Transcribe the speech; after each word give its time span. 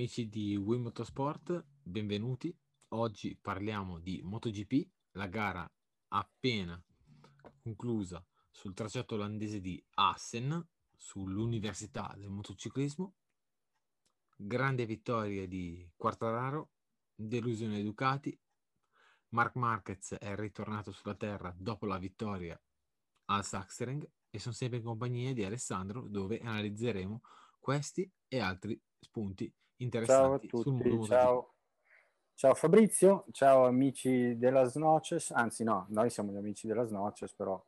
Amici 0.00 0.30
di 0.30 0.56
Wii 0.56 0.78
Motorsport, 0.78 1.62
benvenuti. 1.82 2.58
Oggi 2.94 3.36
parliamo 3.36 3.98
di 3.98 4.22
MotoGP, 4.22 4.88
la 5.10 5.26
gara 5.26 5.70
appena 6.08 6.82
conclusa 7.62 8.26
sul 8.50 8.72
tracciato 8.72 9.16
olandese 9.16 9.60
di 9.60 9.78
Assen, 9.96 10.66
sull'Università 10.96 12.14
del 12.16 12.30
motociclismo. 12.30 13.14
Grande 14.36 14.86
vittoria 14.86 15.46
di 15.46 15.86
Quartararo, 15.94 16.70
delusione 17.14 17.82
Ducati. 17.82 18.40
Mark 19.34 19.54
Marquez 19.56 20.14
è 20.14 20.34
ritornato 20.34 20.92
sulla 20.92 21.14
terra 21.14 21.54
dopo 21.58 21.84
la 21.84 21.98
vittoria 21.98 22.58
al 23.26 23.44
Sachsenring 23.44 24.10
e 24.30 24.38
sono 24.38 24.54
sempre 24.54 24.78
in 24.78 24.84
compagnia 24.84 25.34
di 25.34 25.44
Alessandro 25.44 26.08
dove 26.08 26.38
analizzeremo 26.38 27.20
questi 27.58 28.10
e 28.28 28.38
altri 28.38 28.80
spunti 28.98 29.54
interessanti 29.80 30.48
ciao 30.48 30.60
a 30.60 30.62
tutti, 30.62 31.04
ciao. 31.04 31.54
ciao. 32.34 32.54
Fabrizio, 32.54 33.24
ciao 33.32 33.66
amici 33.66 34.36
della 34.36 34.64
Snoces, 34.64 35.30
anzi 35.30 35.64
no, 35.64 35.86
noi 35.90 36.10
siamo 36.10 36.32
gli 36.32 36.36
amici 36.36 36.66
della 36.66 36.84
Snoces, 36.84 37.34
però 37.34 37.62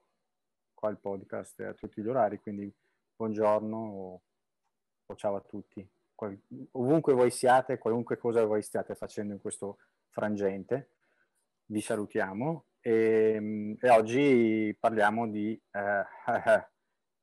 qua 0.74 0.90
il 0.90 0.98
podcast 0.98 1.60
è 1.62 1.66
a 1.66 1.74
tutti 1.74 2.02
gli 2.02 2.08
orari, 2.08 2.38
quindi 2.38 2.72
buongiorno 3.16 3.76
o, 3.76 4.22
o 5.06 5.14
ciao 5.16 5.36
a 5.36 5.40
tutti. 5.40 5.88
Qual, 6.14 6.38
ovunque 6.72 7.14
voi 7.14 7.30
siate, 7.30 7.78
qualunque 7.78 8.18
cosa 8.18 8.44
voi 8.44 8.62
stiate 8.62 8.94
facendo 8.94 9.32
in 9.32 9.40
questo 9.40 9.78
frangente, 10.10 10.90
vi 11.66 11.80
salutiamo 11.80 12.66
e, 12.80 13.76
e 13.80 13.90
oggi 13.90 14.76
parliamo 14.78 15.28
di, 15.28 15.60
eh, 15.70 16.04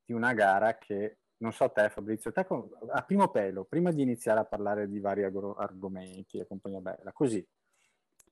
di 0.03 0.13
una 0.13 0.33
gara 0.33 0.77
che 0.77 1.18
non 1.39 1.51
so 1.51 1.69
te 1.71 1.89
Fabrizio, 1.89 2.31
te 2.31 2.45
a 2.91 3.03
primo 3.03 3.29
pelo, 3.29 3.65
prima 3.65 3.91
di 3.91 4.01
iniziare 4.01 4.39
a 4.39 4.45
parlare 4.45 4.87
di 4.87 4.99
vari 4.99 5.23
argomenti 5.23 6.37
e 6.37 6.47
compagnia 6.47 6.79
bella, 6.79 7.11
così, 7.11 7.45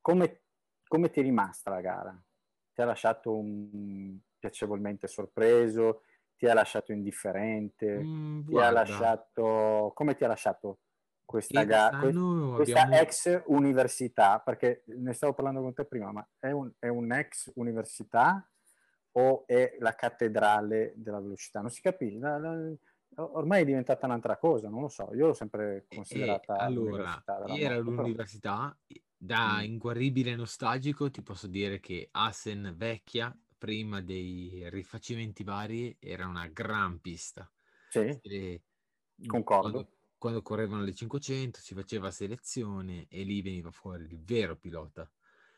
come, 0.01 0.41
come 0.87 1.09
ti 1.09 1.19
è 1.19 1.23
rimasta 1.23 1.69
la 1.69 1.81
gara? 1.81 2.23
Ti 2.73 2.81
ha 2.81 2.85
lasciato 2.85 3.35
un, 3.35 4.17
piacevolmente 4.39 5.07
sorpreso? 5.07 6.03
Ti 6.35 6.47
ha 6.47 6.53
lasciato 6.53 6.91
indifferente? 6.91 7.99
Mm, 8.03 8.47
ti 8.47 8.57
ha 8.57 8.69
lasciato... 8.69 9.91
Come 9.93 10.15
ti 10.15 10.23
ha 10.23 10.27
lasciato 10.27 10.79
questa 11.25 11.63
gara? 11.63 11.97
Que- 11.97 12.13
questa 12.55 12.83
abbiamo... 12.83 13.01
ex 13.01 13.43
università? 13.47 14.39
Perché 14.39 14.83
ne 14.85 15.13
stavo 15.13 15.33
parlando 15.33 15.61
con 15.61 15.73
te 15.73 15.85
prima, 15.85 16.11
ma 16.11 16.27
è 16.39 16.51
un, 16.51 16.71
è 16.79 16.87
un 16.87 17.11
ex 17.11 17.51
università 17.55 18.47
o 19.13 19.45
è 19.47 19.75
la 19.79 19.95
cattedrale 19.95 20.93
della 20.95 21.19
velocità? 21.19 21.61
Non 21.61 21.71
si 21.71 21.81
capisce. 21.81 22.19
La, 22.19 22.37
la, 22.37 22.71
ormai 23.15 23.61
è 23.61 23.65
diventata 23.65 24.05
un'altra 24.05 24.37
cosa, 24.37 24.69
non 24.69 24.81
lo 24.81 24.89
so, 24.89 25.09
io 25.13 25.27
l'ho 25.27 25.33
sempre 25.33 25.85
considerata 25.87 26.57
e, 26.57 26.63
allora, 26.63 27.23
era 27.47 27.81
moto, 27.81 28.01
l'università, 28.01 28.77
da 29.15 29.57
mm. 29.57 29.63
inguaribile 29.63 30.35
nostalgico 30.35 31.09
ti 31.09 31.21
posso 31.23 31.47
dire 31.47 31.79
che 31.79 32.09
Assen 32.11 32.75
vecchia, 32.77 33.35
prima 33.57 34.01
dei 34.01 34.69
rifacimenti 34.69 35.43
vari, 35.43 35.95
era 35.99 36.27
una 36.27 36.47
gran 36.47 36.99
pista. 36.99 37.49
Sì, 37.89 38.19
e, 38.21 38.61
concordo. 39.25 39.71
Quando, 39.71 39.91
quando 40.17 40.41
correvano 40.41 40.83
le 40.83 40.93
500 40.93 41.59
si 41.59 41.73
faceva 41.73 42.11
selezione 42.11 43.07
e 43.09 43.23
lì 43.23 43.41
veniva 43.41 43.71
fuori 43.71 44.03
il 44.03 44.19
vero 44.23 44.55
pilota, 44.57 45.09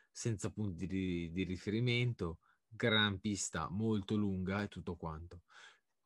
senza 0.09 0.49
punti 0.49 0.88
di, 0.88 1.29
di 1.31 1.43
riferimento, 1.43 2.39
gran 2.67 3.19
pista 3.19 3.67
molto 3.69 4.15
lunga 4.15 4.61
e 4.61 4.67
tutto 4.67 4.95
quanto 4.95 5.41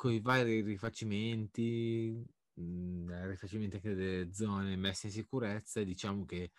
con 0.04 0.12
i 0.12 0.20
vari 0.20 0.60
rifacimenti, 0.60 2.14
mh, 2.56 2.62
mhmm, 2.62 3.28
rifacimenti 3.30 3.78
anche 3.78 3.96
delle 3.96 4.34
zone 4.34 4.76
messe 4.76 5.08
in 5.08 5.14
sicurezza, 5.14 5.82
diciamo 5.82 6.26
che, 6.26 6.52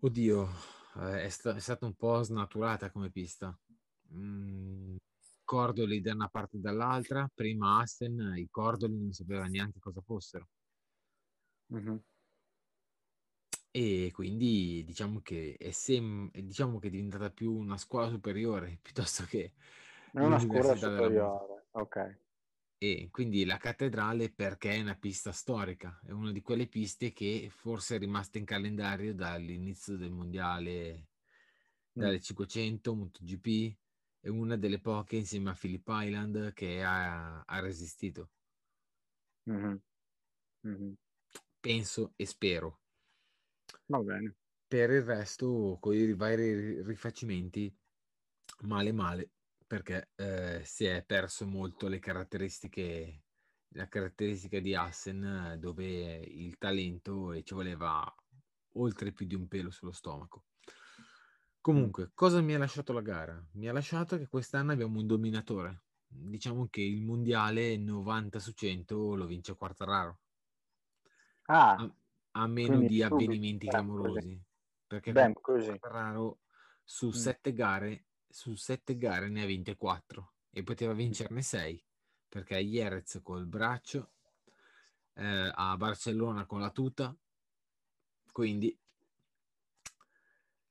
oddio, 0.00 0.48
eh, 0.96 1.22
è, 1.22 1.28
sta- 1.28 1.54
è 1.54 1.60
stata 1.60 1.86
un 1.86 1.94
po' 1.94 2.22
snaturata 2.22 2.90
come 2.90 3.10
pista. 3.12 3.56
Mm, 4.12 4.96
cordoli 5.44 6.00
da 6.00 6.12
una 6.14 6.28
parte 6.28 6.56
e 6.56 6.60
dall'altra, 6.60 7.30
prima 7.32 7.78
Asten 7.78 8.34
i 8.36 8.48
cordoli 8.50 8.98
non 8.98 9.12
sapeva 9.12 9.44
neanche 9.46 9.78
cosa 9.78 10.00
fossero. 10.00 10.48
Mm-hmm. 11.72 11.96
E 13.70 14.10
quindi 14.12 14.82
diciamo 14.84 15.20
che 15.20 15.54
è, 15.56 15.70
sem- 15.70 16.32
diciamo 16.32 16.80
che 16.80 16.88
è 16.88 16.90
diventata 16.90 17.30
più 17.30 17.54
una 17.54 17.76
scuola 17.76 18.08
superiore 18.08 18.78
piuttosto 18.82 19.22
che 19.24 19.52
è 20.12 20.18
una 20.18 20.40
scuola 20.40 20.74
superiore. 20.74 21.55
Ok. 21.76 22.20
E 22.78 23.08
quindi 23.10 23.44
la 23.44 23.56
cattedrale 23.56 24.30
perché 24.30 24.72
è 24.72 24.80
una 24.80 24.96
pista 24.96 25.32
storica, 25.32 25.98
è 26.04 26.10
una 26.10 26.30
di 26.30 26.42
quelle 26.42 26.66
piste 26.66 27.12
che 27.12 27.48
forse 27.50 27.96
è 27.96 27.98
rimasta 27.98 28.38
in 28.38 28.44
calendario 28.44 29.14
dall'inizio 29.14 29.96
del 29.96 30.10
mondiale, 30.10 31.08
dalle 31.90 32.16
mm. 32.16 32.20
500, 32.20 32.94
MotoGP, 32.94 33.76
è 34.20 34.28
una 34.28 34.56
delle 34.56 34.80
poche 34.80 35.16
insieme 35.16 35.50
a 35.50 35.54
Phillip 35.54 35.86
Island 35.88 36.52
che 36.52 36.82
ha, 36.82 37.40
ha 37.40 37.60
resistito. 37.60 38.30
Mm-hmm. 39.50 39.76
Mm-hmm. 40.66 40.92
Penso 41.60 42.12
e 42.16 42.26
spero. 42.26 42.80
Va 43.86 44.00
bene. 44.00 44.36
Per 44.66 44.90
il 44.90 45.02
resto, 45.02 45.78
con 45.80 45.94
i 45.94 46.12
vari 46.14 46.82
rifacimenti, 46.82 47.74
male 48.62 48.92
male, 48.92 49.30
perché 49.66 50.10
eh, 50.14 50.62
si 50.64 50.84
è 50.84 51.02
perso 51.04 51.46
molto 51.46 51.88
le 51.88 51.98
caratteristiche, 51.98 53.24
la 53.70 53.88
caratteristica 53.88 54.60
di 54.60 54.74
Assen 54.74 55.56
dove 55.58 55.84
il 55.84 56.56
talento 56.56 57.32
e 57.32 57.42
ci 57.42 57.54
voleva 57.54 58.14
oltre 58.74 59.12
più 59.12 59.26
di 59.26 59.34
un 59.34 59.48
pelo 59.48 59.70
sullo 59.70 59.92
stomaco. 59.92 60.44
Comunque, 61.60 62.12
cosa 62.14 62.40
mi 62.40 62.54
ha 62.54 62.58
lasciato 62.58 62.92
la 62.92 63.00
gara? 63.00 63.44
Mi 63.52 63.68
ha 63.68 63.72
lasciato 63.72 64.16
che 64.16 64.28
quest'anno 64.28 64.70
abbiamo 64.70 65.00
un 65.00 65.06
dominatore. 65.06 65.82
Diciamo 66.06 66.68
che 66.68 66.80
il 66.80 67.02
mondiale 67.02 67.76
90 67.76 68.38
su 68.38 68.52
100 68.52 69.16
lo 69.16 69.26
vince 69.26 69.56
Quartararo. 69.56 70.20
Ah, 71.46 71.74
a, 71.74 71.94
a 72.32 72.46
meno 72.46 72.78
di 72.78 73.02
avvenimenti 73.02 73.66
clamorosi. 73.66 74.40
Perché 74.86 75.10
Beh, 75.10 75.32
Quartararo 75.32 76.38
su 76.84 77.08
mm. 77.08 77.10
sette 77.10 77.52
gare 77.52 78.05
su 78.28 78.54
sette 78.54 78.96
gare 78.96 79.28
ne 79.28 79.42
ha 79.42 79.46
vinte 79.46 79.76
quattro 79.76 80.34
e 80.50 80.62
poteva 80.62 80.92
vincerne 80.92 81.42
sei 81.42 81.82
perché 82.28 82.58
Jerez 82.58 83.20
col 83.22 83.46
braccio, 83.46 84.10
eh, 85.14 85.50
a 85.54 85.76
Barcellona 85.76 86.44
con 86.44 86.60
la 86.60 86.70
tuta, 86.70 87.16
quindi... 88.32 88.78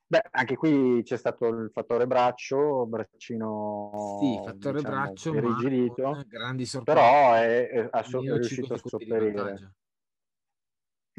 Beh, 0.08 0.22
anche 0.32 0.56
qui 0.56 1.02
c'è 1.04 1.18
stato 1.18 1.48
il 1.48 1.72
fattore 1.74 2.06
braccio, 2.06 2.86
braccino... 2.86 4.20
Sì, 4.22 4.40
fattore 4.46 4.78
diciamo, 4.78 4.96
braccio, 4.96 5.40
rigidito, 5.40 6.24
grandi 6.28 6.66
sorprese. 6.68 7.00
Però 7.00 7.34
è, 7.34 7.68
è, 7.70 7.90
è, 7.90 8.06
è 8.06 8.34
riuscito 8.34 8.74
a 8.76 8.78
sopperire. 8.78 9.74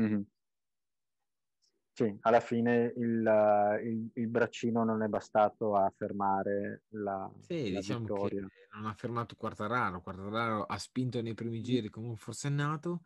Mm-hmm. 0.00 0.20
Sì, 1.96 2.14
alla 2.20 2.40
fine 2.40 2.92
il, 2.98 3.80
il, 3.84 4.10
il, 4.12 4.28
braccino 4.28 4.84
non 4.84 5.02
è 5.02 5.06
bastato 5.06 5.76
a 5.76 5.90
fermare 5.96 6.82
la, 6.88 7.26
sì, 7.40 7.72
la 7.72 7.78
diciamo 7.78 8.00
vittoria. 8.00 8.46
non 8.74 8.84
ha 8.84 8.92
fermato 8.92 9.34
Quartararo. 9.34 10.02
Quartararo 10.02 10.64
ha 10.64 10.76
spinto 10.76 11.22
nei 11.22 11.32
primi 11.32 11.62
giri 11.62 11.88
come 11.88 12.08
un 12.08 12.16
forsennato. 12.16 13.00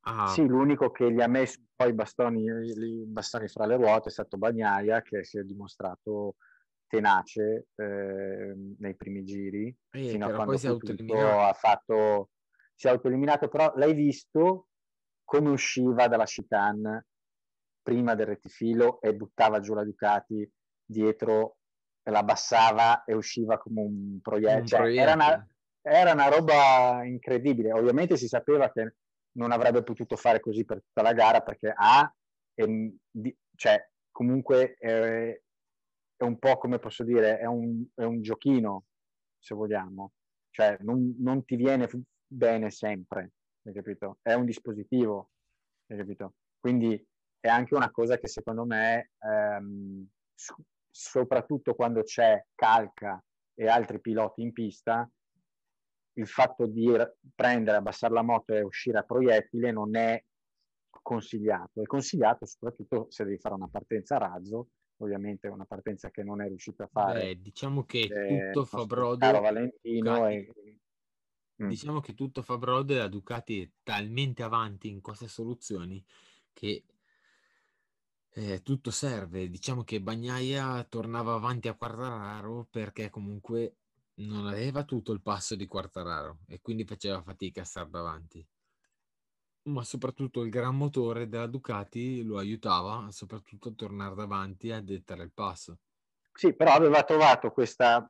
Ah. 0.00 0.26
Sì, 0.26 0.44
l'unico 0.44 0.90
che 0.90 1.12
gli 1.12 1.20
ha 1.20 1.28
messo 1.28 1.60
poi 1.76 1.90
i 1.90 1.92
bastoni, 1.92 2.48
fra 3.46 3.66
le 3.66 3.76
ruote 3.76 4.08
è 4.08 4.12
stato 4.12 4.36
Bagnaia, 4.36 5.00
che 5.02 5.22
si 5.22 5.38
è 5.38 5.44
dimostrato 5.44 6.34
tenace 6.88 7.68
eh, 7.76 8.52
nei 8.78 8.96
primi 8.96 9.22
giri. 9.22 9.72
Eh, 9.90 10.08
fino 10.08 10.26
a 10.26 10.32
quando 10.32 10.56
si, 10.56 10.66
ha 10.66 11.52
fatto, 11.52 12.30
si 12.74 12.88
è 12.88 12.90
autoeliminato, 12.90 13.46
però 13.46 13.72
l'hai 13.76 13.94
visto 13.94 14.70
come 15.22 15.50
usciva 15.50 16.08
dalla 16.08 16.24
chicane 16.24 17.06
prima 17.86 18.16
del 18.16 18.26
rettifilo 18.26 19.00
e 19.00 19.14
buttava 19.14 19.60
giù 19.60 19.72
la 19.72 19.84
Ducati 19.84 20.50
dietro, 20.84 21.58
la 22.02 22.18
abbassava 22.18 23.04
e 23.04 23.14
usciva 23.14 23.58
come 23.58 23.80
un 23.80 24.18
proiettile. 24.20 24.66
Cioè, 24.66 24.96
era, 24.96 25.12
una, 25.12 25.48
era 25.80 26.12
una 26.12 26.28
roba 26.28 27.04
incredibile. 27.04 27.70
Ovviamente 27.72 28.16
si 28.16 28.26
sapeva 28.26 28.72
che 28.72 28.96
non 29.36 29.52
avrebbe 29.52 29.84
potuto 29.84 30.16
fare 30.16 30.40
così 30.40 30.64
per 30.64 30.82
tutta 30.82 31.02
la 31.02 31.12
gara 31.12 31.42
perché 31.42 31.72
A, 31.72 32.12
è, 32.54 32.64
cioè, 33.54 33.88
comunque 34.10 34.74
è, 34.74 35.40
è, 36.16 36.24
un 36.24 36.38
po' 36.40 36.58
come 36.58 36.80
posso 36.80 37.04
dire, 37.04 37.38
è 37.38 37.44
un, 37.44 37.84
è 37.94 38.02
un 38.02 38.20
giochino, 38.20 38.86
se 39.38 39.54
vogliamo. 39.54 40.12
Cioè, 40.50 40.78
non, 40.80 41.14
non 41.20 41.44
ti 41.44 41.54
viene 41.54 41.88
bene 42.26 42.68
sempre, 42.72 43.34
hai 43.62 43.72
capito? 43.72 44.18
È 44.22 44.32
un 44.32 44.44
dispositivo, 44.44 45.30
hai 45.86 45.98
capito? 45.98 46.34
Quindi 46.58 47.00
è 47.46 47.48
anche 47.48 47.74
una 47.74 47.90
cosa 47.90 48.18
che 48.18 48.28
secondo 48.28 48.64
me, 48.64 49.12
ehm, 49.20 50.06
soprattutto 50.90 51.74
quando 51.74 52.02
c'è 52.02 52.44
Calca 52.54 53.22
e 53.54 53.68
altri 53.68 54.00
piloti 54.00 54.42
in 54.42 54.52
pista, 54.52 55.08
il 56.14 56.26
fatto 56.26 56.66
di 56.66 56.90
prendere, 57.34 57.76
abbassare 57.76 58.14
la 58.14 58.22
moto 58.22 58.54
e 58.54 58.62
uscire 58.62 58.98
a 58.98 59.02
proiettile 59.02 59.70
non 59.70 59.96
è 59.96 60.22
consigliato. 61.02 61.82
È 61.82 61.86
consigliato 61.86 62.46
soprattutto 62.46 63.06
se 63.10 63.24
devi 63.24 63.38
fare 63.38 63.54
una 63.54 63.68
partenza 63.68 64.16
a 64.16 64.18
razzo, 64.18 64.68
ovviamente 64.98 65.46
una 65.46 65.66
partenza 65.66 66.10
che 66.10 66.22
non 66.22 66.40
è 66.40 66.48
riuscito 66.48 66.82
a 66.82 66.88
fare. 66.90 67.20
Beh, 67.20 67.40
diciamo 67.40 67.84
che 67.84 68.00
eh, 68.00 68.50
tutto 68.52 68.64
fa 68.64 68.84
brodo. 68.86 69.40
Valentino 69.40 70.26
e... 70.26 70.52
mm. 71.62 71.68
Diciamo 71.68 72.00
che 72.00 72.14
tutto 72.14 72.42
fa 72.42 72.56
brodo 72.56 72.94
e 72.94 72.96
la 72.96 73.08
Ducati 73.08 73.62
è 73.62 73.70
talmente 73.82 74.42
avanti 74.42 74.88
in 74.88 75.00
queste 75.00 75.28
soluzioni 75.28 76.04
che 76.52 76.82
eh, 78.36 78.62
tutto 78.62 78.90
serve. 78.90 79.48
Diciamo 79.48 79.82
che 79.82 80.00
Bagnaia 80.00 80.84
tornava 80.84 81.34
avanti 81.34 81.68
a 81.68 81.74
Quartararo 81.74 82.66
perché 82.70 83.08
comunque 83.08 83.76
non 84.16 84.46
aveva 84.46 84.84
tutto 84.84 85.12
il 85.12 85.22
passo 85.22 85.56
di 85.56 85.66
Quartararo 85.66 86.40
e 86.46 86.60
quindi 86.60 86.84
faceva 86.84 87.22
fatica 87.22 87.62
a 87.62 87.64
stare 87.64 87.88
davanti. 87.88 88.46
Ma 89.68 89.82
soprattutto 89.82 90.42
il 90.42 90.50
gran 90.50 90.76
motore 90.76 91.28
della 91.28 91.46
Ducati 91.46 92.22
lo 92.22 92.36
aiutava 92.36 93.08
soprattutto 93.10 93.70
a 93.70 93.72
tornare 93.74 94.14
davanti 94.14 94.68
e 94.68 94.74
a 94.74 94.82
dettare 94.82 95.24
il 95.24 95.32
passo. 95.32 95.78
Sì, 96.32 96.54
però 96.54 96.72
aveva 96.72 97.02
trovato 97.04 97.50
questa, 97.50 98.08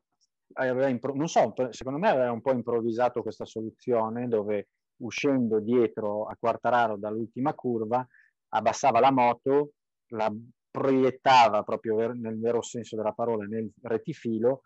aveva 0.55 0.89
impro- 0.89 1.15
non 1.15 1.29
so, 1.29 1.55
secondo 1.71 2.01
me 2.01 2.09
aveva 2.09 2.33
un 2.33 2.43
po' 2.43 2.53
improvvisato 2.53 3.23
questa 3.23 3.45
soluzione 3.45 4.27
dove 4.27 4.71
uscendo 4.97 5.61
dietro 5.61 6.27
a 6.27 6.37
Quartararo 6.37 6.97
dall'ultima 6.97 7.55
curva 7.55 8.05
abbassava 8.49 9.01
la 9.01 9.13
moto, 9.13 9.73
la 10.09 10.33
proiettava 10.71 11.63
proprio 11.63 12.13
nel 12.13 12.39
vero 12.39 12.61
senso 12.63 12.97
della 12.97 13.13
parola 13.13 13.45
nel 13.47 13.71
retifilo 13.83 14.63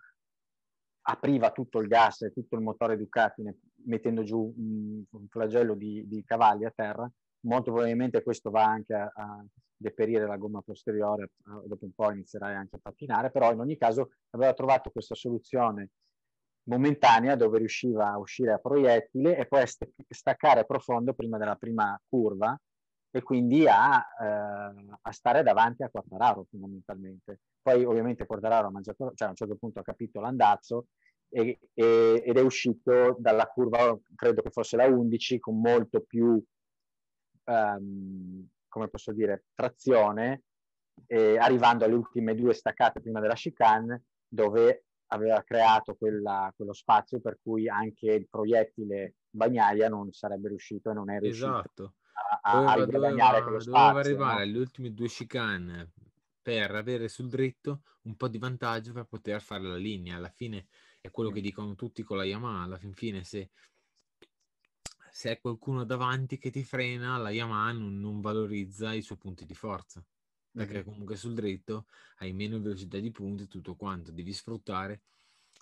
apriva 1.03 1.51
tutto 1.53 1.79
il 1.79 1.89
gas 1.89 2.23
e 2.23 2.33
tutto 2.33 2.57
il 2.57 2.63
motore 2.63 2.97
Ducati 2.97 3.43
mettendo 3.85 4.23
giù 4.23 4.53
un, 4.57 5.05
flagello 5.29 5.75
di, 5.75 6.07
di, 6.07 6.23
cavalli 6.25 6.65
a 6.65 6.73
terra, 6.75 7.11
molto 7.47 7.73
probabilmente 7.73 8.23
questo 8.23 8.51
va 8.51 8.65
anche 8.65 8.95
a, 8.95 9.11
a 9.15 9.45
deperire 9.77 10.27
la 10.27 10.37
gomma 10.37 10.61
posteriore, 10.61 11.31
dopo 11.65 11.87
un 11.87 11.93
po' 11.93 12.11
inizierai 12.11 12.55
anche 12.55 12.77
a 12.77 12.81
pattinare, 12.83 13.31
però 13.31 13.51
in 13.53 13.61
ogni 13.61 13.79
caso 13.79 14.11
aveva 14.31 14.53
trovato 14.53 14.91
questa 14.91 15.15
soluzione 15.15 15.91
momentanea 16.65 17.35
dove 17.35 17.59
riusciva 17.59 18.11
a 18.11 18.19
uscire 18.19 18.53
a 18.53 18.59
proiettile 18.59 19.37
e 19.39 19.47
poi 19.47 19.63
a 19.63 19.69
staccare 20.09 20.67
profondo 20.67 21.15
prima 21.15 21.39
della 21.39 21.57
prima 21.57 21.99
curva 22.09 22.59
e 23.11 23.23
quindi 23.23 23.67
a, 23.67 23.99
eh, 23.99 24.97
a 25.03 25.13
stare 25.13 25.43
davanti 25.43 25.83
a 25.83 25.91
Quartararo 25.91 26.47
fondamentalmente. 26.49 27.41
Poi 27.61 27.85
ovviamente 27.85 28.27
Quartararo 28.27 28.69
ha 28.69 28.71
mangiato, 28.71 29.13
cioè 29.15 29.29
a 29.29 29.31
un 29.31 29.37
certo 29.37 29.57
punto 29.57 29.81
ha 29.81 29.85
capito 29.85 30.21
l'andazzo 30.21 30.87
e, 31.29 31.59
e, 31.75 32.23
ed 32.25 32.37
è 32.37 32.41
uscito 32.41 33.17
dalla 33.19 33.47
curva, 33.47 33.99
credo 34.15 34.43
che 34.43 34.51
fosse 34.51 34.77
la 34.77 34.87
11, 34.87 35.39
con 35.41 35.61
molto 35.61 36.01
più, 36.03 36.43
um, 37.45 38.49
come 38.69 38.89
posso 38.89 39.13
dire, 39.13 39.45
trazione, 39.55 40.43
eh, 41.07 41.37
arrivando 41.39 41.85
alle 41.85 41.95
ultime 41.95 42.35
due 42.35 42.55
staccate 42.55 43.01
prima 43.01 43.21
della 43.21 43.35
chicane, 43.35 44.05
dove 44.29 44.85
aveva 45.13 45.43
creato 45.43 45.95
quella, 45.97 46.53
quello 46.55 46.73
spazio 46.73 47.21
per 47.21 47.39
cui 47.43 47.69
anche 47.69 48.13
il 48.13 48.29
proiettile 48.29 49.17
Bagnaia 49.31 49.89
non 49.89 50.13
sarebbe 50.13 50.49
riuscito 50.49 50.91
e 50.91 50.95
non 50.95 51.11
è 51.11 51.19
riuscito 51.19 51.59
esatto. 51.59 51.95
A, 52.43 52.85
doveva, 52.85 53.09
a 53.09 53.11
doveva, 53.11 53.43
quello 53.43 53.61
spazio. 53.61 53.73
Doveva 53.73 54.01
arrivare 54.01 54.35
no? 54.35 54.51
alle 54.51 54.59
ultime 54.59 54.95
due 54.95 55.09
chicane 55.09 55.91
per 56.43 56.75
avere 56.75 57.09
sul 57.09 57.29
dritto 57.29 57.83
un 58.03 58.17
po' 58.17 58.29
di 58.29 58.39
vantaggio 58.39 58.93
per 58.93 59.05
poter 59.05 59.41
fare 59.43 59.63
la 59.63 59.77
linea. 59.77 60.17
Alla 60.17 60.31
fine 60.31 60.67
è 61.01 61.11
quello 61.11 61.31
che 61.31 61.41
dicono 61.41 61.75
tutti 61.75 62.03
con 62.03 62.17
la 62.17 62.25
Yamaha. 62.25 62.63
Alla 62.63 62.79
fin 62.79 62.93
fine, 62.93 63.25
se, 63.25 63.51
se 65.11 65.31
è 65.31 65.41
qualcuno 65.41 65.85
davanti 65.85 66.39
che 66.39 66.51
ti 66.51 66.65
frena, 66.65 67.17
la 67.19 67.31
Yamaha 67.31 67.73
non, 67.73 67.99
non 68.01 68.21
valorizza 68.21 68.93
i 68.93 69.03
suoi 69.03 69.19
punti 69.19 69.45
di 69.45 69.55
forza. 69.55 70.03
Perché 70.53 70.83
comunque 70.83 71.17
sul 71.17 71.35
dritto 71.35 71.87
hai 72.19 72.33
meno 72.33 72.61
velocità 72.61 72.99
di 72.99 73.11
punti, 73.11 73.47
tutto 73.47 73.77
quanto. 73.77 74.11
Devi 74.11 74.33
sfruttare 74.33 75.03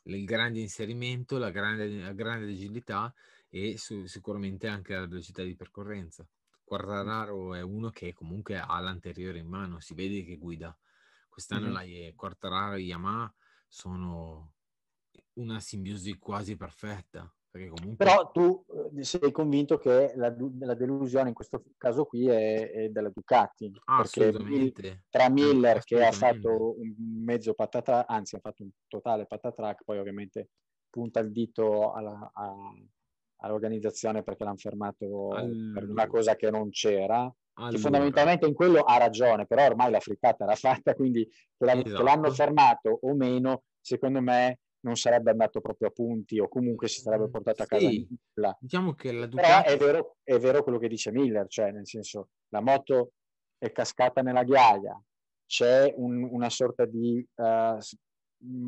il 0.05 0.25
grande 0.25 0.61
inserimento, 0.61 1.39
la 1.39 1.51
grande, 1.51 2.01
la 2.01 2.13
grande 2.13 2.53
agilità 2.53 3.13
e 3.51 3.77
su, 3.77 4.07
sicuramente 4.07 4.67
anche 4.67 4.95
la 4.95 5.07
velocità 5.07 5.43
di 5.43 5.55
percorrenza. 5.55 6.27
Quartararo 6.69 7.55
è 7.55 7.63
uno 7.63 7.91
che 7.91 8.13
comunque 8.13 8.59
ha 8.59 8.79
l'anteriore 8.79 9.39
in 9.39 9.49
mano, 9.49 9.81
si 9.81 9.95
vede 9.95 10.23
che 10.23 10.37
guida. 10.37 10.77
Quest'anno 11.29 11.71
mm-hmm. 11.71 12.07
la 12.07 12.13
Quartararo 12.15 12.75
e 12.75 12.81
Yamaha 12.81 13.35
sono 13.67 14.53
una 15.35 15.61
simbiosi 15.61 16.19
quasi 16.19 16.57
perfetta. 16.57 17.33
Comunque... 17.51 17.97
Però 17.97 18.31
tu 18.31 18.65
eh, 18.95 19.03
sei 19.03 19.33
convinto 19.33 19.79
che 19.79 20.13
la, 20.15 20.33
la, 20.61 20.75
delusione 20.75 21.29
in 21.29 21.35
questo 21.35 21.65
caso 21.77 22.05
qui 22.05 22.29
è, 22.29 22.71
è 22.71 22.89
della 22.91 23.09
Ducati. 23.09 23.73
Ah, 23.87 24.01
assolutamente. 24.01 25.07
Tra 25.09 25.31
Miller 25.31 25.83
che 25.83 26.05
ha 26.05 26.13
fatto 26.13 26.79
un 26.79 26.95
mezzo 27.25 27.55
patatrack, 27.55 28.09
anzi 28.11 28.37
ha 28.37 28.41
fatto 28.41 28.63
un 28.63 28.71
totale 28.87 29.27
patatrack, 29.27 29.83
poi 29.85 29.99
ovviamente 29.99 30.51
punta 30.91 31.21
il 31.21 31.33
dito 31.33 31.93
alla, 31.93 32.31
a, 32.33 32.55
all'organizzazione 33.39 34.23
perché 34.23 34.45
l'hanno 34.45 34.57
fermato 34.57 35.31
All... 35.31 35.73
per 35.73 35.89
una 35.89 36.07
cosa 36.07 36.37
che 36.37 36.51
non 36.51 36.71
c'era. 36.71 37.33
Allora. 37.59 37.73
Che 37.73 37.79
fondamentalmente 37.79 38.47
in 38.47 38.55
quello 38.55 38.83
ha 38.83 38.99
ragione, 38.99 39.45
però 39.47 39.67
ormai 39.67 39.91
la 39.91 39.99
frittata 39.99 40.45
era 40.45 40.55
fatta, 40.55 40.95
quindi 40.95 41.27
che, 41.27 41.65
l'hanno, 41.65 41.85
esatto. 41.85 41.97
che 41.97 42.03
l'hanno 42.05 42.31
fermato 42.31 42.99
o 43.03 43.15
meno, 43.15 43.65
secondo 43.81 44.21
me 44.21 44.61
non 44.81 44.97
sarebbe 44.97 45.31
andato 45.31 45.61
proprio 45.61 45.89
a 45.89 45.91
punti 45.91 46.39
o 46.39 46.49
comunque 46.49 46.89
si 46.89 47.01
sarebbe 47.01 47.27
mm, 47.27 47.31
portato 47.31 47.63
a 47.63 47.67
casa 47.67 47.89
sì, 47.89 48.07
diciamo 48.61 48.95
che 48.95 49.13
la 49.13 49.27
Ducati... 49.27 49.49
però 49.49 49.63
è 49.65 49.77
vero, 49.77 50.17
è 50.23 50.39
vero 50.39 50.63
quello 50.63 50.79
che 50.79 50.89
dice 50.89 51.11
Miller 51.11 51.47
cioè 51.49 51.73
nel 51.73 51.87
senso 51.87 52.29
la 52.51 52.61
moto 52.61 53.13
è 53.59 53.73
cascata 53.73 54.23
nella 54.23 54.45
ghiaia 54.45 55.01
c'è 55.47 55.93
un, 55.97 56.23
una 56.31 56.49
sorta 56.49 56.85
di 56.85 57.27
uh, 57.35 57.79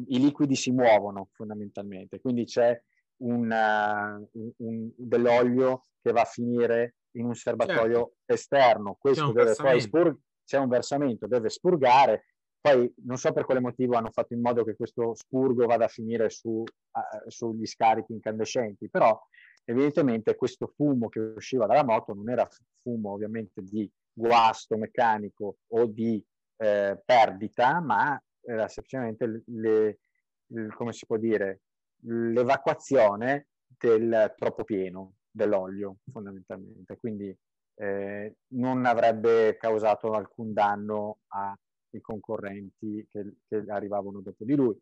i 0.09 0.19
liquidi 0.19 0.57
si 0.57 0.73
muovono 0.73 1.29
fondamentalmente 1.31 2.21
quindi 2.21 2.45
c'è 2.45 2.81
una, 3.21 4.23
un, 4.33 4.53
un, 4.57 4.91
dell'olio 4.97 5.87
che 6.03 6.13
va 6.13 6.23
a 6.23 6.27
finire 6.27 6.97
in 7.13 7.27
un 7.27 7.35
serbatoio 7.35 7.99
certo. 7.99 8.15
esterno. 8.27 8.97
Questo 8.99 9.33
deve 9.33 9.55
poi 9.55 9.81
spur- 9.81 10.19
c'è 10.45 10.59
un 10.59 10.69
versamento, 10.69 11.27
deve 11.27 11.49
spurgare. 11.49 12.27
Poi 12.61 12.93
non 13.05 13.17
so 13.17 13.33
per 13.33 13.45
quale 13.45 13.61
motivo 13.61 13.97
hanno 13.97 14.11
fatto 14.11 14.35
in 14.35 14.41
modo 14.41 14.65
che 14.65 14.77
questo 14.77 15.15
spurgo 15.15 15.67
vada 15.67 15.87
a 15.87 15.89
finire 15.89 16.29
su, 16.29 16.51
uh, 16.51 17.29
sugli 17.31 17.65
scarichi 17.65 18.13
incandescenti, 18.13 18.91
però 18.91 19.19
evidentemente 19.65 20.35
questo 20.37 20.67
fumo 20.67 21.09
che 21.09 21.21
usciva 21.21 21.67
dalla 21.67 21.85
moto 21.85 22.13
non 22.13 22.29
era 22.29 22.47
fumo 22.83 23.13
ovviamente 23.13 23.63
di 23.63 23.91
guasto 24.13 24.77
meccanico 24.77 25.59
o 25.69 25.87
di 25.87 26.23
eh, 26.59 27.01
perdita, 27.03 27.81
ma 27.81 28.23
era 28.43 28.69
semplicemente 28.69 29.43
le, 29.47 29.99
le, 30.47 30.69
come 30.75 30.93
si 30.93 31.07
può 31.07 31.17
dire, 31.17 31.61
l'evacuazione 32.03 33.49
del 33.67 34.35
troppo 34.37 34.65
pieno 34.65 35.15
dell'olio 35.31 35.99
fondamentalmente, 36.11 36.97
quindi 36.99 37.37
eh, 37.81 38.37
non 38.49 38.85
avrebbe 38.85 39.57
causato 39.57 40.13
alcun 40.13 40.53
danno 40.53 41.21
ai 41.29 42.01
concorrenti 42.01 43.07
che, 43.11 43.37
che, 43.49 43.65
arrivavano 43.69 44.21
dopo 44.21 44.45
di 44.45 44.55
lui. 44.55 44.79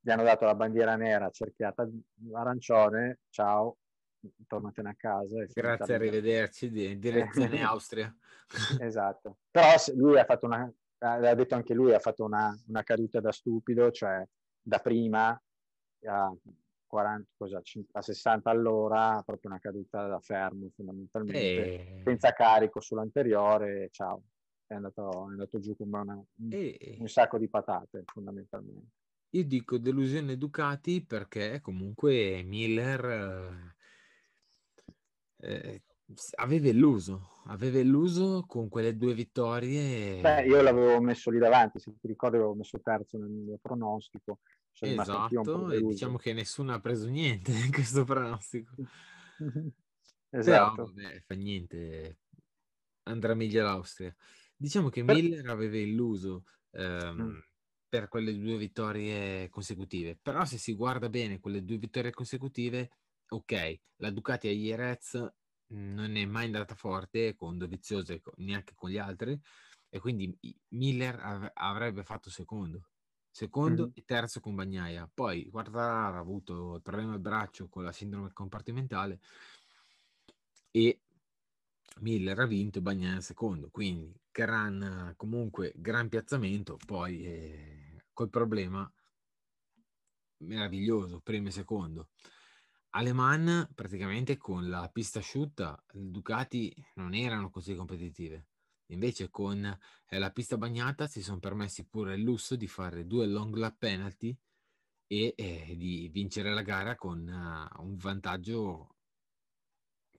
Gli 0.00 0.10
hanno 0.10 0.24
dato 0.24 0.44
la 0.44 0.54
bandiera 0.54 0.96
nera 0.96 1.30
cerchiata 1.30 1.88
arancione, 2.32 3.20
ciao, 3.30 3.78
tornatene 4.46 4.90
a 4.90 4.94
casa. 4.96 5.44
Grazie, 5.52 5.94
arrivederci, 5.94 6.70
di 6.70 6.98
direzione 6.98 7.62
Austria. 7.62 8.14
esatto, 8.80 9.38
però 9.50 9.68
lui 9.94 10.18
ha 10.18 10.24
fatto 10.24 10.46
una, 10.46 10.72
l'ha 10.98 11.34
detto 11.34 11.54
anche 11.54 11.74
lui, 11.74 11.94
ha 11.94 12.00
fatto 12.00 12.24
una, 12.24 12.56
una 12.66 12.82
caduta 12.82 13.20
da 13.20 13.30
stupido, 13.30 13.90
cioè 13.90 14.26
da 14.60 14.78
prima 14.78 15.40
a 16.06 16.34
40, 16.86 17.28
cosa, 17.36 17.60
a 17.92 18.02
60 18.02 18.50
all'ora, 18.50 19.22
proprio 19.24 19.50
una 19.50 19.58
caduta 19.58 20.06
da 20.06 20.20
fermo 20.20 20.70
fondamentalmente, 20.74 21.98
e... 21.98 22.02
senza 22.04 22.32
carico 22.32 22.80
sull'anteriore, 22.80 23.88
ciao, 23.90 24.22
è 24.66 24.74
andato, 24.74 25.28
è 25.28 25.32
andato 25.32 25.58
giù 25.58 25.76
come 25.76 25.98
una, 25.98 26.24
e... 26.50 26.96
un 26.98 27.08
sacco 27.08 27.38
di 27.38 27.48
patate 27.48 28.04
fondamentalmente. 28.06 28.90
Io 29.30 29.44
dico 29.44 29.78
delusione 29.78 30.38
Ducati 30.38 31.04
perché 31.04 31.60
comunque 31.60 32.42
Miller 32.44 33.74
eh, 35.40 35.48
eh, 35.48 35.82
aveva 36.36 36.68
illuso, 36.68 37.40
aveva 37.46 37.78
illuso 37.78 38.44
con 38.46 38.68
quelle 38.68 38.96
due 38.96 39.12
vittorie. 39.12 40.20
Beh, 40.20 40.46
io 40.46 40.62
l'avevo 40.62 41.00
messo 41.00 41.30
lì 41.30 41.38
davanti, 41.38 41.80
se 41.80 41.92
ti 41.98 42.06
ricordi 42.06 42.36
avevo 42.36 42.54
messo 42.54 42.80
terzo 42.80 43.18
nel 43.18 43.28
mio 43.28 43.58
pronostico 43.60 44.38
esatto, 44.80 45.70
e 45.70 45.80
diciamo 45.80 46.18
che 46.18 46.32
nessuno 46.32 46.74
ha 46.74 46.80
preso 46.80 47.08
niente 47.08 47.52
in 47.52 47.72
questo 47.72 48.04
pronostico. 48.04 48.74
esatto. 50.30 50.74
Però, 50.74 50.74
vabbè, 50.74 51.22
fa 51.24 51.34
niente, 51.34 52.18
andrà 53.04 53.34
meglio 53.34 53.62
l'Austria. 53.62 54.14
Diciamo 54.54 54.88
che 54.88 55.02
Miller 55.02 55.48
aveva 55.48 55.76
illuso 55.78 56.44
ehm, 56.72 57.20
mm. 57.20 57.38
per 57.88 58.08
quelle 58.08 58.36
due 58.38 58.56
vittorie 58.56 59.48
consecutive, 59.48 60.18
però 60.20 60.44
se 60.44 60.58
si 60.58 60.74
guarda 60.74 61.08
bene 61.08 61.40
quelle 61.40 61.64
due 61.64 61.78
vittorie 61.78 62.10
consecutive, 62.10 62.90
ok, 63.28 63.80
la 63.96 64.10
Ducati 64.10 64.48
a 64.48 64.52
Jerez 64.52 65.26
non 65.68 66.16
è 66.16 66.24
mai 66.24 66.46
andata 66.46 66.74
forte 66.74 67.34
con 67.34 67.58
Dovizioso 67.58 68.12
e 68.12 68.22
neanche 68.36 68.74
con 68.74 68.90
gli 68.90 68.98
altri 68.98 69.38
e 69.88 69.98
quindi 69.98 70.36
Miller 70.68 71.18
av- 71.20 71.50
avrebbe 71.54 72.04
fatto 72.04 72.30
secondo 72.30 72.90
secondo 73.36 73.82
mm-hmm. 73.82 73.92
e 73.92 74.04
terzo 74.06 74.40
con 74.40 74.54
Bagnaia 74.54 75.10
poi 75.12 75.50
Quartararo 75.50 76.16
ha 76.16 76.20
avuto 76.20 76.76
il 76.76 76.80
problema 76.80 77.12
al 77.12 77.20
braccio 77.20 77.68
con 77.68 77.84
la 77.84 77.92
sindrome 77.92 78.32
compartimentale 78.32 79.20
e 80.70 81.02
Miller 82.00 82.38
ha 82.38 82.46
vinto 82.46 82.78
e 82.78 82.80
Bagnaia 82.80 83.20
secondo 83.20 83.68
quindi 83.68 84.18
gran 84.30 85.12
comunque 85.16 85.74
gran 85.76 86.08
piazzamento 86.08 86.78
poi 86.86 87.26
eh, 87.26 88.04
col 88.14 88.30
problema 88.30 88.90
meraviglioso 90.38 91.20
primo 91.20 91.48
e 91.48 91.50
secondo 91.50 92.08
Aleman 92.90 93.68
praticamente 93.74 94.38
con 94.38 94.70
la 94.70 94.88
pista 94.90 95.18
asciutta 95.18 95.78
le 95.92 96.10
Ducati 96.10 96.74
non 96.94 97.12
erano 97.12 97.50
così 97.50 97.74
competitive. 97.74 98.46
Invece 98.90 99.30
con 99.30 99.64
eh, 99.64 100.18
la 100.18 100.30
pista 100.30 100.56
bagnata 100.56 101.06
si 101.06 101.22
sono 101.22 101.38
permessi 101.38 101.86
pure 101.86 102.14
il 102.14 102.22
lusso 102.22 102.54
di 102.54 102.68
fare 102.68 103.06
due 103.06 103.26
long 103.26 103.54
lap 103.56 103.76
penalty 103.78 104.36
e 105.08 105.34
eh, 105.36 105.74
di 105.76 106.08
vincere 106.12 106.52
la 106.52 106.62
gara 106.62 106.94
con 106.94 107.20
uh, 107.20 107.82
un 107.82 107.96
vantaggio 107.96 108.96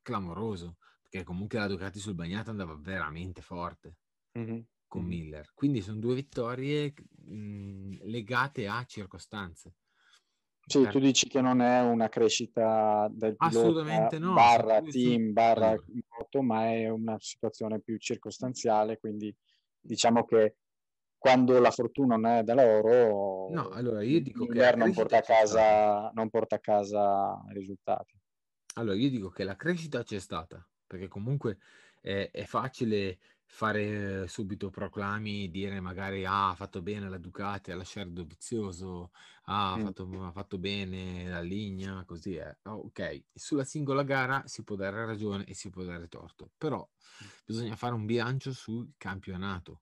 clamoroso, 0.02 0.78
perché 1.02 1.24
comunque 1.24 1.60
la 1.60 1.68
Ducati 1.68 2.00
sul 2.00 2.14
bagnato 2.14 2.50
andava 2.50 2.76
veramente 2.76 3.42
forte 3.42 3.98
mm-hmm. 4.38 4.60
con. 4.88 5.06
Miller. 5.06 5.52
Quindi 5.54 5.82
sono 5.82 6.00
due 6.00 6.16
vittorie 6.16 6.94
mh, 7.26 8.04
legate 8.04 8.68
a 8.68 8.84
circostanze. 8.86 9.76
Sì, 10.68 10.86
tu 10.90 11.00
dici 11.00 11.30
che 11.30 11.40
non 11.40 11.62
è 11.62 11.82
una 11.82 12.10
crescita 12.10 13.08
del 13.10 13.38
pilota 13.38 14.20
no, 14.20 14.34
barra 14.34 14.82
team, 14.82 15.32
barra 15.32 15.82
moto, 16.10 16.42
ma 16.42 16.66
è 16.66 16.90
una 16.90 17.16
situazione 17.20 17.80
più 17.80 17.96
circostanziale, 17.98 19.00
quindi 19.00 19.34
diciamo 19.80 20.26
che 20.26 20.58
quando 21.18 21.58
la 21.60 21.72
fortuna 21.72 22.18
non 22.18 22.32
è 22.32 22.44
da 22.44 22.54
loro, 22.54 23.50
no, 23.50 23.70
allora 23.70 24.04
io 24.04 24.22
dico 24.22 24.46
che 24.46 24.76
non 24.76 24.92
porta, 24.92 25.22
casa, 25.22 26.12
non 26.14 26.30
porta 26.30 26.56
a 26.56 26.60
casa 26.60 27.42
risultati. 27.54 28.20
Allora 28.76 28.98
io 28.98 29.10
dico 29.10 29.30
che 29.30 29.46
la 29.46 29.56
crescita 29.56 30.04
c'è 30.04 30.20
stata, 30.20 30.64
perché 30.86 31.08
comunque 31.08 31.60
è, 32.02 32.30
è 32.30 32.44
facile 32.44 33.18
fare 33.50 34.28
subito 34.28 34.70
proclami, 34.70 35.50
dire 35.50 35.80
magari 35.80 36.26
ah, 36.26 36.50
ha 36.50 36.56
fatto 36.56 36.82
bene 36.82 37.10
la 37.10 37.18
Ducati 37.18 37.72
a 37.72 37.76
lasciare 37.76 38.12
Dovizioso, 38.12 39.12
ah, 39.46 39.74
ha, 39.74 39.78
mm. 39.78 39.86
fatto, 39.86 40.26
ha 40.26 40.32
fatto 40.32 40.58
bene 40.58 41.28
la 41.28 41.42
linea, 41.42 42.04
così 42.06 42.36
è. 42.36 42.56
Oh, 42.64 42.86
ok, 42.88 43.24
sulla 43.34 43.64
singola 43.64 44.04
gara 44.04 44.44
si 44.46 44.64
può 44.64 44.76
dare 44.76 45.06
ragione 45.06 45.46
e 45.46 45.54
si 45.54 45.70
può 45.70 45.84
dare 45.84 46.08
torto, 46.08 46.52
però 46.58 46.88
bisogna 47.46 47.76
fare 47.76 47.96
un 47.96 48.06
bilancio 48.06 48.52
sul 48.52 48.92
campionato. 48.98 49.82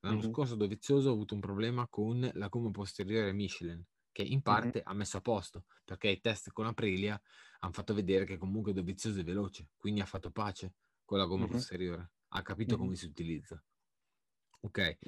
L'anno 0.00 0.18
mm-hmm. 0.18 0.30
scorso 0.30 0.54
Dovizioso 0.54 1.08
ha 1.08 1.12
avuto 1.12 1.34
un 1.34 1.40
problema 1.40 1.86
con 1.88 2.28
la 2.34 2.48
gomma 2.48 2.70
posteriore 2.70 3.32
Michelin, 3.32 3.82
che 4.12 4.22
in 4.22 4.42
parte 4.42 4.78
mm-hmm. 4.78 4.86
ha 4.86 4.94
messo 4.94 5.16
a 5.16 5.20
posto, 5.20 5.64
perché 5.84 6.08
i 6.08 6.20
test 6.20 6.52
con 6.52 6.66
Aprilia 6.66 7.20
hanno 7.60 7.72
fatto 7.72 7.94
vedere 7.94 8.24
che 8.24 8.36
comunque 8.36 8.72
Dovizioso 8.72 9.20
è 9.20 9.24
veloce, 9.24 9.70
quindi 9.76 10.00
ha 10.00 10.06
fatto 10.06 10.30
pace 10.30 10.74
con 11.04 11.18
la 11.18 11.24
gomma 11.24 11.44
mm-hmm. 11.44 11.52
posteriore 11.52 12.10
ha 12.28 12.42
capito 12.42 12.74
mm-hmm. 12.74 12.84
come 12.84 12.96
si 12.96 13.06
utilizza. 13.06 13.62
Ok, 14.60 14.98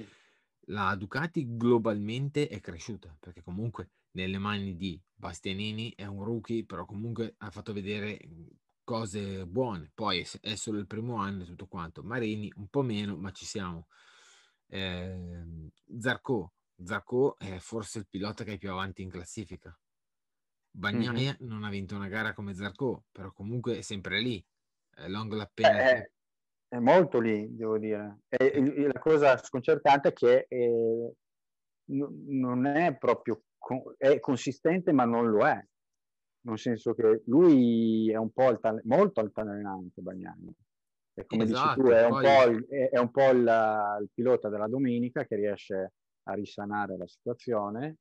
la 0.65 0.95
Ducati 0.95 1.57
globalmente 1.57 2.47
è 2.47 2.59
cresciuta 2.59 3.15
perché 3.19 3.41
comunque 3.41 3.89
nelle 4.11 4.37
mani 4.37 4.75
di 4.75 4.99
Bastianini 5.13 5.93
è 5.95 6.05
un 6.05 6.23
rookie, 6.23 6.65
però 6.65 6.85
comunque 6.85 7.35
ha 7.37 7.49
fatto 7.49 7.73
vedere 7.73 8.19
cose 8.83 9.45
buone. 9.45 9.91
Poi 9.93 10.25
è 10.41 10.55
solo 10.55 10.79
il 10.79 10.87
primo 10.87 11.15
anno 11.15 11.43
e 11.43 11.45
tutto 11.45 11.67
quanto. 11.67 12.03
Marini 12.03 12.51
un 12.55 12.67
po' 12.67 12.81
meno, 12.81 13.15
ma 13.17 13.31
ci 13.31 13.45
siamo. 13.45 13.87
Eh, 14.67 15.69
Zarco, 15.99 16.53
Zarco 16.83 17.37
è 17.37 17.57
forse 17.59 17.99
il 17.99 18.07
pilota 18.07 18.43
che 18.43 18.53
è 18.53 18.57
più 18.57 18.71
avanti 18.71 19.01
in 19.01 19.09
classifica. 19.09 19.77
Bagnaia 20.73 21.35
mm-hmm. 21.39 21.49
non 21.49 21.63
ha 21.63 21.69
vinto 21.69 21.95
una 21.95 22.07
gara 22.07 22.33
come 22.33 22.53
Zarco, 22.53 23.05
però 23.11 23.31
comunque 23.31 23.77
è 23.77 23.81
sempre 23.81 24.19
lì. 24.19 24.43
Long 25.07 25.33
l'appena 25.33 25.89
eh, 25.89 25.97
eh 25.97 26.11
è 26.71 26.79
molto 26.79 27.19
lì, 27.19 27.53
devo 27.53 27.77
dire. 27.77 28.19
E 28.29 28.87
la 28.87 28.99
cosa 28.99 29.35
sconcertante 29.35 30.09
è 30.09 30.13
che 30.13 30.45
eh, 30.47 31.13
non 31.87 32.65
è 32.65 32.95
proprio 32.95 33.41
è 33.97 34.21
consistente, 34.21 34.93
ma 34.93 35.03
non 35.03 35.29
lo 35.29 35.45
è. 35.45 35.61
Nel 36.43 36.57
senso 36.57 36.93
che 36.93 37.23
lui 37.25 38.09
è 38.09 38.15
un 38.15 38.31
po' 38.31 38.47
altan- 38.47 38.79
molto 38.85 39.19
altalenante, 39.19 40.01
Bagnani. 40.01 40.55
E 41.13 41.25
come 41.25 41.43
esatto, 41.43 41.81
dici 41.81 41.87
tu, 41.89 41.93
è 41.93 42.05
un 42.05 42.21
po', 42.21 42.49
il, 42.49 42.65
è 42.67 42.97
un 42.97 43.11
po 43.11 43.29
il, 43.31 43.99
il 44.01 44.09
pilota 44.13 44.47
della 44.47 44.69
domenica 44.69 45.25
che 45.25 45.35
riesce 45.35 45.93
a 46.23 46.33
risanare 46.33 46.95
la 46.95 47.07
situazione, 47.07 47.97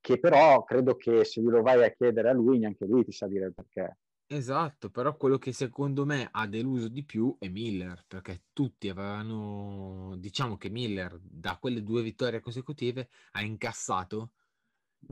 che 0.00 0.20
però 0.20 0.62
credo 0.64 0.96
che 0.96 1.24
se 1.24 1.40
glielo 1.40 1.62
vai 1.62 1.82
a 1.82 1.90
chiedere 1.92 2.28
a 2.28 2.34
lui, 2.34 2.58
neanche 2.58 2.84
lui 2.84 3.04
ti 3.04 3.12
sa 3.12 3.26
dire 3.26 3.46
il 3.46 3.54
perché. 3.54 3.96
Esatto, 4.28 4.90
però 4.90 5.16
quello 5.16 5.38
che 5.38 5.52
secondo 5.52 6.04
me 6.04 6.28
ha 6.32 6.48
deluso 6.48 6.88
di 6.88 7.04
più 7.04 7.36
è 7.38 7.48
Miller, 7.48 8.04
perché 8.08 8.46
tutti 8.52 8.88
avevano, 8.88 10.16
diciamo 10.18 10.56
che 10.56 10.68
Miller 10.68 11.16
da 11.22 11.56
quelle 11.58 11.84
due 11.84 12.02
vittorie 12.02 12.40
consecutive 12.40 13.08
ha 13.32 13.42
incassato 13.42 14.32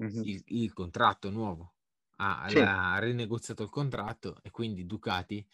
mm-hmm. 0.01 0.23
il, 0.25 0.43
il, 0.47 0.73
contratto 0.73 1.31
nuovo, 1.31 1.75
ha, 2.17 2.47
sì. 2.49 2.59
ha, 2.59 2.99
rinegoziato 2.99 3.63
il 3.63 3.71
contratto 3.71 4.39
e 4.43 4.51
quindi 4.51 4.85
Ducati 4.85 5.47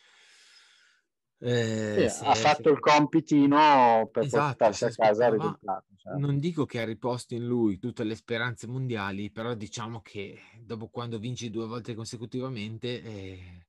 eh, 1.43 2.09
sì, 2.11 2.25
ha 2.25 2.35
fatto 2.35 2.69
il 2.69 2.79
compitino 2.79 4.09
per 4.13 4.25
esatto, 4.25 4.47
portarsi 4.47 4.85
a 4.85 4.91
casa 4.91 5.27
il 5.27 5.33
risultato. 5.33 5.87
Certo. 5.97 6.19
Non 6.19 6.39
dico 6.39 6.67
che 6.67 6.81
ha 6.81 6.85
riposto 6.85 7.35
in 7.35 7.47
lui 7.47 7.79
tutte 7.79 8.05
le 8.05 8.15
speranze 8.15 8.67
mondiali, 8.67 9.31
però 9.31 9.55
diciamo 9.55 10.03
che 10.03 10.39
dopo 10.61 10.89
quando 10.89 11.19
vinci 11.19 11.51
due 11.51 11.67
volte 11.67 11.95
consecutivamente 11.95 13.03
eh, 13.03 13.67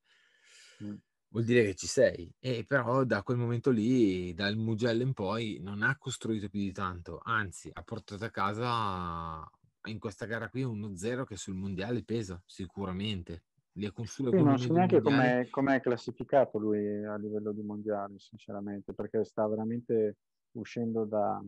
mm. 0.84 0.96
vuol 1.30 1.44
dire 1.46 1.64
che 1.64 1.76
ci 1.76 1.88
sei. 1.88 2.30
E 2.40 2.66
però 2.66 3.06
da 3.06 3.24
quel 3.24 3.38
momento 3.38 3.70
lì, 3.70 4.34
dal 4.34 4.58
Mugello 4.58 5.04
in 5.04 5.14
poi, 5.14 5.60
non 5.62 5.82
ha 5.82 5.98
costruito 5.98 6.50
più 6.50 6.60
di 6.60 6.74
tanto, 6.74 7.22
anzi 7.24 7.70
ha 7.72 7.84
portato 7.84 8.26
a 8.26 8.30
casa 8.30 9.50
in 9.86 9.98
questa 9.98 10.26
gara 10.26 10.50
qui 10.50 10.64
un 10.64 10.80
1-0 10.80 11.24
che 11.24 11.38
sul 11.38 11.56
mondiale 11.56 12.04
pesa 12.04 12.42
sicuramente 12.46 13.44
le 13.74 13.92
sì, 14.04 14.24
non 14.24 14.58
so 14.58 14.74
neanche 14.74 15.02
come 15.02 15.76
è 15.76 15.82
classificato 15.82 16.58
lui 16.58 17.06
a 17.06 17.16
livello 17.16 17.54
di 17.54 17.62
mondiale, 17.62 18.20
sinceramente, 18.20 18.94
perché 18.94 19.24
sta 19.24 19.48
veramente 19.48 20.18
uscendo 20.52 21.06
da, 21.06 21.42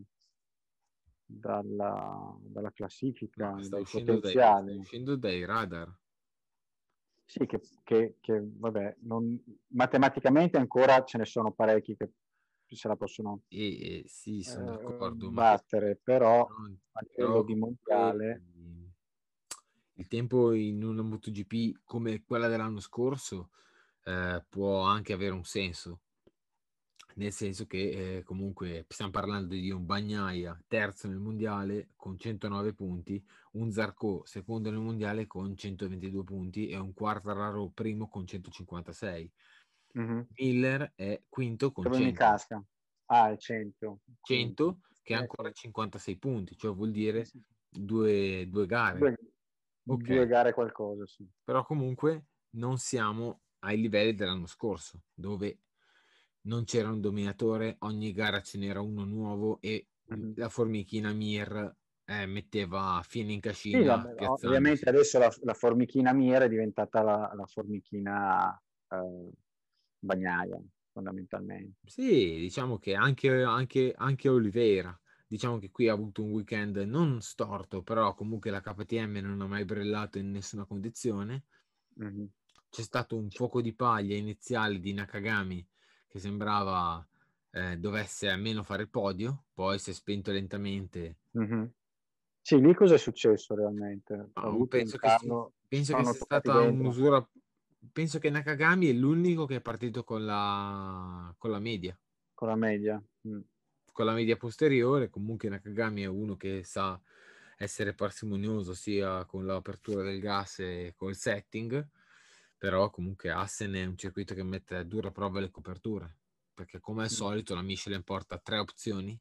dalla, 1.25 2.37
dalla, 2.39 2.71
classifica, 2.71 3.51
no, 3.51 3.61
sta, 3.61 3.77
uscendo 3.77 4.19
dai, 4.19 4.31
sta 4.31 4.61
uscendo 4.61 5.15
dai 5.17 5.43
radar. 5.43 5.93
Sì, 7.25 7.45
che, 7.45 7.61
che, 7.83 8.17
che 8.21 8.41
vabbè, 8.41 8.97
non, 9.01 9.41
matematicamente 9.67 10.57
ancora 10.57 11.03
ce 11.03 11.17
ne 11.17 11.25
sono 11.25 11.51
parecchi 11.51 11.95
che 11.97 12.11
se 12.73 12.87
la 12.87 12.95
possono 12.95 13.43
eh, 13.49 13.99
eh, 13.99 14.03
sì, 14.07 14.41
sono 14.41 14.77
d'accordo, 14.77 15.29
battere, 15.29 15.89
ma... 15.89 15.99
però 16.03 16.47
a 16.47 17.01
livello 17.01 17.43
di 17.43 17.55
mondiale 17.55 18.52
il 19.95 20.07
tempo 20.07 20.53
in 20.53 20.83
una 20.83 21.01
MotoGP 21.01 21.81
come 21.83 22.23
quella 22.23 22.47
dell'anno 22.47 22.79
scorso 22.79 23.51
eh, 24.05 24.43
può 24.49 24.81
anche 24.81 25.13
avere 25.13 25.33
un 25.33 25.43
senso, 25.43 26.01
nel 27.15 27.31
senso 27.31 27.65
che 27.65 28.17
eh, 28.17 28.23
comunque 28.23 28.85
stiamo 28.89 29.11
parlando 29.11 29.53
di 29.53 29.69
un 29.69 29.85
Bagnaia 29.85 30.59
terzo 30.67 31.07
nel 31.07 31.19
mondiale 31.19 31.89
con 31.95 32.17
109 32.17 32.73
punti, 32.73 33.23
un 33.51 33.71
Zarco 33.71 34.23
secondo 34.25 34.71
nel 34.71 34.79
mondiale 34.79 35.27
con 35.27 35.55
122 35.55 36.23
punti 36.23 36.67
e 36.69 36.77
un 36.77 36.93
Quartararo 36.93 37.69
primo 37.69 38.07
con 38.07 38.25
156. 38.25 39.31
Mm-hmm. 39.99 40.21
Miller 40.37 40.91
è 40.95 41.21
quinto 41.29 41.71
con 41.71 41.83
Dove 41.83 41.97
100. 41.97 42.11
mi 42.11 42.17
casca? 42.17 42.63
Ah, 43.05 43.31
è 43.31 43.37
100. 43.37 43.99
100 44.21 44.79
che 45.03 45.13
ha 45.13 45.19
ancora 45.19 45.51
56 45.51 46.17
punti, 46.17 46.57
cioè 46.57 46.73
vuol 46.73 46.89
dire 46.89 47.27
due, 47.69 48.47
due 48.49 48.65
gare. 48.65 48.97
Due 48.97 49.17
okay. 49.85 50.15
due 50.15 50.27
gare 50.27 50.53
qualcosa, 50.53 51.05
sì. 51.05 51.27
Però 51.43 51.63
comunque 51.65 52.25
non 52.51 52.77
siamo 52.77 53.41
ai 53.59 53.79
livelli 53.79 54.13
dell'anno 54.13 54.45
scorso, 54.45 55.03
dove 55.13 55.59
non 56.41 56.65
c'era 56.65 56.89
un 56.89 57.01
dominatore, 57.01 57.77
ogni 57.79 58.11
gara 58.11 58.41
ce 58.41 58.57
n'era 58.57 58.81
uno 58.81 59.05
nuovo 59.05 59.59
e 59.61 59.87
mm-hmm. 60.13 60.33
la 60.35 60.49
formichina 60.49 61.13
Mir 61.13 61.75
eh, 62.05 62.25
metteva 62.25 63.01
fine 63.07 63.31
in 63.31 63.39
cascina. 63.39 63.79
Sì, 63.79 63.85
vabbè, 63.85 64.25
ovviamente 64.27 64.89
adesso 64.89 65.19
la, 65.19 65.33
la, 65.41 65.53
formichina 65.53 66.11
Mir 66.13 66.41
è 66.41 66.49
diventata 66.49 67.01
la, 67.01 67.31
la 67.33 67.45
formichina 67.45 68.61
eh, 68.89 69.31
bagnaia, 69.99 70.61
fondamentalmente. 70.91 71.79
Sì, 71.85 72.37
diciamo 72.39 72.77
che 72.77 72.95
anche, 72.95 73.43
anche, 73.43 73.93
anche 73.95 74.29
Oliveira 74.29 74.97
diciamo 75.33 75.57
che 75.57 75.71
qui 75.71 75.87
ha 75.87 75.93
avuto 75.93 76.23
un 76.23 76.29
weekend 76.29 76.77
non 76.77 77.19
storto, 77.19 77.81
però 77.81 78.13
comunque 78.13 78.51
la 78.51 78.61
KTM 78.61 79.17
non 79.17 79.41
ha 79.41 79.47
mai 79.47 79.65
brillato 79.65 80.19
in 80.19 80.29
nessuna 80.29 80.63
condizione. 80.63 81.45
Mm-hmm. 81.99 82.25
c'è 82.69 82.81
stato 82.81 83.15
un 83.15 83.29
fuoco 83.29 83.61
di 83.61 83.73
paglia 83.73 84.15
iniziale 84.15 84.79
di 84.79 84.93
Nakagami 84.93 85.63
che 86.07 86.17
sembrava 86.17 87.07
eh, 87.51 87.77
dovesse 87.77 88.29
almeno 88.29 88.63
fare 88.63 88.83
il 88.83 88.89
podio, 88.89 89.45
poi 89.53 89.79
si 89.79 89.89
è 89.89 89.93
spento 89.93 90.31
lentamente. 90.31 91.17
Mm-hmm. 91.37 91.65
Sì, 92.39 92.59
lì 92.59 92.75
cosa 92.75 92.93
è 92.93 92.99
successo 92.99 93.55
realmente? 93.55 94.29
No, 94.35 94.65
penso, 94.67 94.97
che, 94.97 95.07
carno, 95.07 95.53
penso 95.67 95.95
che 95.95 96.03
sia 96.03 96.13
stata 96.13 96.59
un'usura. 96.61 97.27
Penso 97.91 98.19
che 98.19 98.29
Nakagami 98.29 98.87
è 98.87 98.93
l'unico 98.93 99.45
che 99.45 99.55
è 99.55 99.61
partito 99.61 100.03
con 100.03 100.25
la, 100.25 101.33
con 101.39 101.49
la 101.49 101.59
media. 101.59 101.97
Con 102.33 102.47
la 102.47 102.55
media. 102.55 103.03
Mm. 103.27 103.41
Con 103.93 104.05
la 104.05 104.13
media 104.13 104.35
posteriore, 104.37 105.11
comunque 105.11 105.49
Nakagami 105.49 106.01
è 106.01 106.07
uno 106.07 106.35
che 106.35 106.63
sa 106.63 106.99
essere 107.59 107.93
parsimonioso 107.93 108.73
sia 108.73 109.23
con 109.25 109.45
l'apertura 109.45 110.01
del 110.01 110.19
gas 110.19 110.59
e 110.61 110.95
col 110.97 111.15
setting, 111.15 111.87
però 112.57 112.89
comunque 112.89 113.29
Assen 113.29 113.73
è 113.73 113.85
un 113.85 113.95
circuito 113.95 114.33
che 114.33 114.41
mette 114.41 114.77
a 114.77 114.83
dura 114.83 115.11
prova 115.11 115.39
le 115.39 115.51
coperture, 115.51 116.21
perché 116.55 116.79
come 116.79 117.03
al 117.03 117.11
solito 117.11 117.53
la 117.53 117.61
Michelin 117.61 118.01
porta 118.01 118.39
tre 118.39 118.57
opzioni, 118.57 119.15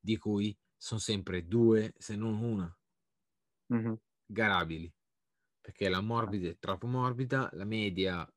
di 0.00 0.18
cui 0.18 0.58
sono 0.76 0.98
sempre 0.98 1.46
due, 1.46 1.94
se 1.96 2.16
non 2.16 2.34
una, 2.42 2.78
mm-hmm. 3.72 3.94
garabili, 4.26 4.92
perché 5.60 5.88
la 5.88 6.00
morbida 6.00 6.48
è 6.48 6.58
troppo 6.58 6.88
morbida, 6.88 7.48
la 7.52 7.64
media, 7.64 8.28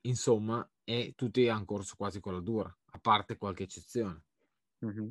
insomma, 0.00 0.68
e 0.82 1.12
tutti 1.14 1.48
hanno 1.48 1.64
corso 1.64 1.94
quasi 1.94 2.18
con 2.18 2.32
la 2.32 2.40
dura, 2.40 2.76
a 2.86 2.98
parte 2.98 3.36
qualche 3.36 3.62
eccezione. 3.62 4.24
Mm-hmm. 4.84 5.08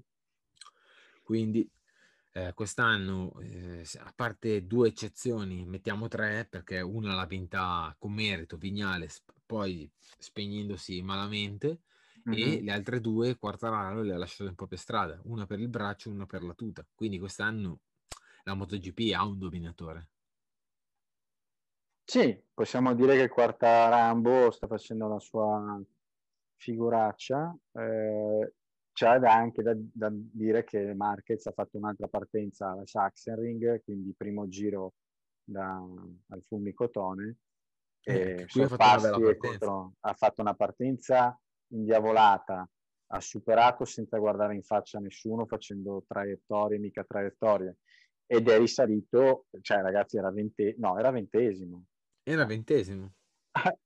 Quindi 1.23 1.69
eh, 2.33 2.53
quest'anno, 2.53 3.39
eh, 3.41 3.83
a 3.97 4.13
parte 4.15 4.65
due 4.65 4.89
eccezioni, 4.89 5.65
mettiamo 5.65 6.07
tre 6.07 6.47
perché 6.49 6.81
una 6.81 7.13
l'ha 7.13 7.25
vinta 7.25 7.95
con 7.97 8.13
merito, 8.13 8.57
Vignales, 8.57 9.23
poi 9.45 9.89
spegnendosi 10.17 11.01
malamente, 11.01 11.81
mm-hmm. 12.29 12.47
e 12.47 12.61
le 12.61 12.71
altre 12.71 13.01
due 13.01 13.37
Quartararo 13.37 14.01
le 14.01 14.13
ha 14.13 14.17
lasciate 14.17 14.49
un 14.49 14.55
po' 14.55 14.67
per 14.67 14.77
strada, 14.77 15.19
una 15.25 15.45
per 15.45 15.59
il 15.59 15.69
braccio 15.69 16.09
e 16.09 16.13
una 16.13 16.25
per 16.25 16.43
la 16.43 16.53
tuta. 16.53 16.85
Quindi 16.95 17.19
quest'anno 17.19 17.79
la 18.43 18.53
MotoGP 18.53 19.13
ha 19.13 19.25
un 19.25 19.37
dominatore. 19.37 20.09
Sì, 22.03 22.41
possiamo 22.53 22.95
dire 22.95 23.15
che 23.15 23.27
Quartarambo 23.27 24.49
sta 24.49 24.65
facendo 24.65 25.07
la 25.07 25.19
sua 25.19 25.79
figuraccia. 26.55 27.55
Eh, 27.73 28.53
c'è 28.99 29.17
anche 29.29 29.61
da, 29.63 29.73
da, 29.77 30.09
dire 30.11 30.65
che 30.65 30.93
Marquez 30.93 31.45
ha 31.45 31.53
fatto 31.53 31.77
un'altra 31.77 32.09
partenza 32.09 32.71
alla 32.71 32.85
Sachsenring, 32.85 33.81
quindi 33.81 34.13
primo 34.13 34.49
giro 34.49 34.95
da, 35.41 35.81
al 36.27 36.43
Fulmicotone. 36.45 37.37
Eh, 38.03 38.45
e 38.53 38.61
ha 38.63 38.67
fatto, 38.67 39.37
contro, 39.37 39.93
ha 40.01 40.13
fatto 40.13 40.41
una 40.41 40.53
partenza 40.53 41.39
indiavolata, 41.67 42.69
ha 43.11 43.19
superato 43.21 43.85
senza 43.85 44.17
guardare 44.17 44.55
in 44.55 44.63
faccia 44.63 44.97
a 44.97 45.01
nessuno, 45.01 45.45
facendo 45.45 46.03
traiettorie, 46.05 46.77
mica 46.77 47.05
traiettorie, 47.05 47.77
ed 48.25 48.49
è 48.49 48.57
risalito, 48.57 49.45
cioè 49.61 49.81
ragazzi 49.81 50.17
era, 50.17 50.29
vente, 50.29 50.75
no, 50.77 50.97
era 50.99 51.11
ventesimo. 51.11 51.85
Era 52.21 52.45
ventesimo. 52.45 53.13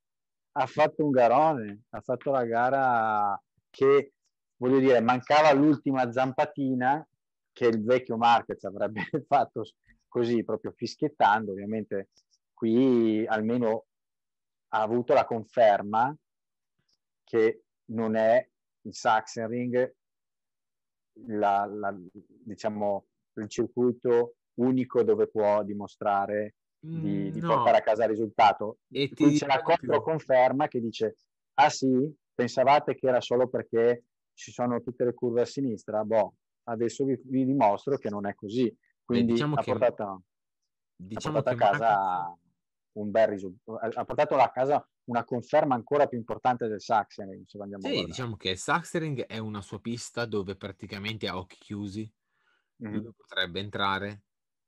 ha 0.56 0.66
fatto 0.66 1.04
un 1.04 1.10
garone, 1.12 1.84
ha 1.90 2.00
fatto 2.00 2.32
la 2.32 2.44
gara 2.44 3.40
che 3.70 4.14
voglio 4.56 4.78
dire, 4.78 5.00
mancava 5.00 5.52
l'ultima 5.52 6.10
zampatina 6.10 7.06
che 7.52 7.66
il 7.66 7.82
vecchio 7.82 8.16
Marquez 8.16 8.62
avrebbe 8.64 9.02
fatto 9.26 9.64
così, 10.08 10.44
proprio 10.44 10.72
fischiettando. 10.72 11.52
Ovviamente 11.52 12.10
qui 12.52 13.26
almeno 13.26 13.86
ha 14.68 14.82
avuto 14.82 15.14
la 15.14 15.24
conferma 15.24 16.14
che 17.24 17.62
non 17.86 18.16
è 18.16 18.48
il 18.82 18.94
Sachsenring 18.94 19.94
la, 21.26 21.64
la, 21.66 21.94
diciamo, 22.16 23.06
il 23.34 23.48
circuito 23.48 24.36
unico 24.54 25.02
dove 25.02 25.28
può 25.28 25.62
dimostrare 25.62 26.56
di, 26.78 27.30
di 27.30 27.40
no. 27.40 27.48
portare 27.48 27.78
a 27.78 27.82
casa 27.82 28.04
il 28.04 28.10
risultato. 28.10 28.78
E 28.90 29.10
qui 29.12 29.38
c'è 29.38 29.46
la 29.46 29.62
controconferma 29.62 30.68
che 30.68 30.80
dice, 30.80 31.16
ah 31.54 31.70
sì, 31.70 32.12
pensavate 32.34 32.94
che 32.94 33.06
era 33.06 33.20
solo 33.20 33.48
perché 33.48 34.04
ci 34.34 34.52
sono 34.52 34.82
tutte 34.82 35.04
le 35.04 35.14
curve 35.14 35.42
a 35.42 35.46
sinistra, 35.46 36.04
boh, 36.04 36.34
adesso 36.64 37.04
vi, 37.04 37.20
vi 37.24 37.44
dimostro 37.44 37.96
che 37.96 38.10
non 38.10 38.26
è 38.26 38.34
così. 38.34 38.74
Quindi 39.04 39.32
diciamo 39.32 39.54
ha, 39.54 39.62
che, 39.62 39.70
portato, 39.70 40.22
diciamo 40.96 41.38
ha 41.38 41.42
portato 41.42 41.64
a 41.64 41.70
casa 41.70 41.88
Marquez... 41.88 42.38
un 42.92 43.10
bel 43.10 43.28
risultato, 43.28 43.98
ha 43.98 44.04
portato 44.04 44.36
a 44.36 44.50
casa 44.50 44.88
una 45.04 45.24
conferma 45.24 45.74
ancora 45.74 46.06
più 46.06 46.16
importante 46.18 46.66
del 46.66 46.80
Sachsenring. 46.80 47.44
Se 47.46 47.58
andiamo 47.58 47.86
sì, 47.86 48.04
diciamo 48.04 48.36
che 48.36 48.56
Sachsenring 48.56 49.26
è 49.26 49.38
una 49.38 49.60
sua 49.60 49.80
pista 49.80 50.24
dove 50.24 50.56
praticamente 50.56 51.28
a 51.28 51.36
occhi 51.36 51.56
chiusi 51.58 52.10
mm-hmm. 52.82 53.08
potrebbe 53.16 53.60
entrare 53.60 54.22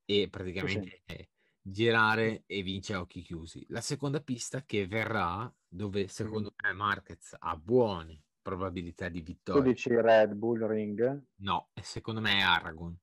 e 0.04 0.28
praticamente 0.28 1.02
sì, 1.06 1.14
sì. 1.16 1.28
girare 1.62 2.44
e 2.44 2.62
vince 2.62 2.92
a 2.92 3.00
occhi 3.00 3.22
chiusi. 3.22 3.64
La 3.70 3.80
seconda 3.80 4.20
pista 4.20 4.62
che 4.64 4.86
verrà, 4.86 5.50
dove 5.66 6.08
secondo 6.08 6.54
mm-hmm. 6.62 6.76
me 6.76 6.84
Marquez 6.84 7.34
ha 7.38 7.56
buoni 7.56 8.22
probabilità 8.46 9.08
di 9.08 9.22
vittoria. 9.22 9.60
Tu 9.60 9.68
dici 9.68 9.88
Red 9.88 10.34
Bull 10.34 10.64
Ring? 10.68 11.22
No, 11.38 11.70
secondo 11.82 12.20
me 12.20 12.38
è 12.38 12.42
Aragon. 12.42 12.96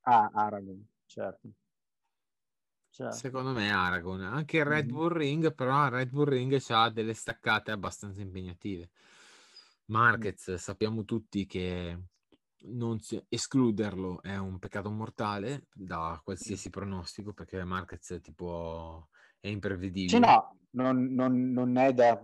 Ah, 0.00 0.28
Aragon, 0.34 0.84
certo. 1.06 1.48
certo. 2.90 3.14
Secondo 3.14 3.52
me 3.52 3.68
è 3.68 3.70
Aragon. 3.70 4.22
Anche 4.22 4.56
il 4.56 4.64
Red 4.64 4.90
Bull 4.90 5.10
mm-hmm. 5.10 5.18
Ring, 5.18 5.54
però 5.54 5.88
Red 5.88 6.10
Bull 6.10 6.26
Ring 6.26 6.60
ha 6.70 6.90
delle 6.90 7.14
staccate 7.14 7.70
abbastanza 7.70 8.20
impegnative. 8.20 8.90
Marquez, 9.86 10.54
sappiamo 10.54 11.04
tutti 11.04 11.46
che 11.46 11.96
non 12.62 12.98
si... 12.98 13.24
escluderlo 13.28 14.22
è 14.22 14.36
un 14.36 14.58
peccato 14.58 14.90
mortale 14.90 15.68
da 15.72 16.20
qualsiasi 16.24 16.68
pronostico 16.68 17.32
perché 17.32 17.62
Marquez 17.62 18.18
tipo 18.20 19.08
è 19.38 19.46
imprevedibile. 19.46 20.08
Sì, 20.08 20.18
no, 20.18 20.58
non, 20.70 21.14
non, 21.14 21.52
non 21.52 21.76
è 21.76 21.92
da 21.92 22.20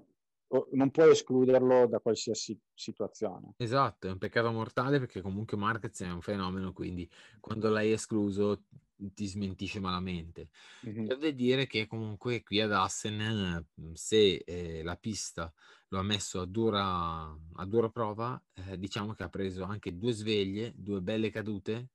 non 0.72 0.90
puoi 0.90 1.10
escluderlo 1.10 1.86
da 1.86 1.98
qualsiasi 1.98 2.58
situazione. 2.74 3.54
Esatto, 3.56 4.08
è 4.08 4.10
un 4.10 4.18
peccato 4.18 4.50
mortale 4.50 4.98
perché 4.98 5.20
comunque 5.20 5.56
Marquez 5.56 6.02
è 6.02 6.10
un 6.10 6.20
fenomeno, 6.20 6.72
quindi 6.72 7.08
quando 7.40 7.70
l'hai 7.70 7.92
escluso 7.92 8.64
ti 8.96 9.26
smentisce 9.26 9.80
malamente. 9.80 10.48
Mm-hmm. 10.86 11.06
Deve 11.06 11.34
dire 11.34 11.66
che 11.66 11.86
comunque 11.86 12.42
qui 12.42 12.60
ad 12.60 12.72
Assen, 12.72 13.64
se 13.94 14.36
eh, 14.36 14.82
la 14.82 14.96
pista 14.96 15.52
lo 15.88 15.98
ha 15.98 16.02
messo 16.02 16.40
a 16.40 16.46
dura, 16.46 17.22
a 17.22 17.66
dura 17.66 17.88
prova, 17.88 18.40
eh, 18.54 18.78
diciamo 18.78 19.14
che 19.14 19.22
ha 19.24 19.28
preso 19.28 19.64
anche 19.64 19.96
due 19.96 20.12
sveglie, 20.12 20.72
due 20.76 21.00
belle 21.00 21.30
cadute, 21.30 21.88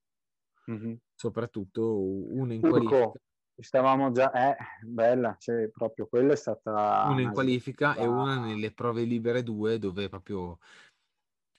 mm-hmm. 0.69 0.93
soprattutto 1.15 2.01
una 2.01 2.53
in 2.53 2.61
qualifica 2.61 3.11
Stavamo 3.59 4.11
già, 4.11 4.31
eh, 4.31 4.55
bella, 4.83 5.35
cioè, 5.39 5.67
proprio 5.69 6.05
quella 6.07 6.33
è 6.33 6.35
stata... 6.35 7.07
Una 7.09 7.21
in 7.21 7.31
qualifica 7.31 7.95
e 7.95 8.05
una 8.05 8.39
nelle 8.39 8.71
prove 8.71 9.03
libere 9.03 9.41
due, 9.41 9.79
dove 9.79 10.09
proprio 10.09 10.59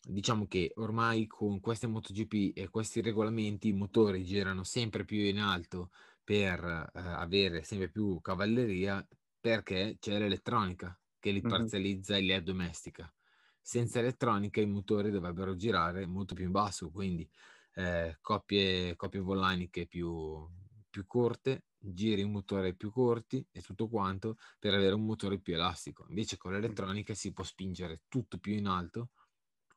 diciamo 0.01 0.47
che 0.47 0.73
ormai 0.77 1.27
con 1.27 1.61
queste 1.61 1.89
MotoGP 1.89 2.57
e 2.57 2.69
questi 2.71 3.03
regolamenti 3.03 3.69
i 3.69 3.73
motori 3.73 4.25
girano 4.25 4.63
sempre 4.63 5.05
più 5.05 5.19
in 5.19 5.39
alto 5.39 5.91
per 6.23 6.65
eh, 6.65 7.01
avere 7.01 7.63
sempre 7.63 7.89
più 7.89 8.21
cavalleria 8.21 9.07
perché 9.41 9.97
c'è 9.99 10.19
l'elettronica 10.19 10.97
che 11.19 11.31
li 11.31 11.41
parzializza 11.41 12.15
mm-hmm. 12.15 12.23
e 12.23 12.27
li 12.27 12.33
addomestica. 12.33 13.13
Senza 13.61 13.99
elettronica 13.99 14.61
i 14.61 14.67
motori 14.67 15.11
dovrebbero 15.11 15.57
girare 15.57 16.07
molto 16.07 16.35
più 16.35 16.45
in 16.45 16.53
basso, 16.53 16.91
quindi 16.91 17.29
eh, 17.75 18.19
coppie, 18.21 18.95
coppie 18.97 19.21
volaniche 19.21 19.87
più, 19.87 20.49
più 20.89 21.07
corte 21.07 21.65
giri 21.79 22.23
un 22.23 22.33
motore 22.33 22.75
più 22.75 22.91
corti 22.91 23.47
e 23.51 23.63
tutto 23.63 23.89
quanto 23.89 24.37
per 24.59 24.75
avere 24.75 24.95
un 24.95 25.05
motore 25.05 25.39
più 25.39 25.55
elastico. 25.55 26.07
Invece 26.09 26.37
con 26.37 26.53
l'elettronica 26.53 27.15
si 27.15 27.33
può 27.33 27.45
spingere 27.45 28.03
tutto 28.09 28.39
più 28.39 28.55
in 28.55 28.67
alto, 28.67 29.11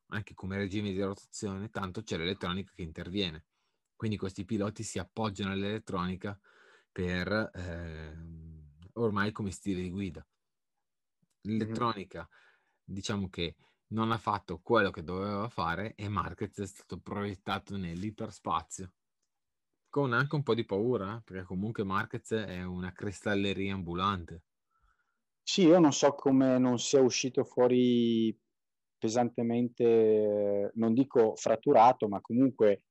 anche 0.07 0.33
come 0.33 0.57
regime 0.57 0.91
di 0.91 1.01
rotazione, 1.01 1.69
tanto 1.69 2.03
c'è 2.03 2.17
l'elettronica 2.17 2.71
che 2.75 2.81
interviene. 2.81 3.45
Quindi 3.95 4.17
questi 4.17 4.45
piloti 4.45 4.83
si 4.83 4.99
appoggiano 4.99 5.51
all'elettronica 5.51 6.37
per 6.91 7.51
eh, 7.53 8.17
ormai 8.93 9.31
come 9.31 9.51
stile 9.51 9.81
di 9.81 9.89
guida. 9.89 10.25
L'elettronica, 11.41 12.27
diciamo 12.83 13.29
che 13.29 13.55
non 13.87 14.11
ha 14.11 14.17
fatto 14.17 14.59
quello 14.59 14.89
che 14.89 15.03
doveva 15.03 15.47
fare 15.49 15.95
e 15.95 16.07
Marquez 16.07 16.59
è 16.59 16.65
stato 16.65 16.99
proiettato 16.99 17.77
nell'iperspazio 17.77 18.91
con 19.91 20.13
anche 20.13 20.35
un 20.35 20.41
po' 20.41 20.55
di 20.55 20.65
paura, 20.65 21.21
perché 21.23 21.43
comunque 21.43 21.83
Marquez 21.83 22.31
è 22.31 22.63
una 22.63 22.93
cristalleria 22.93 23.73
ambulante. 23.73 24.43
Sì, 25.43 25.63
io 25.63 25.79
non 25.79 25.91
so 25.91 26.13
come 26.13 26.57
non 26.57 26.79
sia 26.79 27.01
uscito 27.01 27.43
fuori 27.43 28.35
pesantemente, 28.97 30.71
non 30.75 30.93
dico 30.93 31.35
fratturato, 31.35 32.07
ma 32.07 32.21
comunque 32.21 32.83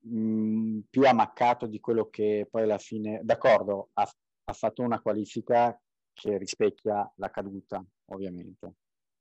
mh, 0.00 0.18
mm, 0.18 0.78
più 0.90 1.06
ammaccato 1.06 1.66
di 1.66 1.78
quello 1.78 2.10
che 2.10 2.48
poi 2.50 2.62
alla 2.62 2.78
fine, 2.78 3.20
d'accordo, 3.22 3.90
ha, 3.92 4.10
ha 4.44 4.52
fatto 4.52 4.82
una 4.82 5.00
qualifica 5.00 5.80
che 6.12 6.36
rispecchia 6.36 7.10
la 7.14 7.30
caduta, 7.30 7.84
ovviamente. 8.06 8.74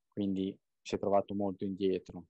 Quindi 0.07 0.57
si 0.81 0.95
è 0.95 0.97
trovato 0.97 1.35
molto 1.35 1.63
indietro. 1.63 2.25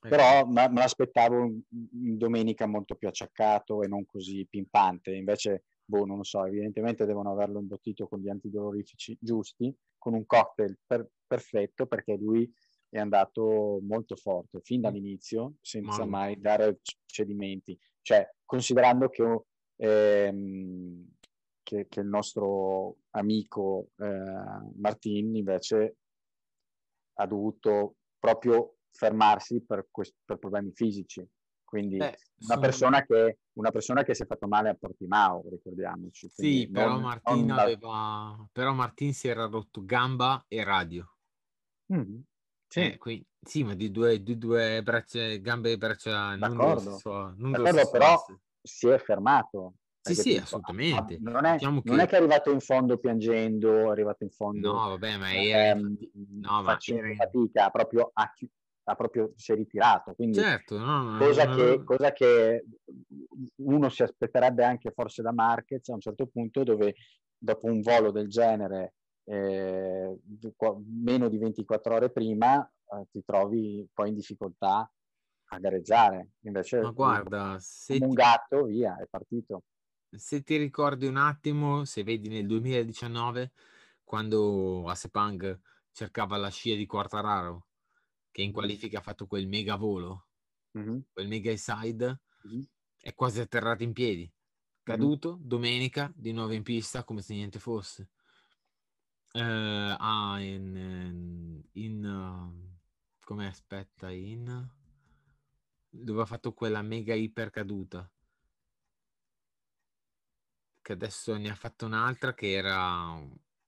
Però 0.00 0.46
me, 0.46 0.68
me 0.68 0.80
l'aspettavo 0.80 1.44
in 1.44 2.16
domenica 2.16 2.66
molto 2.66 2.94
più 2.94 3.08
acciaccato 3.08 3.82
e 3.82 3.88
non 3.88 4.06
così 4.06 4.46
pimpante. 4.48 5.12
Invece, 5.14 5.64
boh, 5.84 6.04
non 6.04 6.18
lo 6.18 6.22
so, 6.22 6.44
evidentemente 6.44 7.04
devono 7.04 7.32
averlo 7.32 7.58
imbottito 7.58 8.06
con 8.06 8.20
gli 8.20 8.28
antidolorifici 8.28 9.16
giusti, 9.20 9.74
con 9.98 10.14
un 10.14 10.24
cocktail 10.24 10.78
per, 10.86 11.08
perfetto, 11.26 11.86
perché 11.86 12.16
lui 12.16 12.50
è 12.90 12.98
andato 12.98 13.80
molto 13.82 14.16
forte 14.16 14.60
fin 14.62 14.80
dall'inizio, 14.80 15.54
senza 15.60 16.04
Mamma. 16.04 16.18
mai 16.18 16.40
dare 16.40 16.80
cedimenti. 17.04 17.78
Cioè, 18.00 18.36
considerando 18.44 19.08
che, 19.08 19.42
ehm, 19.76 21.06
che, 21.62 21.86
che 21.88 22.00
il 22.00 22.06
nostro 22.06 22.98
amico 23.10 23.90
eh, 23.96 24.70
Martin 24.76 25.34
invece 25.34 25.96
ha 27.18 27.26
dovuto 27.26 27.96
proprio 28.18 28.77
fermarsi 28.90 29.62
per, 29.62 29.86
quest- 29.90 30.16
per 30.24 30.38
problemi 30.38 30.72
fisici. 30.74 31.26
Quindi 31.68 31.98
Beh, 31.98 32.16
una, 32.46 32.58
persona 32.58 33.04
che, 33.04 33.40
una, 33.58 33.70
persona 33.70 34.02
che, 34.02 34.14
si 34.14 34.22
è 34.22 34.26
fatto 34.26 34.48
male 34.48 34.70
a 34.70 34.74
Portimao, 34.74 35.44
ricordiamoci. 35.50 36.26
Sì, 36.30 36.66
però, 36.72 36.92
non, 36.92 37.02
Martin 37.02 37.44
non 37.44 37.58
aveva... 37.58 38.48
però 38.50 38.72
Martin 38.72 39.12
si 39.12 39.28
era 39.28 39.44
rotto 39.44 39.84
gamba 39.84 40.42
e 40.48 40.64
radio. 40.64 41.06
Mm-hmm. 41.92 42.20
Sì. 42.68 42.80
Eh, 42.80 42.96
qui, 42.96 43.26
sì, 43.40 43.64
ma 43.64 43.74
di 43.74 43.90
due, 43.90 44.22
di 44.22 44.38
due 44.38 44.82
braccia, 44.82 45.36
gambe 45.36 45.72
e 45.72 45.76
braccia 45.76 46.36
D'accordo, 46.36 47.00
non, 47.04 47.34
non 47.36 47.50
D'accordo 47.52 47.90
però 47.90 48.14
asse. 48.14 48.40
si 48.62 48.88
è 48.88 48.98
fermato. 48.98 49.74
Sì, 50.00 50.14
sì, 50.14 50.30
tipo, 50.30 50.42
assolutamente. 50.44 51.18
Non 51.20 51.44
è, 51.44 51.52
diciamo 51.52 51.82
non 51.84 51.96
che... 51.96 52.02
è, 52.02 52.06
che... 52.06 52.14
è 52.14 52.18
arrivato 52.18 52.50
in 52.50 52.60
fondo 52.60 52.98
piangendo, 52.98 53.88
è 53.88 53.90
arrivato 53.90 54.24
in 54.24 54.30
fondo 54.30 54.72
no, 54.72 54.88
vabbè, 54.88 55.16
ma 55.18 55.34
era... 55.34 55.78
ehm, 55.78 55.98
no, 56.40 56.62
facendo 56.62 57.08
ma... 57.08 57.14
fatica, 57.14 57.70
proprio 57.70 58.10
a, 58.12 58.32
ha 58.88 58.94
proprio 58.94 59.32
si 59.36 59.52
è 59.52 59.54
ritirato. 59.54 60.14
Quindi 60.14 60.38
certo, 60.38 60.78
no, 60.78 61.16
cosa, 61.18 61.44
no, 61.44 61.54
che, 61.54 61.84
cosa, 61.84 62.12
che, 62.12 62.64
uno 63.56 63.88
si 63.90 64.02
aspetterebbe 64.02 64.64
anche 64.64 64.90
forse 64.92 65.22
da 65.22 65.32
Marquez 65.32 65.88
a 65.88 65.94
un 65.94 66.00
certo 66.00 66.26
punto, 66.26 66.64
dove 66.64 66.94
dopo 67.36 67.66
un 67.66 67.82
volo 67.82 68.10
del 68.10 68.28
genere 68.28 68.94
eh, 69.24 70.18
meno 71.02 71.28
di 71.28 71.38
24 71.38 71.94
ore 71.94 72.10
prima 72.10 72.64
eh, 72.64 73.06
ti 73.10 73.22
trovi 73.24 73.86
poi 73.92 74.08
in 74.08 74.14
difficoltà 74.14 74.90
a 75.50 75.58
gareggiare. 75.58 76.30
Invece, 76.40 76.80
Ma 76.80 76.90
guarda, 76.90 77.56
se 77.60 77.98
un 78.00 78.12
gatto, 78.12 78.64
via, 78.64 78.98
è 78.98 79.06
partito. 79.08 79.64
Se 80.10 80.42
ti 80.42 80.56
ricordi 80.56 81.06
un 81.06 81.18
attimo, 81.18 81.84
se 81.84 82.02
vedi 82.02 82.28
nel 82.28 82.46
2019, 82.46 83.52
quando 84.02 84.88
a 84.88 84.94
Sepang 84.94 85.60
cercava 85.92 86.38
la 86.38 86.48
scia 86.48 86.74
di 86.74 86.86
Quartararo 86.86 87.67
che 88.30 88.42
in 88.42 88.52
qualifica 88.52 88.98
ha 88.98 89.02
fatto 89.02 89.26
quel 89.26 89.48
mega 89.48 89.76
volo, 89.76 90.28
mm-hmm. 90.76 90.98
quel 91.12 91.28
mega 91.28 91.54
side, 91.56 92.20
mm-hmm. 92.46 92.62
è 93.00 93.14
quasi 93.14 93.40
atterrato 93.40 93.82
in 93.82 93.92
piedi. 93.92 94.30
Caduto, 94.82 95.36
mm-hmm. 95.36 95.46
domenica, 95.46 96.12
di 96.14 96.32
nuovo 96.32 96.52
in 96.52 96.62
pista, 96.62 97.04
come 97.04 97.22
se 97.22 97.34
niente 97.34 97.58
fosse. 97.58 98.10
Uh, 99.32 99.94
ah, 99.98 100.38
in... 100.40 101.62
in 101.72 102.04
uh, 102.04 102.76
come 103.20 103.46
aspetta, 103.46 104.10
in... 104.10 104.66
dove 105.90 106.22
ha 106.22 106.26
fatto 106.26 106.52
quella 106.54 106.82
mega 106.82 107.14
iper 107.14 107.50
caduta. 107.50 108.10
Che 110.80 110.92
adesso 110.92 111.36
ne 111.36 111.50
ha 111.50 111.54
fatto 111.54 111.84
un'altra 111.84 112.32
che 112.32 112.52
era 112.52 113.20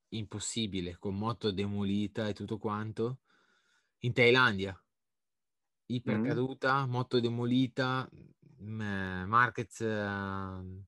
impossibile, 0.09 0.97
con 0.97 1.19
moto 1.19 1.51
demolita 1.51 2.29
e 2.29 2.33
tutto 2.33 2.57
quanto 2.57 3.21
in 4.01 4.13
Thailandia. 4.13 4.79
Ipercaduta, 5.87 6.87
mm. 6.87 6.91
moto 6.91 7.21
demolita, 7.21 8.09
Marquez 8.59 9.81
eh, 9.81 10.85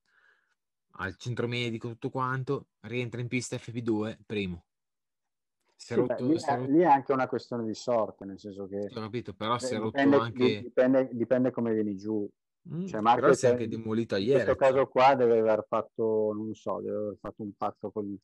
al 0.94 1.16
centro 1.16 1.48
medico, 1.48 1.88
tutto 1.88 2.11
quanto, 2.11 2.68
rientra 2.81 3.20
in 3.20 3.29
pista 3.29 3.57
FP2, 3.57 4.18
primo. 4.25 4.64
Sì, 5.75 5.94
rotto, 5.94 6.14
beh, 6.14 6.22
lì, 6.22 6.40
è, 6.40 6.66
lì, 6.68 6.79
è, 6.81 6.85
anche 6.85 7.12
una 7.12 7.27
questione 7.27 7.64
di 7.64 7.75
sorte, 7.75 8.25
nel 8.25 8.38
senso 8.38 8.68
che... 8.68 8.88
Ho 8.88 9.01
capito, 9.01 9.35
però 9.35 9.59
si 9.59 9.75
è 9.75 9.79
rotto 9.79 9.98
anche... 9.98 10.62
Dipende, 10.62 11.09
dipende 11.12 11.51
come 11.51 11.72
vieni 11.72 11.96
giù. 11.96 12.29
Mm, 12.72 12.87
cioè, 12.87 13.01
Marquez 13.01 13.38
si 13.38 13.46
è 13.46 13.51
anche 13.51 13.66
demolito 13.66 14.14
ieri. 14.14 14.38
In 14.38 14.44
questo 14.44 14.55
caso 14.55 14.87
qua 14.87 15.16
deve 15.16 15.40
aver 15.40 15.66
fatto, 15.68 16.33
non 16.33 16.55
so, 16.55 16.81
deve 16.81 16.96
aver 16.96 17.16
fatto 17.18 17.42
un 17.42 17.53
patto 17.57 17.90
col, 17.90 18.16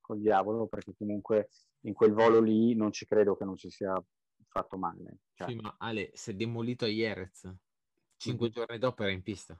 col 0.00 0.20
diavolo, 0.20 0.66
perché 0.66 0.92
comunque 0.94 1.48
in 1.86 1.94
quel 1.94 2.12
volo 2.12 2.40
lì 2.40 2.74
non 2.74 2.92
ci 2.92 3.06
credo 3.06 3.34
che 3.34 3.44
non 3.44 3.56
si 3.56 3.70
sia 3.70 3.98
fatto 4.56 4.76
male. 4.76 5.18
Cioè. 5.34 5.48
Sì, 5.48 5.54
ma 5.56 5.74
Ale, 5.78 6.10
si 6.14 6.30
è 6.30 6.34
demolito 6.34 6.84
a 6.84 6.88
Jerez, 6.88 7.52
cinque 8.16 8.46
mm-hmm. 8.46 8.54
giorni 8.54 8.78
dopo 8.78 9.02
era 9.02 9.12
in 9.12 9.22
pista. 9.22 9.58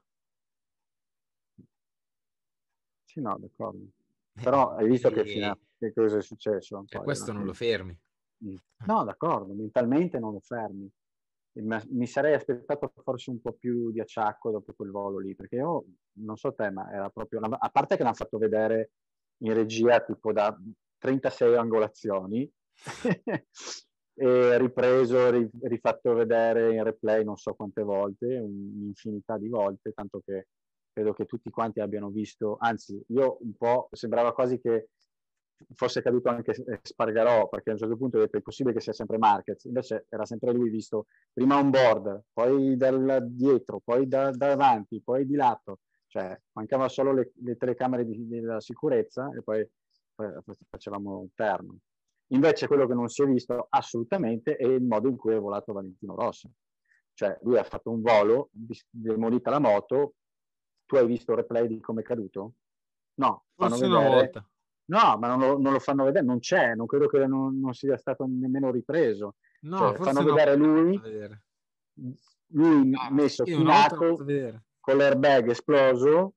Sì, 3.05 3.21
no, 3.21 3.37
d'accordo. 3.39 3.85
Eh, 4.35 4.43
Però 4.43 4.75
hai 4.75 4.89
visto 4.89 5.09
e... 5.09 5.13
che, 5.13 5.25
fine, 5.25 5.59
che, 5.79 5.93
cosa 5.93 6.19
è 6.19 6.23
successo? 6.23 6.85
E 6.89 7.03
questo 7.03 7.33
non 7.33 7.45
lo 7.45 7.53
fermi. 7.53 7.99
Mm. 8.45 8.57
No, 8.87 9.05
d'accordo, 9.05 9.53
mentalmente 9.55 10.19
non 10.19 10.33
lo 10.33 10.41
fermi. 10.41 10.91
Mi 11.57 12.07
sarei 12.07 12.35
aspettato 12.35 12.93
forse 13.03 13.31
un 13.31 13.41
po' 13.41 13.55
più 13.55 13.91
di 13.91 13.99
acciacco 13.99 14.51
dopo 14.51 14.75
quel 14.75 14.91
volo 14.91 15.19
lì, 15.19 15.35
perché 15.35 15.57
io 15.57 15.87
non 16.19 16.37
so 16.37 16.53
te, 16.53 16.71
ma 16.71 16.91
era 16.93 17.09
proprio 17.09 17.39
una... 17.39 17.59
a 17.59 17.71
parte 17.71 17.97
che 17.97 18.03
l'hanno 18.03 18.15
fatto 18.15 18.37
vedere 18.37 18.91
in 19.39 19.55
regia 19.55 20.01
tipo 20.01 20.33
da 20.33 20.55
36 20.99 21.57
angolazioni 21.57 22.51
e 24.19 24.59
ripreso, 24.59 25.31
rifatto 25.63 26.15
vedere 26.15 26.75
in 26.75 26.83
replay 26.83 27.23
non 27.23 27.37
so 27.37 27.55
quante 27.55 27.83
volte, 27.83 28.39
un'infinità 28.39 29.37
di 29.37 29.49
volte, 29.49 29.93
tanto 29.93 30.23
che 30.25 30.47
credo 30.91 31.13
che 31.13 31.27
tutti 31.27 31.51
quanti 31.51 31.81
abbiano 31.81 32.09
visto, 32.09 32.57
anzi 32.59 32.99
io 33.09 33.37
un 33.43 33.55
po' 33.55 33.89
sembrava 33.93 34.33
quasi 34.33 34.59
che 34.59 34.89
fosse 35.75 36.01
caduto 36.03 36.31
anche 36.31 36.55
Spargarò, 36.83 37.49
perché 37.49 37.71
a 37.71 37.73
un 37.75 37.79
certo 37.79 37.97
punto 37.97 38.17
ho 38.17 38.21
detto 38.21 38.39
è 38.39 38.43
possibile 38.43 38.75
che 38.75 38.81
sia 38.81 38.95
sempre 38.95 39.19
Marquez, 39.19 39.65
invece 39.65 40.07
era 40.09 40.25
sempre 40.25 40.53
lui 40.53 40.71
visto 40.71 41.07
prima 41.33 41.59
on 41.59 41.71
board, 41.71 42.23
poi 42.33 42.77
da 42.77 43.21
dietro, 43.21 43.81
poi 43.85 44.09
da, 44.09 44.31
davanti, 44.31 45.03
poi 45.03 45.27
di 45.27 45.35
lato, 45.35 45.81
cioè 46.07 46.39
mancavano 46.53 46.89
solo 46.89 47.13
le, 47.13 47.33
le 47.43 47.57
telecamere 47.57 48.07
di, 48.07 48.27
della 48.27 48.61
sicurezza 48.61 49.31
e 49.37 49.43
poi, 49.43 49.67
poi 50.15 50.33
facevamo 50.71 51.19
un 51.19 51.29
terno. 51.35 51.79
Invece 52.29 52.67
quello 52.67 52.87
che 52.87 52.95
non 52.95 53.09
si 53.09 53.23
è 53.23 53.27
visto 53.27 53.67
assolutamente 53.69 54.57
è 54.57 54.65
il 54.65 54.83
modo 54.83 55.09
in 55.09 55.17
cui 55.17 55.35
è 55.35 55.39
volato 55.39 55.73
Valentino 55.73 56.15
Rossi. 56.15 56.51
Cioè 57.15 57.39
lui 57.43 57.57
ha 57.57 57.65
fatto 57.65 57.91
un 57.91 58.03
volo, 58.03 58.51
demolita 58.91 59.51
la 59.51 59.61
moto, 59.61 60.15
tu 60.85 60.97
hai 60.97 61.07
visto 61.07 61.33
il 61.33 61.39
replay 61.39 61.67
di 61.67 61.81
come 61.81 62.03
è 62.03 62.05
caduto? 62.05 62.55
No, 63.15 63.47
Forse 63.55 63.87
una 63.87 64.09
volta. 64.09 64.49
No, 64.89 65.17
ma 65.19 65.29
non 65.29 65.39
lo, 65.41 65.59
non 65.59 65.73
lo, 65.73 65.79
fanno 65.79 66.05
vedere, 66.05 66.25
non 66.25 66.39
c'è, 66.39 66.75
non 66.75 66.87
credo 66.87 67.09
che 67.09 67.27
non, 67.27 67.59
non 67.59 67.75
sia 67.75 67.97
stato 67.97 68.25
nemmeno 68.29 68.71
ripreso. 68.71 69.37
No, 69.63 69.79
cioè, 69.79 69.97
fanno 69.97 70.23
vedere 70.23 70.55
lui, 70.55 70.99
vedere. 70.99 71.45
lui 72.49 72.93
ah, 72.95 73.11
messo 73.11 73.43
chinato 73.43 74.17
con 74.79 74.97
l'airbag 74.97 75.49
esploso, 75.51 76.35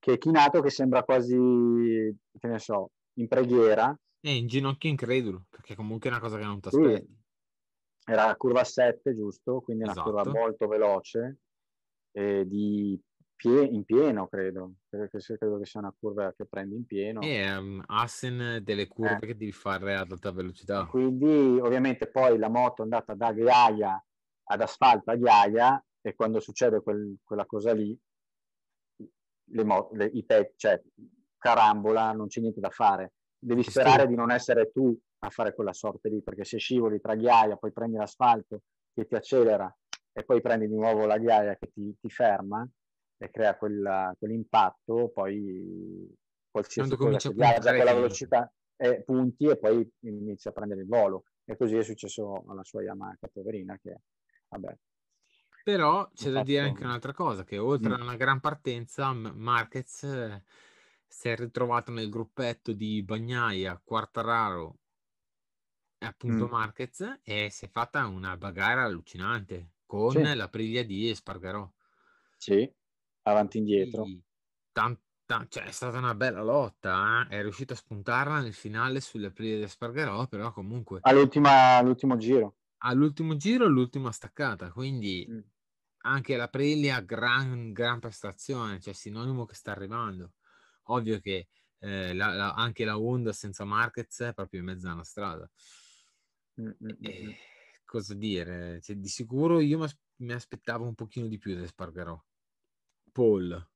che 0.00 0.14
è 0.14 0.18
chinato 0.18 0.60
che 0.60 0.70
sembra 0.70 1.04
quasi, 1.04 1.36
che 1.36 2.48
ne 2.48 2.58
so, 2.58 2.90
in 3.18 3.28
preghiera, 3.28 3.96
è 4.22 4.30
in 4.30 4.46
ginocchio 4.46 4.88
incredulo, 4.88 5.46
perché 5.50 5.74
comunque 5.74 6.08
è 6.08 6.12
una 6.12 6.22
cosa 6.22 6.38
che 6.38 6.44
non 6.44 6.60
ti 6.60 6.68
aspetti. 6.68 7.20
Era 8.04 8.26
la 8.26 8.36
curva 8.36 8.62
7, 8.62 9.14
giusto? 9.14 9.60
Quindi 9.60 9.82
una 9.82 9.92
esatto. 9.92 10.12
curva 10.12 10.30
molto 10.30 10.68
veloce, 10.68 11.38
eh, 12.12 12.46
di 12.46 13.00
pie- 13.34 13.64
in 13.64 13.84
pieno, 13.84 14.28
credo. 14.28 14.74
Credo 14.88 15.08
che, 15.08 15.18
credo 15.18 15.58
che, 15.58 15.66
sia 15.66 15.80
una 15.80 15.94
curva 15.98 16.32
che 16.36 16.46
prendi 16.46 16.76
in 16.76 16.86
pieno. 16.86 17.20
E 17.20 17.56
um, 17.56 17.82
Assen 17.86 18.60
delle 18.62 18.86
curve 18.86 19.16
eh. 19.16 19.26
che 19.26 19.36
devi 19.36 19.52
fare 19.52 19.96
ad 19.96 20.12
alta 20.12 20.30
velocità. 20.30 20.86
Quindi, 20.86 21.58
ovviamente, 21.60 22.08
poi 22.08 22.38
la 22.38 22.48
moto 22.48 22.82
è 22.82 22.84
andata 22.84 23.14
da 23.14 23.32
ghiaia 23.32 24.04
ad 24.44 24.60
asfalto 24.60 25.10
a 25.10 25.16
ghiaia 25.16 25.84
e 26.00 26.14
quando 26.14 26.38
succede 26.38 26.80
quel, 26.80 27.16
quella 27.24 27.46
cosa 27.46 27.72
lì, 27.72 27.96
le 29.50 29.64
mo- 29.64 29.90
le, 29.94 30.06
i 30.06 30.24
pe- 30.24 30.54
cioè, 30.56 30.80
carambola, 31.38 32.12
non 32.12 32.28
c'è 32.28 32.40
niente 32.40 32.60
da 32.60 32.70
fare 32.70 33.14
devi 33.44 33.64
sperare 33.64 34.06
di 34.06 34.14
non 34.14 34.30
essere 34.30 34.70
tu 34.70 34.96
a 35.24 35.30
fare 35.30 35.52
quella 35.52 35.72
sorte 35.72 36.08
lì, 36.08 36.22
perché 36.22 36.44
se 36.44 36.58
scivoli 36.58 37.00
tra 37.00 37.16
ghiaia, 37.16 37.56
poi 37.56 37.72
prendi 37.72 37.96
l'asfalto 37.96 38.62
che 38.94 39.06
ti 39.06 39.14
accelera 39.16 39.74
e 40.12 40.24
poi 40.24 40.40
prendi 40.40 40.68
di 40.68 40.74
nuovo 40.74 41.06
la 41.06 41.18
ghiaia 41.18 41.56
che 41.56 41.70
ti, 41.72 41.96
ti 42.00 42.08
ferma 42.08 42.66
e 43.18 43.30
crea 43.30 43.56
quella, 43.56 44.14
quell'impatto, 44.16 45.10
poi 45.12 46.08
qualsiasi 46.50 46.94
cosa 46.96 47.16
che 47.16 47.34
viaggia 47.34 47.74
con 47.74 47.84
la 47.84 47.94
velocità 47.94 48.52
e 48.76 49.02
punti 49.02 49.46
e 49.46 49.58
poi 49.58 49.88
inizia 50.00 50.50
a 50.50 50.54
prendere 50.54 50.82
il 50.82 50.88
volo. 50.88 51.24
E 51.44 51.56
così 51.56 51.76
è 51.76 51.82
successo 51.82 52.44
alla 52.46 52.62
sua 52.62 52.82
Yamaha, 52.82 53.16
poverina, 53.32 53.76
che 53.82 54.02
vabbè. 54.48 54.76
Però 55.64 56.08
c'è 56.12 56.30
da 56.30 56.42
dire 56.42 56.62
anche 56.62 56.84
un'altra 56.84 57.12
cosa, 57.12 57.44
che 57.44 57.58
oltre 57.58 57.90
mm. 57.90 58.00
a 58.00 58.02
una 58.02 58.16
gran 58.16 58.40
partenza, 58.40 59.12
Marquez 59.12 60.04
si 61.12 61.28
è 61.28 61.36
ritrovato 61.36 61.92
nel 61.92 62.08
gruppetto 62.08 62.72
di 62.72 63.02
Bagnaia, 63.02 63.78
Quartararo 63.84 64.78
e 65.98 66.06
appunto 66.06 66.46
mm. 66.46 66.50
Marquez 66.50 67.20
e 67.22 67.50
si 67.50 67.66
è 67.66 67.68
fatta 67.68 68.06
una 68.06 68.36
bagarre 68.38 68.80
allucinante 68.80 69.74
con 69.84 70.12
sì. 70.12 70.34
la 70.34 70.48
priglia 70.48 70.82
di 70.82 71.10
Espargarò. 71.10 71.70
Sì, 72.38 72.68
avanti 73.24 73.58
e 73.58 73.60
indietro. 73.60 74.06
Tant- 74.72 75.00
cioè, 75.48 75.64
è 75.64 75.70
stata 75.70 75.98
una 75.98 76.14
bella 76.14 76.42
lotta, 76.42 77.26
eh? 77.28 77.36
è 77.36 77.42
riuscito 77.42 77.74
a 77.74 77.76
spuntarla 77.76 78.40
nel 78.40 78.54
finale 78.54 79.00
sulle 79.00 79.30
priglie 79.30 79.58
di 79.58 79.62
Espargarò, 79.62 80.26
però 80.26 80.50
comunque... 80.52 80.98
all'ultimo 81.76 82.16
giro. 82.16 82.56
All'ultimo 82.78 83.36
giro 83.36 83.66
l'ultima 83.66 84.10
staccata, 84.12 84.72
quindi 84.72 85.26
mm. 85.30 85.38
anche 85.98 86.36
la 86.36 86.48
Priglia 86.48 87.00
gran, 87.00 87.72
gran 87.72 88.00
prestazione, 88.00 88.80
cioè 88.80 88.94
sinonimo 88.94 89.44
che 89.44 89.54
sta 89.54 89.70
arrivando. 89.70 90.32
Ovvio 90.84 91.20
che 91.20 91.48
eh, 91.78 92.14
la, 92.14 92.32
la, 92.34 92.52
anche 92.54 92.84
la 92.84 92.98
Honda 92.98 93.32
senza 93.32 93.64
Marquez 93.64 94.20
è 94.20 94.34
proprio 94.34 94.60
in 94.60 94.66
mezzo 94.66 94.88
alla 94.88 95.04
strada. 95.04 95.50
E, 96.54 97.36
cosa 97.84 98.14
dire? 98.14 98.80
Cioè, 98.80 98.96
di 98.96 99.08
sicuro 99.08 99.60
io 99.60 99.86
mi 100.16 100.32
aspettavo 100.32 100.84
un 100.86 100.94
pochino 100.94 101.26
di 101.26 101.38
più 101.38 101.54
da 101.54 101.66
Spargarò. 101.66 102.20
Paul 103.12 103.70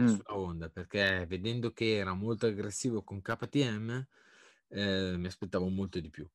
mm. 0.00 0.06
sulla 0.06 0.36
Honda 0.36 0.68
perché 0.70 1.26
vedendo 1.28 1.72
che 1.72 1.96
era 1.96 2.14
molto 2.14 2.46
aggressivo 2.46 3.02
con 3.04 3.20
KTM 3.20 4.06
eh, 4.68 5.16
mi 5.16 5.26
aspettavo 5.26 5.68
molto 5.68 6.00
di 6.00 6.08
più 6.08 6.28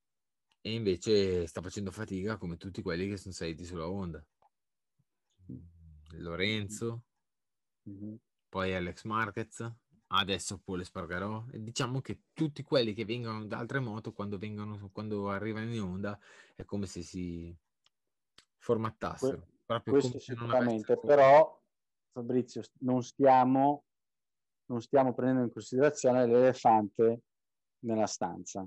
e 0.60 0.72
invece 0.72 1.46
sta 1.46 1.60
facendo 1.60 1.90
fatica 1.90 2.36
come 2.36 2.56
tutti 2.56 2.82
quelli 2.82 3.08
che 3.08 3.16
sono 3.16 3.34
saliti 3.34 3.64
sulla 3.64 3.88
Honda 3.88 4.24
Lorenzo 6.18 7.04
mm-hmm. 7.88 8.14
Poi 8.48 8.74
Alex 8.74 9.04
Marquez 9.04 9.72
adesso 10.08 10.58
Paul 10.58 10.80
Espargarò 10.80 11.44
e 11.50 11.62
diciamo 11.62 12.00
che 12.00 12.20
tutti 12.32 12.62
quelli 12.62 12.94
che 12.94 13.04
vengono 13.04 13.44
da 13.44 13.58
altre 13.58 13.80
moto 13.80 14.12
quando, 14.12 14.38
vengono, 14.38 14.90
quando 14.92 15.30
arrivano 15.30 15.72
in 15.72 15.80
onda 15.80 16.18
è 16.54 16.64
come 16.64 16.86
se 16.86 17.02
si 17.02 17.54
formattassero. 18.58 19.46
Que- 19.64 19.82
questo 19.82 20.18
sicuramente 20.18 20.96
però 20.98 21.60
Fabrizio 22.12 22.62
non 22.80 23.02
stiamo 23.02 23.84
non 24.66 24.80
stiamo 24.80 25.12
prendendo 25.12 25.44
in 25.44 25.52
considerazione 25.52 26.26
l'elefante 26.26 27.22
nella 27.80 28.06
stanza. 28.06 28.66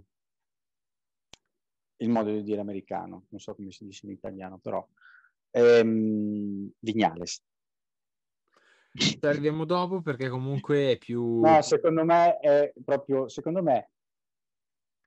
Il 2.01 2.09
modo 2.09 2.31
di 2.31 2.43
dire 2.43 2.61
americano 2.61 3.25
non 3.29 3.39
so 3.39 3.55
come 3.55 3.71
si 3.71 3.85
dice 3.85 4.05
in 4.05 4.13
italiano 4.13 4.59
però 4.59 4.85
ehm, 5.51 6.69
Vignales 6.79 7.43
ci 8.93 9.19
arriviamo 9.21 9.65
dopo 9.65 10.02
perché 10.02 10.30
comunque 10.30 10.91
è 10.91 10.97
più... 10.97 11.41
No, 11.41 11.62
secondo 11.62 12.04
me 12.04 12.38
è 12.39 12.73
proprio, 12.84 13.28
secondo 13.28 13.62
me 13.62 13.91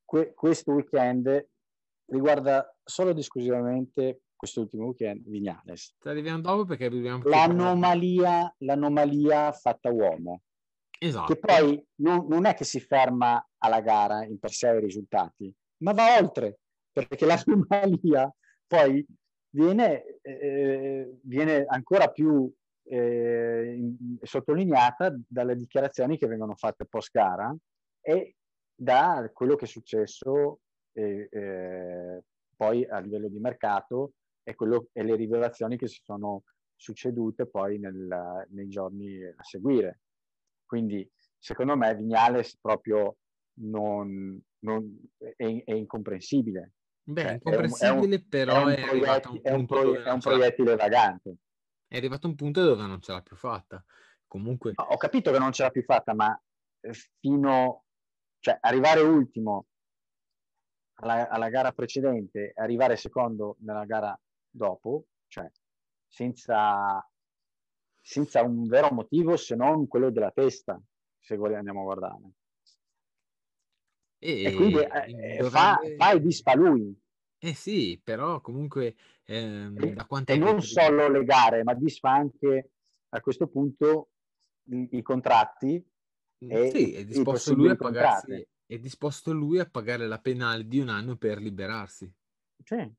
que- 0.05 0.33
questo 0.35 0.73
weekend 0.73 1.49
riguarda 2.07 2.75
solo 2.83 3.11
ed 3.11 3.18
esclusivamente 3.18 4.23
quest'ultimo 4.37 4.87
weekend 4.87 5.29
Vignales. 5.29 5.95
Ci 6.01 6.09
arriviamo 6.09 6.40
dopo 6.40 6.64
perché 6.64 6.88
dobbiamo... 6.88 7.23
L'anomalia, 7.25 8.53
l'anomalia 8.59 9.53
fatta 9.53 9.90
uomo. 9.90 10.42
Esatto. 10.99 11.33
Che 11.33 11.38
poi 11.38 11.85
non, 11.97 12.27
non, 12.29 12.45
è 12.47 12.55
che 12.55 12.64
si 12.64 12.81
ferma 12.81 13.45
alla 13.59 13.81
gara 13.81 14.25
in 14.25 14.38
per 14.38 14.51
sé 14.51 14.68
ai 14.68 14.81
risultati, 14.81 15.53
ma 15.79 15.92
va 15.92 16.18
oltre, 16.18 16.59
perché 16.92 17.25
l'anomalia 17.27 18.33
poi 18.66 19.05
viene, 19.51 20.18
eh, 20.23 21.18
viene 21.23 21.64
ancora 21.66 22.09
più 22.09 22.53
eh, 22.92 23.74
in, 23.74 24.18
sottolineata 24.20 25.16
dalle 25.26 25.57
dichiarazioni 25.57 26.18
che 26.18 26.26
vengono 26.26 26.55
fatte 26.55 26.85
post 26.85 27.11
gara 27.11 27.55
e 28.02 28.37
da 28.74 29.31
quello 29.33 29.57
che 29.57 29.64
è 29.64 29.68
successo 29.68 30.61
eh, 30.92 31.26
eh, 31.31 32.22
poi 32.55 32.85
a 32.85 32.98
livello 32.98 33.28
di 33.28 33.38
mercato 33.38 34.12
e, 34.42 34.55
quello, 34.55 34.88
e, 34.92 35.02
le 35.05 35.16
rivelazioni 35.16 35.78
che 35.78 35.88
si 35.88 36.00
sono 36.02 36.42
succedute 36.76 37.46
poi 37.46 37.78
nel, 37.78 38.46
nei 38.50 38.68
giorni 38.68 39.24
a 39.24 39.42
seguire. 39.42 40.00
Quindi 40.66 41.09
secondo 41.38 41.76
me 41.76 41.94
Vignales 41.94 42.59
proprio 42.59 43.16
non, 43.61 44.38
non, 44.64 45.09
è, 45.16 45.62
è, 45.64 45.72
incomprensibile. 45.72 46.72
Beh, 47.05 47.22
cioè, 47.22 47.33
incomprensibile, 47.33 48.16
è 48.16 48.18
un, 48.18 48.28
però 48.28 48.66
è 48.66 48.90
un, 48.90 49.40
è 49.42 49.50
un, 49.52 49.66
è 50.05 50.11
un 50.11 50.20
proiettile 50.20 50.76
vagante 50.76 51.37
è 51.92 51.98
arrivato 51.98 52.26
un 52.26 52.35
punto 52.35 52.64
dove 52.64 52.87
non 52.87 53.02
ce 53.02 53.12
l'ha 53.12 53.20
più 53.20 53.37
fatta. 53.37 53.85
Comunque... 54.26 54.72
ho 54.74 54.96
capito 54.96 55.31
che 55.31 55.38
non 55.38 55.52
ce 55.52 55.62
l'ha 55.62 55.70
più 55.70 55.83
fatta, 55.83 56.14
ma 56.14 56.42
eh, 56.81 56.94
fino... 57.20 57.85
cioè 58.38 58.57
arrivare 58.62 59.02
ultimo 59.02 59.66
alla, 60.94 61.28
alla 61.28 61.50
gara 61.50 61.72
precedente 61.72 62.55
e 62.57 62.62
arrivare 62.62 62.96
secondo 62.96 63.57
nella 63.61 63.85
gara 63.85 64.18
dopo, 64.48 65.05
cioè 65.26 65.50
senza, 66.09 67.07
senza 68.00 68.42
un 68.42 68.66
vero 68.66 68.90
motivo 68.90 69.37
se 69.37 69.55
non 69.55 69.87
quello 69.87 70.11
della 70.11 70.31
testa, 70.31 70.81
se 71.18 71.37
vogliamo 71.37 71.81
a 71.81 71.85
guardare. 71.85 72.31
E, 74.16 74.44
e 74.44 74.55
quindi 74.55 74.78
eh, 74.78 74.87
dovrebbe... 74.87 75.50
fa, 75.50 75.78
fa 75.98 76.12
e 76.12 76.20
disfa 76.22 76.55
lui. 76.55 77.02
Eh 77.44 77.55
sì, 77.55 78.00
però 78.00 78.40
comunque 78.40 78.94
ehm, 79.24 79.94
da 79.94 80.07
quanto... 80.07 80.31
E 80.31 80.37
non 80.37 80.62
solo 80.62 81.09
le 81.09 81.24
gare, 81.24 81.64
ma 81.64 81.74
disfa 81.74 82.11
anche 82.11 82.70
a 83.09 83.20
questo 83.20 83.48
punto 83.48 84.11
i, 84.70 84.88
i 84.92 85.02
contratti. 85.02 85.85
E 86.38 86.70
sì, 86.70 86.92
è 86.94 87.05
disposto, 87.05 87.52
lui 87.55 87.70
a 87.70 87.74
pagarsi, 87.74 88.46
è 88.64 88.78
disposto 88.78 89.33
lui 89.33 89.59
a 89.59 89.68
pagare 89.68 90.07
la 90.07 90.20
penale 90.20 90.68
di 90.68 90.78
un 90.78 90.88
anno 90.88 91.16
per 91.16 91.38
liberarsi. 91.38 92.09
Sì. 92.62 92.92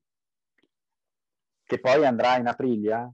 Che 1.63 1.79
poi 1.79 2.05
andrà 2.05 2.37
in 2.37 2.47
Aprilia? 2.47 3.09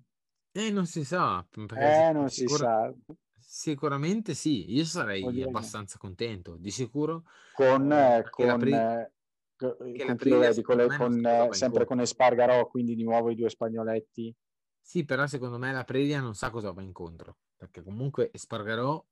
Eh, 0.52 0.72
non 0.72 0.88
si 0.88 1.04
sa. 1.04 1.46
Eh, 1.76 2.12
non 2.12 2.28
si 2.30 2.48
sa. 2.48 2.92
Sicuramente 3.38 4.34
sì, 4.34 4.74
io 4.74 4.84
sarei 4.84 5.44
abbastanza 5.44 6.00
contento. 6.00 6.58
Di 6.58 6.72
sicuro. 6.72 7.26
Con, 7.54 7.92
eh, 7.92 8.26
con, 8.32 8.60
che 8.60 9.12
con 9.60 10.40
vedi? 10.40 10.62
Con 10.62 10.78
le, 10.78 10.88
con, 10.96 11.26
eh, 11.26 11.48
sempre 11.52 11.86
con 11.86 12.00
Espargarò, 12.00 12.68
quindi 12.68 12.96
di 12.96 13.04
nuovo 13.04 13.30
i 13.30 13.36
due 13.36 13.50
spagnoletti. 13.50 14.34
Sì, 14.82 15.06
però 15.06 15.28
secondo 15.28 15.58
me 15.58 15.72
la 15.72 15.84
Predia 15.84 16.22
non 16.22 16.34
sa 16.34 16.50
cosa 16.50 16.72
va 16.72 16.82
incontro, 16.82 17.38
perché 17.56 17.84
comunque 17.84 18.32
Espargarò 18.32 19.06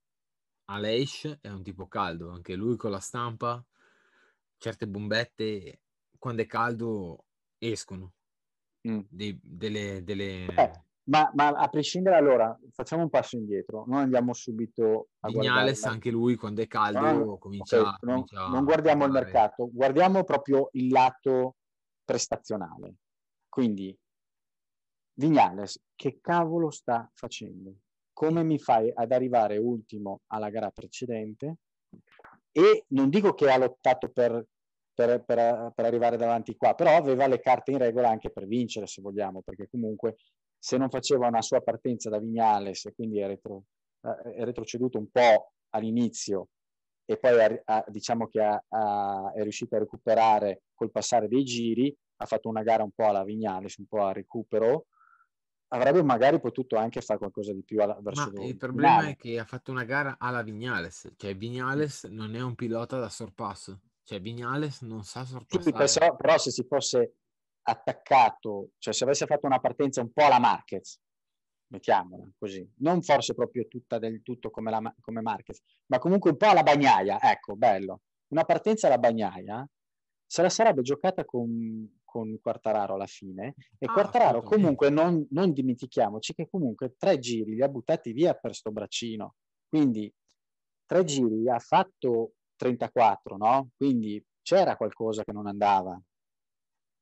a 0.69 0.79
Leish 0.79 1.39
è 1.41 1.49
un 1.49 1.63
tipo 1.63 1.88
caldo, 1.88 2.31
anche 2.31 2.55
lui 2.55 2.77
con 2.77 2.91
la 2.91 2.99
stampa, 2.99 3.63
certe 4.57 4.88
bombette, 4.88 5.81
quando 6.17 6.41
è 6.41 6.45
caldo 6.45 7.25
escono. 7.57 8.13
Mm. 8.88 9.01
Dei, 9.10 9.39
delle, 9.41 10.03
delle... 10.03 10.45
Eh, 10.45 10.86
ma, 11.08 11.32
ma, 11.36 11.50
a 11.50 11.67
prescindere 11.70 12.15
allora, 12.15 12.58
facciamo 12.72 13.04
un 13.04 13.10
passo 13.10 13.38
indietro, 13.38 13.86
non 13.88 14.00
andiamo 14.00 14.34
subito 14.34 15.10
a 15.20 15.28
Vignales, 15.28 15.80
guardare... 15.80 15.93
anche 15.93 16.12
lui 16.12 16.36
quando 16.36 16.62
è 16.62 16.67
caldo 16.67 17.00
no, 17.00 17.38
comincia, 17.38 17.80
okay, 17.80 17.93
comincia 18.00 18.41
non, 18.41 18.52
non 18.52 18.63
guardiamo 18.65 19.06
il 19.06 19.12
mercato, 19.12 19.70
guardiamo 19.72 20.24
proprio 20.24 20.70
il 20.74 20.89
lato 20.89 21.56
prestazionale. 22.04 22.96
Quindi 23.50 23.98
Vignales, 25.13 25.80
che 25.96 26.20
cavolo 26.22 26.70
sta 26.70 27.10
facendo? 27.13 27.74
Come 28.13 28.43
mi 28.43 28.60
fai 28.60 28.91
ad 28.93 29.12
arrivare 29.12 29.58
ultimo 29.58 30.22
alla 30.28 30.50
gara 30.50 30.70
precedente? 30.70 31.58
E 32.52 32.86
non 32.89 33.10
dico 33.10 33.34
che 33.34 33.50
ha 33.50 33.58
lottato 33.58 34.10
per, 34.10 34.46
per, 34.93 35.24
per, 35.24 35.72
per 35.74 35.86
arrivare 35.86 36.17
davanti 36.17 36.56
qua, 36.56 36.74
però 36.74 36.96
aveva 36.96 37.28
le 37.28 37.39
carte 37.39 37.72
in 37.72 37.78
regola 37.78 38.10
anche 38.10 38.30
per 38.30 38.46
vincere, 38.46 38.88
se 38.88 39.02
vogliamo, 39.02 39.41
perché 39.41 39.67
comunque 39.70 40.17
se 40.58 40.78
non 40.78 40.89
faceva 40.89 41.28
una 41.28 41.41
sua 41.41 41.62
partenza 41.62 42.10
da 42.10 42.20
Vignales 42.20 42.86
e 42.86 42.93
quindi 42.93 43.20
è, 43.20 43.28
retro, 43.28 43.63
eh, 44.02 44.34
è 44.34 44.43
retroceduto 44.43 44.98
un 44.98 45.10
po' 45.10 45.54
all'inizio 45.70 46.50
e 47.06 47.17
poi 47.17 47.41
ha, 47.41 47.62
ha, 47.63 47.86
diciamo 47.88 48.28
che 48.28 48.41
ha, 48.41 49.32
è 49.34 49.41
riuscito 49.41 49.76
a 49.76 49.80
recuperare 49.80 50.63
col 50.74 50.91
passare 50.91 51.28
dei 51.28 51.43
giri, 51.43 51.96
ha 52.17 52.26
fatto 52.26 52.50
una 52.50 52.63
gara 52.63 52.84
un 52.84 52.91
po' 52.91 53.08
alla 53.08 53.24
Vignales, 53.24 53.78
un 53.78 53.86
po' 53.86 54.04
a 54.04 54.12
recupero, 54.12 54.88
avrebbe 55.70 56.04
magari 56.04 56.39
potuto 56.39 56.76
anche 56.76 57.02
fare 57.02 57.20
qualcosa 57.20 57.54
di 57.54 57.63
più 57.63 57.82
alla, 57.82 57.98
verso 58.02 58.32
Ma 58.34 58.43
il 58.43 58.58
problema 58.58 58.96
finale. 58.98 59.12
è 59.12 59.15
che 59.15 59.39
ha 59.39 59.46
fatto 59.46 59.72
una 59.72 59.86
gara 59.86 60.17
alla 60.20 60.41
Vignales, 60.41 61.13
cioè 61.15 61.36
Vignales 61.36 62.04
non 62.06 62.36
è 62.36 62.41
un 62.41 62.56
pilota 62.56 63.00
da 63.00 63.10
sorpasso, 63.10 63.80
cioè 64.04 64.20
Vignales 64.20 64.82
non 64.82 65.04
sa 65.04 65.24
sorpassare. 65.24 65.88
Sì, 65.88 66.00
però, 66.00 66.15
però 66.15 66.38
se 66.38 66.52
si 66.52 66.63
fosse 66.63 67.13
attaccato, 67.69 68.69
cioè 68.77 68.93
se 68.93 69.03
avesse 69.03 69.25
fatto 69.25 69.45
una 69.45 69.60
partenza 69.60 70.01
un 70.01 70.12
po' 70.12 70.23
alla 70.23 70.39
Marquez, 70.39 70.99
mettiamola 71.67 72.30
così, 72.38 72.65
non 72.77 73.01
forse 73.01 73.34
proprio 73.34 73.67
tutta 73.67 73.99
del 73.99 74.21
tutto 74.23 74.49
come, 74.49 74.71
la, 74.71 74.95
come 75.01 75.21
Marquez, 75.21 75.62
ma 75.88 75.99
comunque 75.99 76.32
un 76.32 76.38
po' 76.38 76.47
alla 76.47 76.63
bagnaia, 76.63 77.19
ecco, 77.21 77.56
bello. 77.56 78.01
Una 78.27 78.43
partenza 78.43 78.88
alla 78.88 78.97
bagnaia 78.97 79.67
se 80.25 80.41
la 80.41 80.49
sarebbe 80.49 80.82
giocata 80.82 81.23
con, 81.23 82.01
con 82.03 82.38
Quartararo 82.41 82.95
alla 82.95 83.06
fine 83.06 83.56
e 83.77 83.86
ah, 83.86 83.93
Quartararo 83.93 84.41
comunque 84.41 84.89
non, 84.89 85.25
non, 85.32 85.53
dimentichiamoci 85.53 86.34
che 86.34 86.49
comunque 86.49 86.95
tre 86.97 87.17
giri 87.17 87.56
li 87.56 87.63
ha 87.63 87.69
buttati 87.69 88.12
via 88.12 88.34
per 88.34 88.53
sto 88.53 88.71
braccino, 88.71 89.36
quindi 89.69 90.13
tre 90.86 91.03
giri 91.03 91.49
ha 91.49 91.60
fatto 91.60 92.34
34, 92.58 93.38
no? 93.38 93.69
Quindi 93.75 94.23
c'era 94.41 94.75
qualcosa 94.75 95.23
che 95.23 95.32
non 95.32 95.47
andava. 95.47 95.99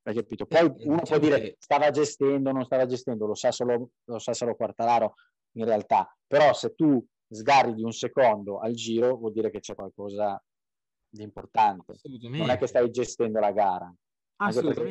Hai 0.07 0.13
capito? 0.13 0.45
Poi 0.45 0.59
eh, 0.59 0.61
uno 0.61 0.99
diciamo 0.99 1.03
può 1.03 1.17
dire 1.17 1.39
che... 1.39 1.55
stava 1.57 1.89
gestendo, 1.89 2.51
non 2.51 2.63
stava 2.63 2.85
gestendo, 2.85 3.25
lo 3.25 3.33
sa, 3.33 3.51
solo, 3.51 3.89
lo 4.03 4.19
sa 4.19 4.33
solo 4.33 4.55
Quartararo 4.55 5.15
in 5.53 5.65
realtà. 5.65 6.15
Però 6.27 6.53
se 6.53 6.75
tu 6.75 7.03
sgarri 7.27 7.73
di 7.73 7.83
un 7.83 7.91
secondo 7.91 8.59
al 8.59 8.73
giro 8.73 9.15
vuol 9.17 9.33
dire 9.33 9.49
che 9.49 9.59
c'è 9.59 9.73
qualcosa 9.73 10.41
di 11.09 11.23
importante. 11.23 11.93
Non 12.29 12.51
è 12.51 12.57
che 12.57 12.67
stai 12.67 12.91
gestendo 12.91 13.39
la 13.39 13.51
gara. 13.51 13.91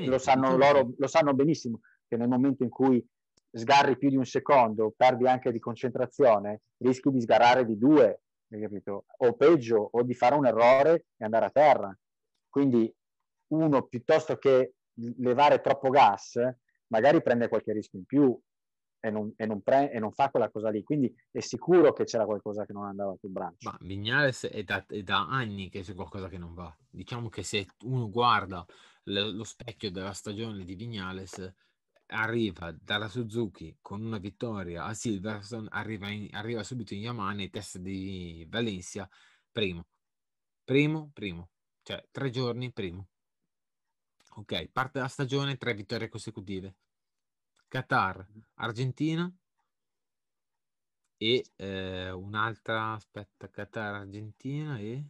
Lo 0.06 0.18
sanno, 0.18 0.56
loro, 0.56 0.94
lo 0.96 1.06
sanno 1.06 1.32
benissimo 1.32 1.80
che 2.08 2.16
nel 2.16 2.28
momento 2.28 2.64
in 2.64 2.70
cui 2.70 3.04
sgarri 3.52 3.96
più 3.96 4.08
di 4.08 4.16
un 4.16 4.24
secondo, 4.24 4.92
perdi 4.96 5.28
anche 5.28 5.52
di 5.52 5.60
concentrazione, 5.60 6.62
rischi 6.78 7.10
di 7.10 7.20
sgarrare 7.20 7.64
di 7.64 7.78
due, 7.78 8.22
capito? 8.48 9.04
O 9.18 9.34
peggio, 9.34 9.90
o 9.92 10.02
di 10.02 10.14
fare 10.14 10.34
un 10.34 10.46
errore 10.46 11.06
e 11.16 11.24
andare 11.24 11.46
a 11.46 11.50
terra. 11.50 11.96
Quindi 12.48 12.92
uno 13.52 13.82
piuttosto 13.82 14.36
che 14.38 14.72
levare 14.94 15.60
troppo 15.60 15.90
gas, 15.90 16.38
magari 16.88 17.22
prende 17.22 17.48
qualche 17.48 17.72
rischio 17.72 17.98
in 17.98 18.04
più 18.04 18.40
e 19.00 19.10
non, 19.10 19.32
e 19.36 19.46
non, 19.46 19.60
pre- 19.62 19.90
e 19.90 19.98
non 19.98 20.12
fa 20.12 20.30
quella 20.30 20.50
cosa 20.50 20.70
lì. 20.70 20.82
Quindi 20.82 21.14
è 21.30 21.40
sicuro 21.40 21.92
che 21.92 22.04
c'era 22.04 22.24
qualcosa 22.24 22.64
che 22.64 22.72
non 22.72 22.86
andava 22.86 23.14
sul 23.16 23.30
braccio. 23.30 23.68
Ma 23.68 23.76
Vignales 23.80 24.46
è 24.46 24.62
da, 24.62 24.84
è 24.86 25.02
da 25.02 25.26
anni 25.28 25.68
che 25.68 25.82
c'è 25.82 25.94
qualcosa 25.94 26.28
che 26.28 26.38
non 26.38 26.54
va. 26.54 26.74
Diciamo 26.88 27.28
che 27.28 27.42
se 27.42 27.66
uno 27.82 28.08
guarda 28.08 28.64
lo, 29.04 29.30
lo 29.30 29.44
specchio 29.44 29.90
della 29.90 30.12
stagione 30.12 30.64
di 30.64 30.74
Vignales, 30.74 31.52
arriva 32.06 32.74
dalla 32.78 33.08
Suzuki 33.08 33.78
con 33.80 34.02
una 34.02 34.18
vittoria 34.18 34.84
a 34.84 34.94
Silverstone, 34.94 35.68
arriva, 35.70 36.08
in, 36.08 36.28
arriva 36.32 36.62
subito 36.62 36.94
in 36.94 37.00
Yamaha 37.00 37.34
e 37.36 37.50
testa 37.50 37.78
di 37.78 38.46
Valencia, 38.48 39.08
primo. 39.50 39.86
Primo, 40.64 41.10
primo. 41.12 41.50
Cioè, 41.82 42.02
tre 42.10 42.30
giorni, 42.30 42.72
primo. 42.72 43.08
Ok, 44.36 44.68
parte 44.68 44.98
la 44.98 45.08
stagione, 45.08 45.56
tre 45.56 45.74
vittorie 45.74 46.08
consecutive. 46.08 46.74
Qatar, 47.68 48.26
Argentina 48.54 49.32
e 51.16 51.44
eh, 51.56 52.10
un'altra, 52.10 52.92
aspetta, 52.92 53.48
Qatar, 53.48 53.94
Argentina 53.94 54.78
e... 54.78 55.04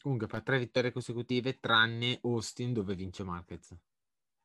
Comunque 0.00 0.26
fa 0.26 0.40
tre 0.40 0.58
vittorie 0.58 0.90
consecutive 0.92 1.60
tranne 1.60 2.18
Austin 2.22 2.72
dove 2.72 2.94
vince 2.94 3.22
Marquez. 3.22 3.76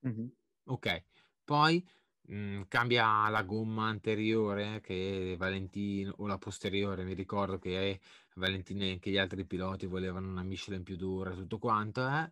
Mm-hmm. 0.05 0.27
Ok, 0.65 1.05
poi 1.45 1.85
mh, 2.29 2.35
mm, 2.35 2.61
cambia 2.67 3.27
la 3.29 3.43
gomma 3.43 3.87
anteriore 3.87 4.79
che 4.81 5.35
Valentino 5.37 6.13
o 6.17 6.27
la 6.27 6.37
posteriore, 6.37 7.03
mi 7.03 7.13
ricordo 7.13 7.57
che 7.59 7.99
Valentino 8.35 8.83
e 8.83 8.91
anche 8.91 9.11
gli 9.11 9.17
altri 9.17 9.45
piloti 9.45 9.85
volevano 9.85 10.27
una 10.29 10.43
Michelin 10.43 10.83
più 10.83 10.95
dura, 10.95 11.33
tutto 11.33 11.57
quanto, 11.57 12.07
eh? 12.07 12.31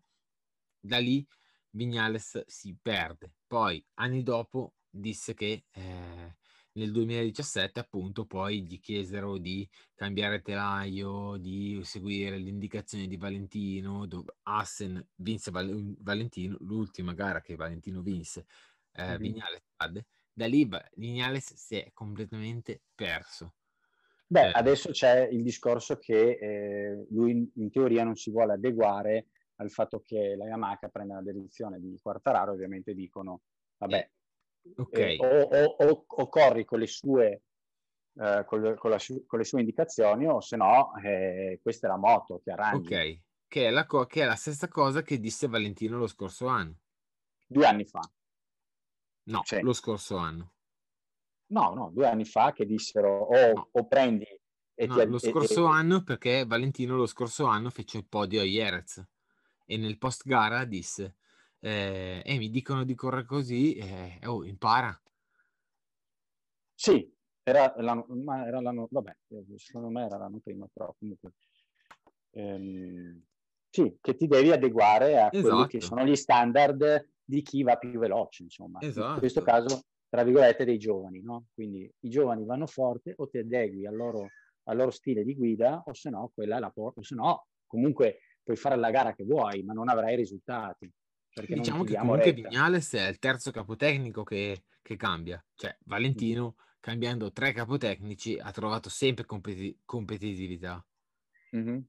da 0.79 0.97
lì 0.99 1.25
Vignales 1.71 2.43
si 2.47 2.75
perde. 2.81 3.33
Poi 3.45 3.83
anni 3.95 4.23
dopo 4.23 4.75
disse 4.89 5.33
che 5.33 5.65
eh, 5.71 6.35
nel 6.73 6.91
2017 6.91 7.79
appunto 7.79 8.25
poi 8.25 8.63
gli 8.63 8.79
chiesero 8.79 9.37
di 9.37 9.67
cambiare 9.95 10.41
telaio, 10.41 11.37
di 11.37 11.79
seguire 11.83 12.37
le 12.37 12.49
indicazioni 12.49 13.07
di 13.07 13.17
Valentino, 13.17 14.05
dove 14.05 14.37
Assen 14.43 15.05
vinse 15.15 15.51
Val- 15.51 15.95
Valentino, 15.99 16.57
l'ultima 16.61 17.13
gara 17.13 17.41
che 17.41 17.55
Valentino 17.55 18.01
vinse, 18.01 18.45
eh, 18.97 19.03
mm-hmm. 19.03 19.17
Vignales 19.17 19.61
cadde, 19.75 20.05
da 20.33 20.47
lì 20.47 20.67
Vignales 20.95 21.53
si 21.53 21.77
è 21.77 21.91
completamente 21.93 22.81
perso. 22.95 23.53
Beh, 24.27 24.49
eh. 24.49 24.51
adesso 24.53 24.91
c'è 24.91 25.27
il 25.31 25.41
discorso 25.41 25.97
che 25.97 26.37
eh, 26.39 27.05
lui 27.11 27.49
in, 27.55 27.71
teoria 27.71 28.03
non 28.03 28.15
si 28.15 28.29
vuole 28.29 28.53
adeguare 28.53 29.27
al 29.55 29.71
fatto 29.71 30.01
che 30.01 30.35
la 30.35 30.45
Yamaha 30.45 30.89
prenda 30.91 31.15
la 31.15 31.21
direzione 31.21 31.79
di 31.79 31.97
Quartararo, 32.01 32.51
ovviamente 32.51 32.93
dicono, 32.93 33.41
vabbè, 33.77 33.97
eh, 34.61 34.73
okay. 34.75 35.17
o, 35.17 35.41
o, 35.41 35.63
o, 35.63 36.05
o, 36.07 36.29
corri 36.29 36.65
con 36.65 36.79
le 36.79 36.87
sue, 36.87 37.41
eh, 38.19 38.43
con, 38.45 38.75
con, 38.77 38.89
la, 38.91 38.99
con, 39.25 39.39
le 39.39 39.45
sue 39.45 39.59
indicazioni 39.61 40.27
o 40.27 40.41
se 40.41 40.57
no 40.57 40.95
eh, 40.97 41.59
questa 41.61 41.87
è 41.87 41.89
la 41.89 41.97
moto 41.97 42.41
che 42.43 42.51
arrangi. 42.51 42.93
Ok, 42.93 43.19
che 43.47 43.67
è, 43.67 43.69
la 43.71 43.85
co- 43.85 44.05
che 44.05 44.23
è 44.23 44.25
la 44.25 44.35
stessa 44.35 44.67
cosa 44.67 45.01
che 45.01 45.19
disse 45.19 45.47
Valentino 45.47 45.97
lo 45.97 46.07
scorso 46.07 46.47
anno. 46.47 46.75
Due 47.47 47.65
anni 47.65 47.85
fa. 47.85 48.01
No, 49.27 49.41
cioè, 49.43 49.61
lo 49.61 49.73
scorso 49.73 50.17
anno. 50.17 50.53
No, 51.47 51.73
no, 51.73 51.89
due 51.93 52.07
anni 52.07 52.25
fa 52.25 52.51
che 52.51 52.65
dissero 52.65 53.21
o, 53.23 53.53
no. 53.53 53.69
o 53.71 53.87
prendi 53.87 54.25
e 54.79 54.85
no, 54.85 54.95
ti... 54.95 55.05
lo 55.07 55.17
scorso 55.17 55.65
e, 55.65 55.71
anno 55.71 56.03
perché 56.03 56.45
Valentino 56.45 56.95
lo 56.95 57.07
scorso 57.07 57.45
anno 57.45 57.69
fece 57.69 57.97
il 57.97 58.05
podio 58.05 58.41
a 58.41 58.43
Jerez 58.43 59.03
e 59.65 59.77
nel 59.77 59.97
post 59.97 60.23
gara 60.25 60.65
disse 60.65 61.15
eh, 61.59 62.21
e 62.23 62.37
mi 62.37 62.49
dicono 62.49 62.83
di 62.83 62.93
correre 62.93 63.25
così, 63.25 63.75
eh, 63.75 64.19
oh, 64.25 64.45
impara. 64.45 64.99
Sì, 66.75 67.11
era 67.41 67.73
l'anno, 67.77 68.05
ma 68.23 68.45
era 68.45 68.61
l'anno, 68.61 68.87
vabbè, 68.91 69.15
secondo 69.55 69.89
me 69.89 70.05
era 70.05 70.17
l'anno 70.17 70.39
prima, 70.39 70.67
però 70.71 70.93
comunque. 70.97 71.33
Ehm, 72.31 73.23
sì, 73.69 73.97
che 73.99 74.15
ti 74.15 74.27
devi 74.27 74.51
adeguare 74.51 75.19
a 75.19 75.29
esatto. 75.31 75.41
quelli 75.41 75.67
che 75.67 75.77
esatto. 75.77 75.95
sono 75.95 76.07
gli 76.07 76.15
standard 76.15 77.09
di 77.27 77.41
chi 77.41 77.61
va 77.61 77.75
più 77.75 77.99
veloce, 77.99 78.43
insomma. 78.43 78.79
Esatto. 78.81 79.13
In 79.13 79.19
questo 79.19 79.41
caso, 79.41 79.81
tra 80.07 80.23
virgolette, 80.23 80.63
dei 80.63 80.77
giovani, 80.77 81.21
no? 81.21 81.47
Quindi 81.53 81.91
i 81.99 82.09
giovani 82.09 82.45
vanno 82.45 82.67
forte 82.67 83.13
o 83.17 83.27
ti 83.27 83.39
adegui 83.39 83.85
al 83.85 83.95
loro, 83.95 84.29
al 84.63 84.77
loro 84.77 84.91
stile 84.91 85.25
di 85.25 85.35
guida 85.35 85.83
o 85.85 85.93
se 85.93 86.09
no 86.09 86.31
quella 86.33 86.55
è 86.57 86.59
la 86.59 86.69
porta, 86.69 87.01
o 87.01 87.03
se 87.03 87.15
no 87.15 87.47
comunque 87.65 88.19
puoi 88.41 88.55
fare 88.55 88.77
la 88.77 88.91
gara 88.91 89.13
che 89.13 89.25
vuoi, 89.25 89.61
ma 89.63 89.73
non 89.73 89.89
avrai 89.89 90.15
risultati. 90.15 90.89
Diciamo 91.45 91.83
che 91.83 91.95
comunque 91.95 92.31
retta. 92.31 92.49
Vignales 92.49 92.93
è 92.93 93.07
il 93.07 93.19
terzo 93.19 93.51
capotecnico 93.51 94.23
che, 94.23 94.63
che 94.81 94.95
cambia, 94.95 95.43
cioè 95.53 95.77
Valentino 95.83 96.55
cambiando 96.79 97.33
tre 97.33 97.51
capotecnici 97.51 98.39
ha 98.39 98.51
trovato 98.51 98.87
sempre 98.87 99.25
competi- 99.25 99.77
competitività. 99.83 100.83
Mm-hmm. 101.55 101.79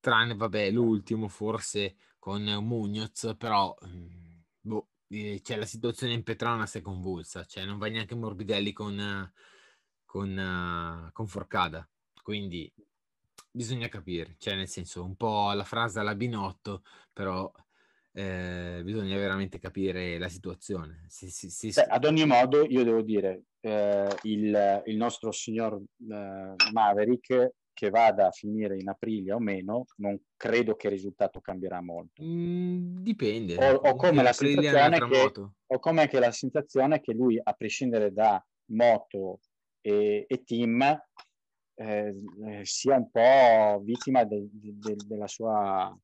Tranne, 0.00 0.34
vabbè, 0.34 0.70
l'ultimo 0.70 1.28
forse 1.28 1.96
con 2.18 2.42
Munoz, 2.42 3.34
però 3.36 3.76
mm, 3.86 4.25
boh, 4.66 4.88
eh, 5.08 5.40
cioè, 5.42 5.56
la 5.56 5.64
situazione 5.64 6.12
in 6.12 6.22
Petronas 6.22 6.74
è 6.74 6.80
convulsa, 6.80 7.44
cioè 7.44 7.64
non 7.64 7.78
va 7.78 7.88
neanche 7.88 8.14
Morbidelli 8.14 8.72
con, 8.72 9.32
con, 10.04 11.10
con 11.12 11.26
Forcada, 11.26 11.88
quindi 12.22 12.70
bisogna 13.50 13.88
capire, 13.88 14.34
cioè 14.38 14.54
nel 14.56 14.68
senso 14.68 15.04
un 15.04 15.16
po' 15.16 15.52
la 15.52 15.64
frase 15.64 16.00
alla 16.00 16.14
Binotto, 16.14 16.82
però 17.12 17.50
eh, 18.12 18.80
bisogna 18.82 19.16
veramente 19.16 19.58
capire 19.58 20.18
la 20.18 20.28
situazione. 20.28 21.04
Si, 21.08 21.30
si, 21.30 21.50
si... 21.50 21.70
Beh, 21.70 21.84
ad 21.84 22.04
ogni 22.04 22.26
modo, 22.26 22.66
io 22.66 22.82
devo 22.82 23.02
dire, 23.02 23.44
eh, 23.60 24.08
il, 24.22 24.82
il, 24.86 24.96
nostro 24.96 25.30
signor 25.32 25.74
eh, 25.74 26.54
Maverick, 26.72 27.52
che 27.76 27.90
vada 27.90 28.28
a 28.28 28.30
finire 28.30 28.78
in 28.78 28.88
aprile 28.88 29.34
o 29.34 29.38
meno, 29.38 29.84
non 29.96 30.18
credo 30.34 30.76
che 30.76 30.86
il 30.86 30.94
risultato 30.94 31.42
cambierà 31.42 31.82
molto. 31.82 32.22
Mm, 32.24 33.02
dipende. 33.02 33.56
O, 33.58 33.74
o, 33.74 33.96
come 33.96 34.22
la 34.22 34.32
sensazione 34.32 34.98
che, 34.98 35.32
o 35.66 35.78
come 35.78 36.08
che 36.08 36.18
la 36.18 36.30
sensazione 36.30 37.00
che 37.00 37.12
lui, 37.12 37.38
a 37.42 37.52
prescindere 37.52 38.14
da 38.14 38.42
moto 38.70 39.40
e, 39.82 40.24
e 40.26 40.42
team, 40.42 40.80
eh, 41.74 42.14
eh, 42.46 42.64
sia 42.64 42.96
un 42.96 43.10
po' 43.10 43.82
vittima 43.84 44.24
de, 44.24 44.48
de, 44.50 44.72
de, 44.78 44.96
della 45.06 45.26
sua 45.26 45.94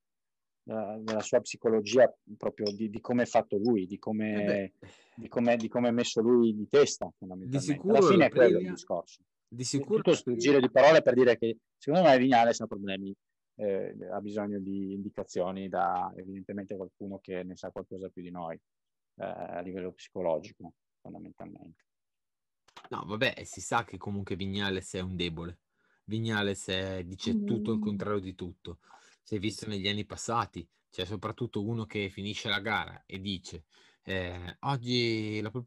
della 0.65 1.19
sua 1.19 1.41
psicologia 1.41 2.09
proprio 2.37 2.71
di, 2.73 2.89
di 2.89 3.01
come 3.01 3.23
è 3.23 3.25
fatto 3.25 3.57
lui, 3.57 3.85
di 3.85 3.99
come, 3.99 4.45
eh 4.45 4.73
di, 5.15 5.27
come, 5.27 5.57
di 5.57 5.67
come 5.67 5.89
è 5.89 5.91
messo 5.91 6.21
lui 6.21 6.55
di 6.55 6.69
testa 6.69 7.11
fondamentalmente. 7.17 7.67
Di 7.67 7.73
sicuro 7.73 7.97
Alla 7.97 8.07
fine 8.07 8.25
è 8.27 8.29
quello 8.29 8.59
il 8.59 8.69
discorso. 8.69 9.23
Di 9.53 9.63
sicuro 9.63 9.97
tutto 9.97 10.11
questo 10.11 10.35
giro 10.35 10.59
di 10.59 10.69
parole 10.69 11.01
per 11.01 11.13
dire 11.13 11.37
che 11.37 11.57
secondo 11.77 12.07
me 12.07 12.17
Vignales 12.17 12.59
ha 12.59 12.67
problemi, 12.67 13.13
eh, 13.55 13.95
ha 14.11 14.19
bisogno 14.19 14.59
di 14.59 14.93
indicazioni 14.93 15.69
da 15.69 16.11
evidentemente 16.15 16.75
qualcuno 16.75 17.19
che 17.19 17.43
ne 17.43 17.55
sa 17.55 17.69
qualcosa 17.69 18.09
più 18.09 18.21
di 18.21 18.31
noi 18.31 18.55
eh, 18.55 19.25
a 19.25 19.59
livello 19.61 19.91
psicologico 19.91 20.73
fondamentalmente. 21.01 21.83
No, 22.89 23.03
vabbè, 23.05 23.43
si 23.43 23.61
sa 23.61 23.83
che 23.83 23.97
comunque 23.97 24.35
Vignales 24.35 24.93
è 24.95 24.99
un 24.99 25.15
debole. 25.15 25.59
Vignales 26.05 26.67
è, 26.67 27.03
dice 27.03 27.33
mm. 27.33 27.45
tutto 27.45 27.73
il 27.73 27.79
contrario 27.79 28.19
di 28.19 28.35
tutto 28.35 28.79
si 29.23 29.35
è 29.35 29.39
visto 29.39 29.67
negli 29.67 29.87
anni 29.87 30.05
passati, 30.05 30.67
c'è 30.91 31.05
soprattutto 31.05 31.63
uno 31.63 31.85
che 31.85 32.09
finisce 32.09 32.49
la 32.49 32.59
gara 32.59 33.03
e 33.05 33.19
dice 33.19 33.63
eh, 34.03 34.57
oggi 34.61 35.41
la 35.41 35.49
pole 35.49 35.65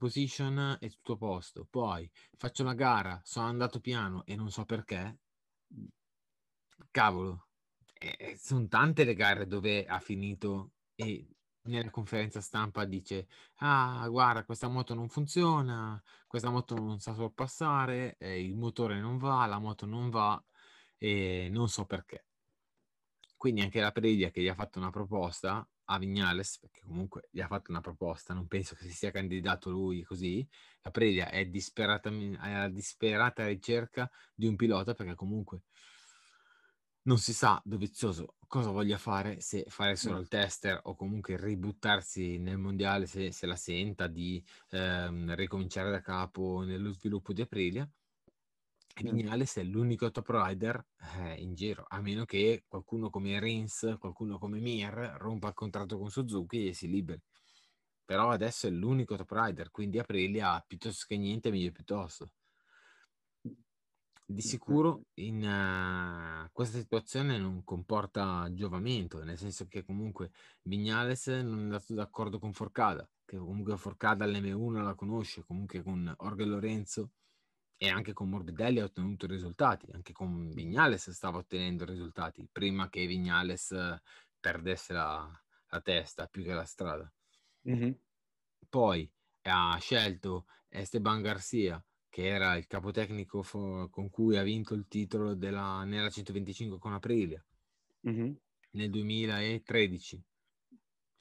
è 0.78 0.88
tutto 0.90 1.12
a 1.14 1.16
posto, 1.16 1.66
poi 1.68 2.10
faccio 2.36 2.64
la 2.64 2.74
gara, 2.74 3.20
sono 3.24 3.46
andato 3.46 3.80
piano 3.80 4.24
e 4.26 4.36
non 4.36 4.50
so 4.50 4.64
perché, 4.64 5.18
cavolo, 6.90 7.48
eh, 7.94 8.36
sono 8.38 8.66
tante 8.68 9.04
le 9.04 9.14
gare 9.14 9.46
dove 9.46 9.86
ha 9.86 9.98
finito 10.00 10.72
e 10.94 11.28
nella 11.62 11.90
conferenza 11.90 12.40
stampa 12.40 12.84
dice 12.84 13.26
ah 13.56 14.06
guarda 14.08 14.44
questa 14.44 14.68
moto 14.68 14.94
non 14.94 15.08
funziona 15.08 16.00
questa 16.28 16.48
moto 16.48 16.76
non 16.76 17.00
sa 17.00 17.12
sorpassare 17.12 18.16
eh, 18.18 18.40
il 18.40 18.54
motore 18.54 19.00
non 19.00 19.18
va 19.18 19.46
la 19.46 19.58
moto 19.58 19.84
non 19.84 20.08
va 20.08 20.40
e 20.98 21.48
non 21.50 21.68
so 21.68 21.84
perché. 21.84 22.26
Quindi 23.36 23.60
anche 23.60 23.80
la 23.80 23.92
Previa 23.92 24.30
che 24.30 24.40
gli 24.42 24.48
ha 24.48 24.54
fatto 24.54 24.78
una 24.78 24.90
proposta 24.90 25.66
a 25.86 25.98
Vignales, 25.98 26.58
perché 26.58 26.82
comunque 26.82 27.28
gli 27.30 27.40
ha 27.40 27.46
fatto 27.46 27.70
una 27.70 27.80
proposta, 27.80 28.34
non 28.34 28.46
penso 28.46 28.74
che 28.74 28.84
si 28.84 28.92
sia 28.92 29.10
candidato 29.10 29.70
lui 29.70 30.02
così, 30.02 30.46
la 30.82 30.90
Previa 30.90 31.28
è, 31.30 31.48
è 31.48 32.52
alla 32.52 32.68
disperata 32.68 33.46
ricerca 33.46 34.10
di 34.34 34.46
un 34.46 34.56
pilota 34.56 34.94
perché 34.94 35.14
comunque 35.14 35.62
non 37.02 37.18
si 37.18 37.32
sa 37.32 37.60
Dovizioso 37.64 38.36
cosa 38.48 38.70
voglia 38.70 38.98
fare, 38.98 39.40
se 39.40 39.64
fare 39.68 39.96
solo 39.96 40.18
il 40.18 40.28
tester 40.28 40.80
o 40.84 40.94
comunque 40.96 41.36
ributtarsi 41.36 42.38
nel 42.38 42.58
mondiale 42.58 43.06
se, 43.06 43.32
se 43.32 43.46
la 43.46 43.56
senta 43.56 44.06
di 44.06 44.44
ehm, 44.70 45.34
ricominciare 45.34 45.90
da 45.90 46.00
capo 46.00 46.62
nello 46.62 46.92
sviluppo 46.92 47.32
di 47.32 47.42
Aprilia. 47.42 47.88
Vignales 49.02 49.58
è 49.58 49.62
l'unico 49.62 50.10
top 50.10 50.28
rider 50.30 50.86
eh, 51.18 51.34
in 51.34 51.54
giro, 51.54 51.84
a 51.86 52.00
meno 52.00 52.24
che 52.24 52.64
qualcuno 52.66 53.10
come 53.10 53.38
Rins, 53.38 53.96
qualcuno 53.98 54.38
come 54.38 54.58
Mir 54.58 55.16
rompa 55.18 55.48
il 55.48 55.54
contratto 55.54 55.98
con 55.98 56.10
Suzuki 56.10 56.68
e 56.68 56.72
si 56.72 56.88
liberi. 56.88 57.20
Però 58.04 58.30
adesso 58.30 58.66
è 58.66 58.70
l'unico 58.70 59.16
top 59.16 59.30
rider, 59.32 59.70
quindi 59.70 59.98
Aprilia 59.98 60.62
piuttosto 60.66 61.04
che 61.06 61.18
niente, 61.18 61.50
meglio 61.50 61.72
piuttosto. 61.72 62.30
Di 64.28 64.40
sicuro 64.40 65.02
in 65.14 65.44
uh, 65.44 66.48
questa 66.52 66.78
situazione 66.78 67.38
non 67.38 67.62
comporta 67.64 68.48
giovamento, 68.52 69.22
nel 69.22 69.38
senso 69.38 69.68
che 69.68 69.84
comunque 69.84 70.30
Vignales 70.62 71.26
non 71.28 71.58
è 71.58 71.62
andato 71.62 71.94
d'accordo 71.94 72.38
con 72.38 72.52
Forcada, 72.52 73.08
che 73.24 73.36
comunque 73.36 73.76
Forcada 73.76 74.26
l'M1 74.26 74.82
la 74.82 74.94
conosce, 74.94 75.44
comunque 75.44 75.82
con 75.82 76.12
Orge 76.18 76.44
Lorenzo 76.44 77.10
e 77.78 77.90
anche 77.90 78.12
con 78.12 78.30
Morbidelli 78.30 78.80
ha 78.80 78.84
ottenuto 78.84 79.26
risultati, 79.26 79.86
anche 79.92 80.12
con 80.12 80.50
Vignales 80.50 81.10
stava 81.10 81.38
ottenendo 81.38 81.84
risultati 81.84 82.48
prima 82.50 82.88
che 82.88 83.06
Vignales 83.06 83.74
perdesse 84.40 84.92
la, 84.94 85.42
la 85.68 85.80
testa 85.80 86.26
più 86.26 86.42
che 86.42 86.54
la 86.54 86.64
strada. 86.64 87.10
Mm-hmm. 87.68 87.92
Poi 88.68 89.10
ha 89.42 89.76
scelto 89.78 90.46
Esteban 90.68 91.20
Garcia, 91.20 91.84
che 92.08 92.26
era 92.26 92.56
il 92.56 92.66
capotecnico 92.66 93.42
fo- 93.42 93.88
con 93.90 94.08
cui 94.08 94.38
ha 94.38 94.42
vinto 94.42 94.72
il 94.72 94.86
titolo 94.88 95.34
della, 95.34 95.84
nella 95.84 96.08
125 96.08 96.78
con 96.78 96.94
Aprilia 96.94 97.44
mm-hmm. 98.08 98.32
nel 98.70 98.90
2013. 98.90 100.24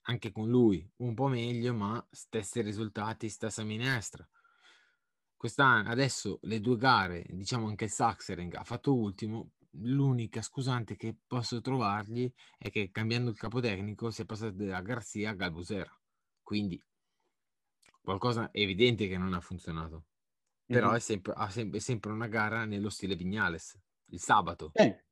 Anche 0.07 0.31
con 0.31 0.47
lui 0.47 0.87
un 0.97 1.15
po' 1.15 1.27
meglio, 1.27 1.73
ma 1.73 2.05
stessi 2.11 2.61
risultati, 2.61 3.27
stessa 3.27 3.63
minestra 3.63 4.25
quest'anno, 5.45 5.89
adesso 5.91 6.39
le 6.43 6.59
due 6.59 6.75
gare, 6.75 7.23
diciamo 7.29 7.67
anche 7.67 7.83
il 7.83 7.91
Saxering 7.91 8.55
ha 8.55 8.63
fatto 8.63 8.95
ultimo, 8.95 9.51
l'unica 9.81 10.41
scusante 10.41 10.95
che 10.95 11.17
posso 11.27 11.61
trovargli 11.61 12.31
è 12.57 12.71
che 12.71 12.89
cambiando 12.89 13.29
il 13.29 13.37
capotecnico 13.37 14.09
si 14.09 14.23
è 14.23 14.25
passato 14.25 14.55
da 14.55 14.81
Garcia 14.81 15.29
a 15.29 15.33
Galbusera. 15.33 16.01
Quindi 16.41 16.81
qualcosa 18.01 18.49
è 18.49 18.59
evidente 18.59 19.07
che 19.07 19.19
non 19.19 19.33
ha 19.33 19.39
funzionato. 19.39 20.05
Però 20.65 20.87
mm-hmm. 20.87 20.95
è, 20.95 20.99
sempre, 20.99 21.33
è, 21.33 21.79
sempre, 21.79 22.11
una 22.11 22.27
gara 22.27 22.65
nello 22.65 22.89
stile 22.89 23.15
Vignales. 23.15 23.79
Il 24.07 24.19
sabato. 24.19 24.71
Eh, 24.73 25.03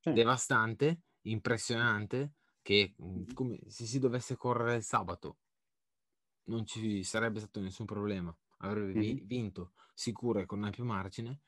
eh. 0.00 0.12
Devastante, 0.12 1.02
impressionante, 1.26 2.36
che 2.62 2.94
mm, 3.02 3.32
come 3.34 3.58
se 3.66 3.84
si 3.84 3.98
dovesse 3.98 4.36
correre 4.36 4.76
il 4.76 4.84
sabato 4.84 5.36
non 6.44 6.64
ci 6.64 7.04
sarebbe 7.04 7.40
stato 7.40 7.60
nessun 7.60 7.84
problema 7.84 8.34
avrebbe 8.62 8.98
mm-hmm. 8.98 9.26
vinto 9.26 9.72
sicuro 9.94 10.40
e 10.40 10.46
con 10.46 10.64
ampio 10.64 10.84
margine. 10.84 11.42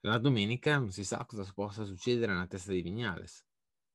La 0.00 0.18
domenica 0.18 0.78
non 0.78 0.90
si 0.90 1.04
sa 1.04 1.24
cosa 1.24 1.50
possa 1.52 1.84
succedere 1.84 2.32
nella 2.32 2.46
testa 2.46 2.72
di 2.72 2.82
Vignales, 2.82 3.46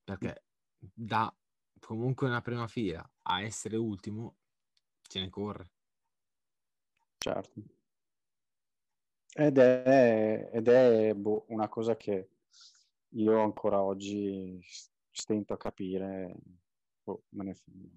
perché 0.03 0.45
da 0.77 1.33
comunque 1.79 2.27
una 2.27 2.41
prima 2.41 2.67
fila 2.67 3.07
a 3.23 3.41
essere 3.41 3.75
ultimo 3.75 4.37
ce 5.01 5.19
ne 5.19 5.29
corre. 5.29 5.71
Certo. 7.17 7.61
Ed 9.33 9.57
è, 9.57 10.49
ed 10.53 10.67
è 10.67 11.13
boh, 11.13 11.45
una 11.49 11.67
cosa 11.67 11.95
che 11.97 12.29
io 13.09 13.41
ancora 13.41 13.83
oggi 13.83 14.59
stento 15.11 15.53
a 15.53 15.57
capire. 15.57 16.35
Boh, 17.03 17.25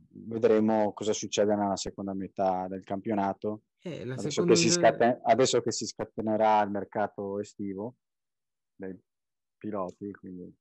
vedremo 0.09 0.93
cosa 0.93 1.13
succede 1.13 1.55
nella 1.55 1.77
seconda 1.77 2.13
metà 2.13 2.67
del 2.69 2.85
campionato 2.85 3.63
eh, 3.83 4.03
adesso, 4.03 4.45
che 4.45 4.57
scaten- 4.57 5.21
adesso, 5.25 5.61
che 5.61 5.73
si 5.73 5.87
scatenerà 5.87 6.63
il 6.63 6.71
mercato 6.71 7.39
estivo 7.41 7.97
dei 8.75 8.99
piloti, 9.57 10.11
quindi... 10.13 10.55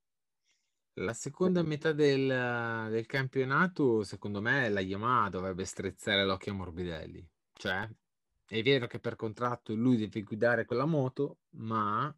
La 0.94 1.14
seconda 1.14 1.62
metà 1.62 1.92
del, 1.92 2.88
del, 2.90 3.06
campionato, 3.06 4.02
secondo 4.02 4.40
me, 4.40 4.68
la 4.68 4.80
Yamaha 4.80 5.28
dovrebbe 5.30 5.64
strizzare 5.64 6.24
l'occhio 6.24 6.52
a 6.52 6.56
Morbidelli. 6.56 7.26
Cioè, 7.52 7.88
è 8.44 8.62
vero 8.62 8.86
che 8.86 8.98
per 8.98 9.16
contratto 9.16 9.74
lui 9.74 9.96
deve 9.96 10.22
guidare 10.22 10.64
quella 10.64 10.84
moto, 10.84 11.38
ma 11.50 12.14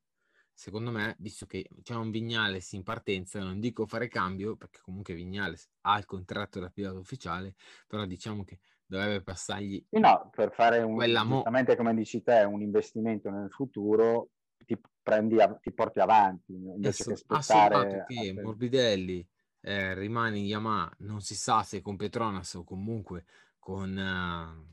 secondo 0.52 0.90
me, 0.90 1.16
visto 1.18 1.46
che 1.46 1.68
c'è 1.82 1.94
un 1.94 2.10
Vignales 2.10 2.72
in 2.72 2.82
partenza, 2.82 3.38
non 3.40 3.60
dico 3.60 3.86
fare 3.86 4.08
cambio, 4.08 4.56
perché 4.56 4.80
comunque 4.80 5.14
Vignales 5.14 5.68
ha 5.82 5.98
il 5.98 6.04
contratto 6.04 6.58
da 6.58 6.70
pilota 6.70 6.98
ufficiale, 6.98 7.54
però 7.86 8.06
diciamo 8.06 8.44
che 8.44 8.60
dovrebbe 8.92 9.22
passargli 9.22 9.82
no, 9.90 10.30
per 10.34 10.52
fare 10.52 10.82
un, 10.82 10.98
giustamente 10.98 11.76
come 11.76 11.94
dici 11.94 12.22
te, 12.22 12.42
un 12.42 12.60
investimento 12.60 13.30
nel 13.30 13.50
futuro 13.50 14.28
ti, 14.66 14.78
prendi, 15.02 15.36
ti 15.62 15.72
porti 15.72 15.98
avanti 15.98 16.52
invece 16.52 17.04
che 17.04 17.12
aspettare 17.12 18.04
che 18.06 18.32
Morbidelli 18.34 19.26
eh, 19.60 19.94
rimane 19.94 20.38
in 20.38 20.44
Yamaha 20.44 20.94
non 20.98 21.20
si 21.20 21.34
sa 21.34 21.62
se 21.62 21.80
con 21.80 21.96
Petronas 21.96 22.54
o 22.54 22.64
comunque 22.64 23.24
con 23.58 23.90
uh... 23.90 24.70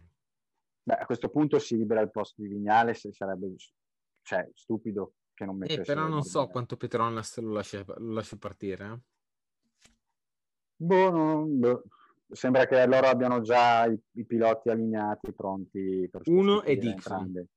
Beh, 0.84 0.96
a 0.96 1.06
questo 1.06 1.30
punto 1.30 1.58
si 1.60 1.78
libera 1.78 2.02
il 2.02 2.12
posto 2.12 2.42
di 2.42 2.50
Vignale 2.50 2.94
se 2.96 3.14
sarebbe 3.14 3.54
cioè, 4.22 4.50
stupido 4.54 5.14
che 5.34 5.46
non 5.46 5.58
mettesse 5.58 5.82
eh, 5.82 5.86
però 5.86 6.08
non 6.08 6.24
so 6.24 6.48
quanto 6.48 6.76
Petronas 6.76 7.38
lo 7.40 7.54
lascia, 7.54 7.86
lo 7.86 8.12
lascia 8.12 8.36
partire 8.36 8.86
eh? 8.86 9.00
boh, 10.76 11.12
no, 11.12 11.46
boh 11.46 11.84
sembra 12.32 12.66
che 12.66 12.86
loro 12.86 13.08
abbiano 13.08 13.42
già 13.42 13.86
i, 13.86 14.00
i 14.14 14.26
piloti 14.26 14.70
allineati 14.70 15.34
pronti 15.34 16.08
per 16.12 16.22
uno 16.26 16.62
è 16.62 16.76
Dixon. 16.76 16.92
entrambi, 16.92 17.48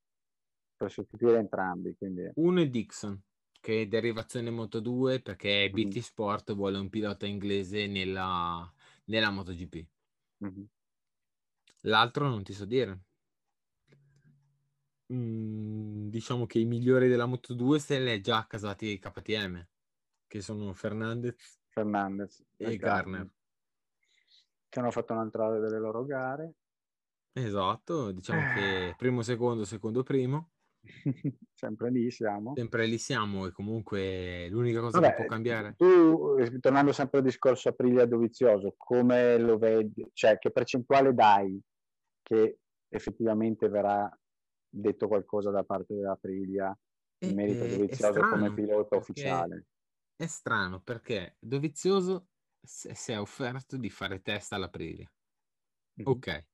per 0.76 0.90
sostituire 0.90 1.38
entrambi 1.38 1.94
quindi... 1.96 2.30
uno 2.34 2.60
è 2.60 2.68
Dixon 2.68 3.20
che 3.60 3.82
è 3.82 3.86
derivazione 3.86 4.50
Moto 4.50 4.80
2 4.80 5.20
perché 5.20 5.70
BT 5.70 5.86
mm-hmm. 5.86 5.98
Sport 6.00 6.54
vuole 6.54 6.78
un 6.78 6.90
pilota 6.90 7.26
inglese 7.26 7.86
nella, 7.86 8.68
nella 9.04 9.30
MotoGP. 9.30 9.86
Mm-hmm. 10.44 10.64
l'altro 11.82 12.28
non 12.28 12.42
ti 12.42 12.52
so 12.52 12.64
dire. 12.64 12.98
Mm, 15.12 16.08
diciamo 16.08 16.46
che 16.46 16.58
i 16.58 16.64
migliori 16.64 17.06
della 17.06 17.26
Moto 17.26 17.54
2 17.54 17.78
se 17.78 18.00
li 18.00 18.10
è 18.10 18.20
già 18.20 18.44
casati 18.48 18.98
KTM 18.98 19.64
che 20.26 20.40
sono 20.40 20.72
Fernandez, 20.72 21.60
Fernandez 21.68 22.44
e 22.56 22.76
Garner 22.76 23.30
che 24.72 24.78
hanno 24.78 24.90
fatto 24.90 25.12
un'altra 25.12 25.58
delle 25.58 25.78
loro 25.78 26.06
gare. 26.06 26.54
Esatto, 27.34 28.10
diciamo 28.10 28.54
che 28.54 28.88
eh. 28.88 28.94
primo, 28.96 29.20
secondo, 29.20 29.64
secondo, 29.66 30.02
primo. 30.02 30.52
Sempre 31.52 31.90
lì 31.90 32.10
siamo. 32.10 32.54
Sempre 32.56 32.86
lì 32.86 32.96
siamo 32.96 33.46
e 33.46 33.52
comunque 33.52 34.48
l'unica 34.48 34.80
cosa 34.80 34.98
Vabbè, 34.98 35.12
che 35.12 35.20
può 35.20 35.26
cambiare. 35.26 35.74
Tu, 35.76 36.36
eh, 36.38 36.58
tornando 36.58 36.92
sempre 36.92 37.18
al 37.18 37.24
discorso 37.24 37.68
Aprilia 37.68 38.06
Dovizioso, 38.06 38.74
come 38.78 39.38
lo 39.38 39.58
vedi? 39.58 40.08
Cioè, 40.14 40.38
che 40.38 40.50
percentuale 40.50 41.12
dai 41.12 41.60
che 42.22 42.58
effettivamente 42.88 43.68
verrà 43.68 44.10
detto 44.66 45.06
qualcosa 45.06 45.50
da 45.50 45.64
parte 45.64 45.94
dell'Aprilia 45.94 46.74
in 47.26 47.34
merito 47.34 47.64
a 47.64 47.68
Dovizioso 47.68 48.20
come 48.20 48.54
pilota 48.54 48.96
ufficiale? 48.96 49.66
È 50.16 50.26
strano 50.26 50.80
perché 50.80 51.36
Dovizioso 51.38 52.28
si 52.62 53.12
è 53.12 53.20
offerto 53.20 53.76
di 53.76 53.90
fare 53.90 54.22
test 54.22 54.52
all'Aprilia. 54.52 55.10
Mm-hmm. 56.00 56.10
Ok. 56.10 56.46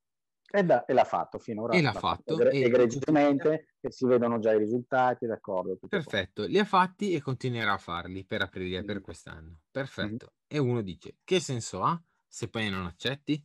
E, 0.51 0.65
da, 0.65 0.87
e, 0.87 0.95
l'ha 0.95 1.05
fatto 1.05 1.39
finora. 1.39 1.75
E 1.75 1.83
l'ha 1.83 1.93
fatto. 1.93 2.37
fatto 2.37 2.51
e, 2.51 2.63
egregiamente, 2.63 3.75
e 3.81 3.91
si 3.91 4.07
vedono 4.07 4.39
già 4.39 4.53
i 4.53 4.59
risultati, 4.59 5.27
d'accordo. 5.27 5.79
Perfetto, 5.87 6.43
qua. 6.43 6.51
li 6.51 6.59
ha 6.59 6.65
fatti 6.65 7.13
e 7.13 7.21
continuerà 7.21 7.75
a 7.75 7.79
farli 7.79 8.25
per 8.25 8.43
Aprilia 8.43 8.83
mm 8.83 8.87
per 8.87 9.01
quest'anno. 9.03 9.61
Perfetto. 9.71 10.33
Mm 10.33 10.37
E 10.47 10.59
uno 10.59 10.81
dice, 10.81 11.17
che 11.23 11.39
senso 11.39 11.83
ha 11.83 12.03
se 12.27 12.49
poi 12.49 12.71
non 12.71 12.87
accetti? 12.87 13.45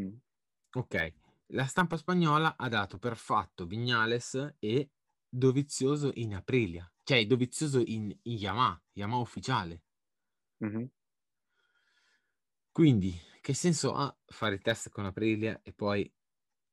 Mm. 0.00 0.14
Ok, 0.72 1.14
la 1.52 1.64
stampa 1.64 1.96
spagnola 1.96 2.56
ha 2.56 2.68
dato 2.68 2.98
per 2.98 3.16
fatto 3.16 3.64
Vignales 3.64 4.56
e 4.58 4.90
Dovizioso 5.30 6.10
in 6.14 6.34
Aprilia, 6.34 6.90
cioè 7.04 7.24
Dovizioso 7.26 7.78
in, 7.78 8.10
in 8.22 8.36
Yamaha, 8.36 8.82
Yamaha 8.94 9.20
ufficiale. 9.20 9.82
Mm-hmm. 10.64 10.84
Quindi, 12.78 13.12
che 13.40 13.54
senso 13.54 13.92
ha 13.92 14.16
fare 14.26 14.54
i 14.54 14.60
test 14.60 14.88
con 14.90 15.04
Aprilia 15.04 15.62
e 15.64 15.72
poi 15.72 16.08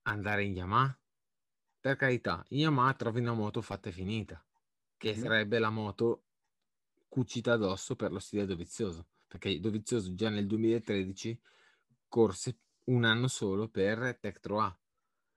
andare 0.04 0.44
in 0.44 0.54
Yamaha? 0.54 1.00
Per 1.84 1.96
carità, 1.98 2.44
in 2.50 2.60
Yamaha 2.60 2.94
trovi 2.96 3.20
una 3.20 3.34
moto 3.34 3.62
fatta 3.62 3.90
e 3.90 3.92
finita, 3.92 4.44
che 4.98 5.14
Mhm. 5.14 5.28
sarebbe 5.28 5.60
la 5.60 5.70
moto 5.70 6.26
cucita 7.08 7.54
addosso 7.54 7.96
per 7.96 8.12
lo 8.12 8.20
stile 8.20 8.46
Dovizioso, 8.46 9.10
perché 9.28 9.60
Dovizioso 9.60 10.14
già 10.16 10.30
nel 10.30 10.48
2013 10.48 11.40
corse 12.08 12.60
un 12.86 13.04
anno 13.06 13.28
solo 13.28 13.70
per 13.70 14.18
Tektro 14.20 14.62
A 14.62 14.80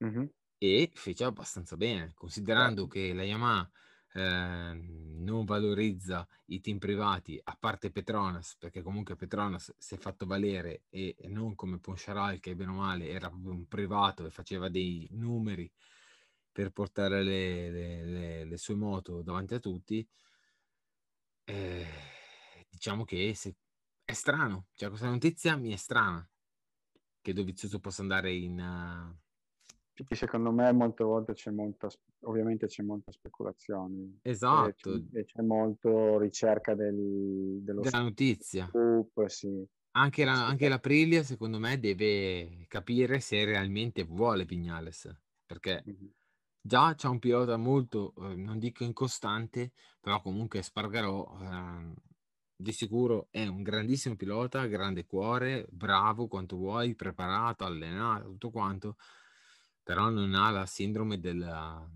Mhm. 0.00 0.28
e 0.62 0.90
fece 0.92 1.22
abbastanza 1.22 1.76
bene, 1.76 2.12
considerando 2.14 2.86
Certo. 2.86 2.88
che 2.88 3.14
la 3.14 3.22
Yamaha 3.22 3.70
ehm, 4.14 5.22
non 5.24 5.44
valorizza 5.44 6.26
i 6.46 6.61
team 6.61 6.78
privati, 6.78 7.40
a 7.42 7.56
parte 7.59 7.90
Petronas, 7.90 8.56
perché 8.59 8.82
comunque 8.82 9.16
Petronas 9.16 9.74
si 9.78 9.94
è 9.94 9.98
fatto 9.98 10.26
valere 10.26 10.82
e 10.88 11.16
non 11.28 11.54
come 11.54 11.78
Poncharal 11.78 12.40
che 12.40 12.54
bene 12.56 12.70
o 12.70 12.74
male 12.74 13.09
era 13.09 13.28
un 13.32 13.66
privato 13.66 14.26
e 14.26 14.30
faceva 14.30 14.68
dei 14.68 15.06
numeri 15.12 15.70
per 16.52 16.70
portare 16.70 17.22
le, 17.22 17.70
le- 17.70 18.04
le- 18.04 18.44
le 18.44 18.56
sue 18.59 18.74
moto 18.74 19.22
davanti 19.22 19.54
a 19.54 19.59
tutti, 19.61 20.06
eh, 21.44 21.86
diciamo 22.68 23.04
che 23.04 23.34
se- 23.34 23.56
è 24.04 24.12
strano, 24.12 24.68
cioè 24.74 24.88
questa 24.88 25.09
notizia 25.09 25.56
mi 25.56 25.72
è 25.72 25.76
strana 25.76 26.26
che 27.20 27.32
Dovizioso 27.32 27.80
possa 27.80 28.02
andare 28.02 28.32
in... 28.34 28.59
eh, 28.59 29.28
Sì, 30.07 30.14
secondo 30.14 30.53
me 30.53 30.72
molte 30.72 31.03
volte 31.05 31.32
c'è 31.34 31.51
molta, 31.51 31.88
ovviamente 32.20 32.66
c'è 32.66 32.82
molta 32.82 33.11
speculazione 33.12 34.20
e 34.46 34.72
Esatto, 34.72 34.74
c'è, 34.74 34.92
e 35.12 35.24
c'è 35.24 35.42
molto 35.42 36.18
ricerca 36.18 36.74
del, 36.74 37.59
dello 37.62 37.82
della 37.82 38.03
notizia. 38.03 38.70
scoop, 38.70 39.26
sì. 39.26 39.66
Anche 39.92 40.24
la, 40.24 40.46
anche 40.46 40.68
l'Aprilia, 40.68 41.22
secondo 41.24 41.59
me, 41.59 41.78
deve 41.80 42.66
capire 42.68 43.20
se 43.20 43.44
realmente 43.44 44.05
vuole 44.05 44.44
Vignales, 44.44 45.11
perché 45.44 45.86
Mhm. 45.86 46.12
già 46.61 46.94
c'è 46.94 47.09
un 47.09 47.18
pilota 47.18 47.57
molto, 47.57 48.14
eh, 48.30 48.34
non 48.36 48.59
dico 48.59 48.84
incostante, 48.84 49.72
però 50.01 50.20
comunque 50.22 50.62
Spargarò 50.62 51.38
ehm, 51.40 51.94
di 52.57 52.72
sicuro 52.72 53.28
è 53.30 53.46
un 53.46 53.62
grandissimo 53.62 54.16
pilota, 54.16 54.66
grande 54.66 55.07
cuore, 55.07 55.66
bravo 55.70 56.28
quanto 56.28 56.57
vuoi, 56.57 56.94
preparato, 56.94 57.64
allenato, 57.64 58.28
tutto 58.30 58.51
quanto, 58.51 58.96
però 59.89 60.11
non 60.11 60.34
ha 60.34 60.51
la 60.51 60.66
sindrome 60.66 61.18
della, 61.18 61.91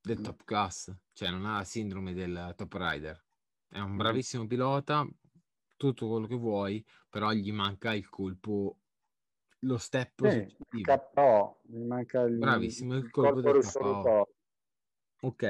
del 0.00 0.20
Mm. 0.20 0.20
top 0.20 0.44
class, 0.44 0.94
cioè 1.12 1.30
non 1.30 1.44
ha 1.46 1.56
la 1.58 1.64
sindrome 1.64 2.12
del 2.12 2.54
top 2.56 2.72
rider. 2.74 3.24
È 3.68 3.78
un 3.78 3.96
Mhm. 3.96 3.96
bravissimo 3.96 4.46
pilota, 4.46 5.06
tutto 5.76 6.08
quello 6.08 6.26
che 6.26 6.36
vuoi, 6.36 6.84
però 7.08 7.32
gli 7.32 7.52
manca 7.52 7.94
il 7.94 8.08
colpo, 8.08 8.80
lo 9.60 9.78
step 9.78 10.28
Sì, 10.28 10.28
successivo. 10.28 11.02
KO, 11.14 11.60
mi 11.64 11.84
manca 11.84 12.22
il, 12.22 12.38
Bravissimo, 12.38 12.94
il 12.96 13.06
il 13.06 13.10
colpo 13.10 13.40
colpo 13.40 13.40
del 13.40 13.54
risolutore, 13.54 14.26
Ok. 15.22 15.42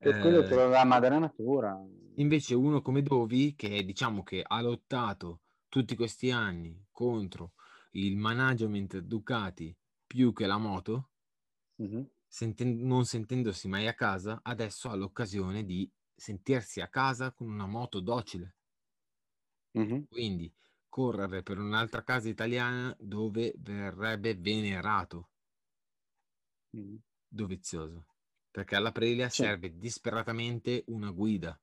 che 0.00 0.10
è 0.10 0.16
quello 0.16 0.42
Eh, 0.42 0.54
che 0.54 0.54
lo 0.54 0.68
dà 0.68 0.84
madre 0.84 1.18
natura. 1.18 1.78
invece 2.18 2.54
uno 2.54 2.82
come 2.82 3.02
Dovi, 3.02 3.54
che 3.54 3.84
diciamo 3.84 4.22
che 4.22 4.42
ha 4.46 4.60
lottato 4.60 5.42
tutti 5.68 5.96
questi 5.96 6.30
anni 6.30 6.86
contro 6.90 7.54
il 7.98 8.16
management 8.16 8.98
Ducati 8.98 9.76
più 10.06 10.32
che 10.32 10.46
la 10.46 10.58
moto, 10.58 11.10
Mhm. 11.78 12.06
senten- 12.28 12.86
non 12.86 13.04
sentendosi 13.04 13.66
mai 13.66 13.88
a 13.88 13.94
casa, 13.94 14.38
adesso 14.44 14.88
ha 14.88 14.94
l'occasione 14.94 15.64
di 15.64 15.90
sentirsi 16.14 16.80
a 16.80 16.88
casa 16.88 17.32
con 17.32 17.48
una 17.48 17.66
moto 17.66 17.98
docile. 17.98 18.54
Mhm. 19.74 20.06
Quindi 20.08 20.52
correre 20.88 21.44
per 21.44 21.58
un'altra 21.60 22.02
casa 22.02 22.28
italiana 22.28 22.92
dove 22.98 23.54
verrebbe 23.56 24.34
venerato 24.34 25.30
Mhm. 26.74 26.98
Dovizioso. 27.28 28.06
Perché 28.50 28.74
alla 28.74 28.88
Aprilia 28.88 29.28
Sì. 29.28 29.52
serve 29.52 29.78
disperatamente 29.78 30.82
una 30.88 31.12
guida, 31.12 31.56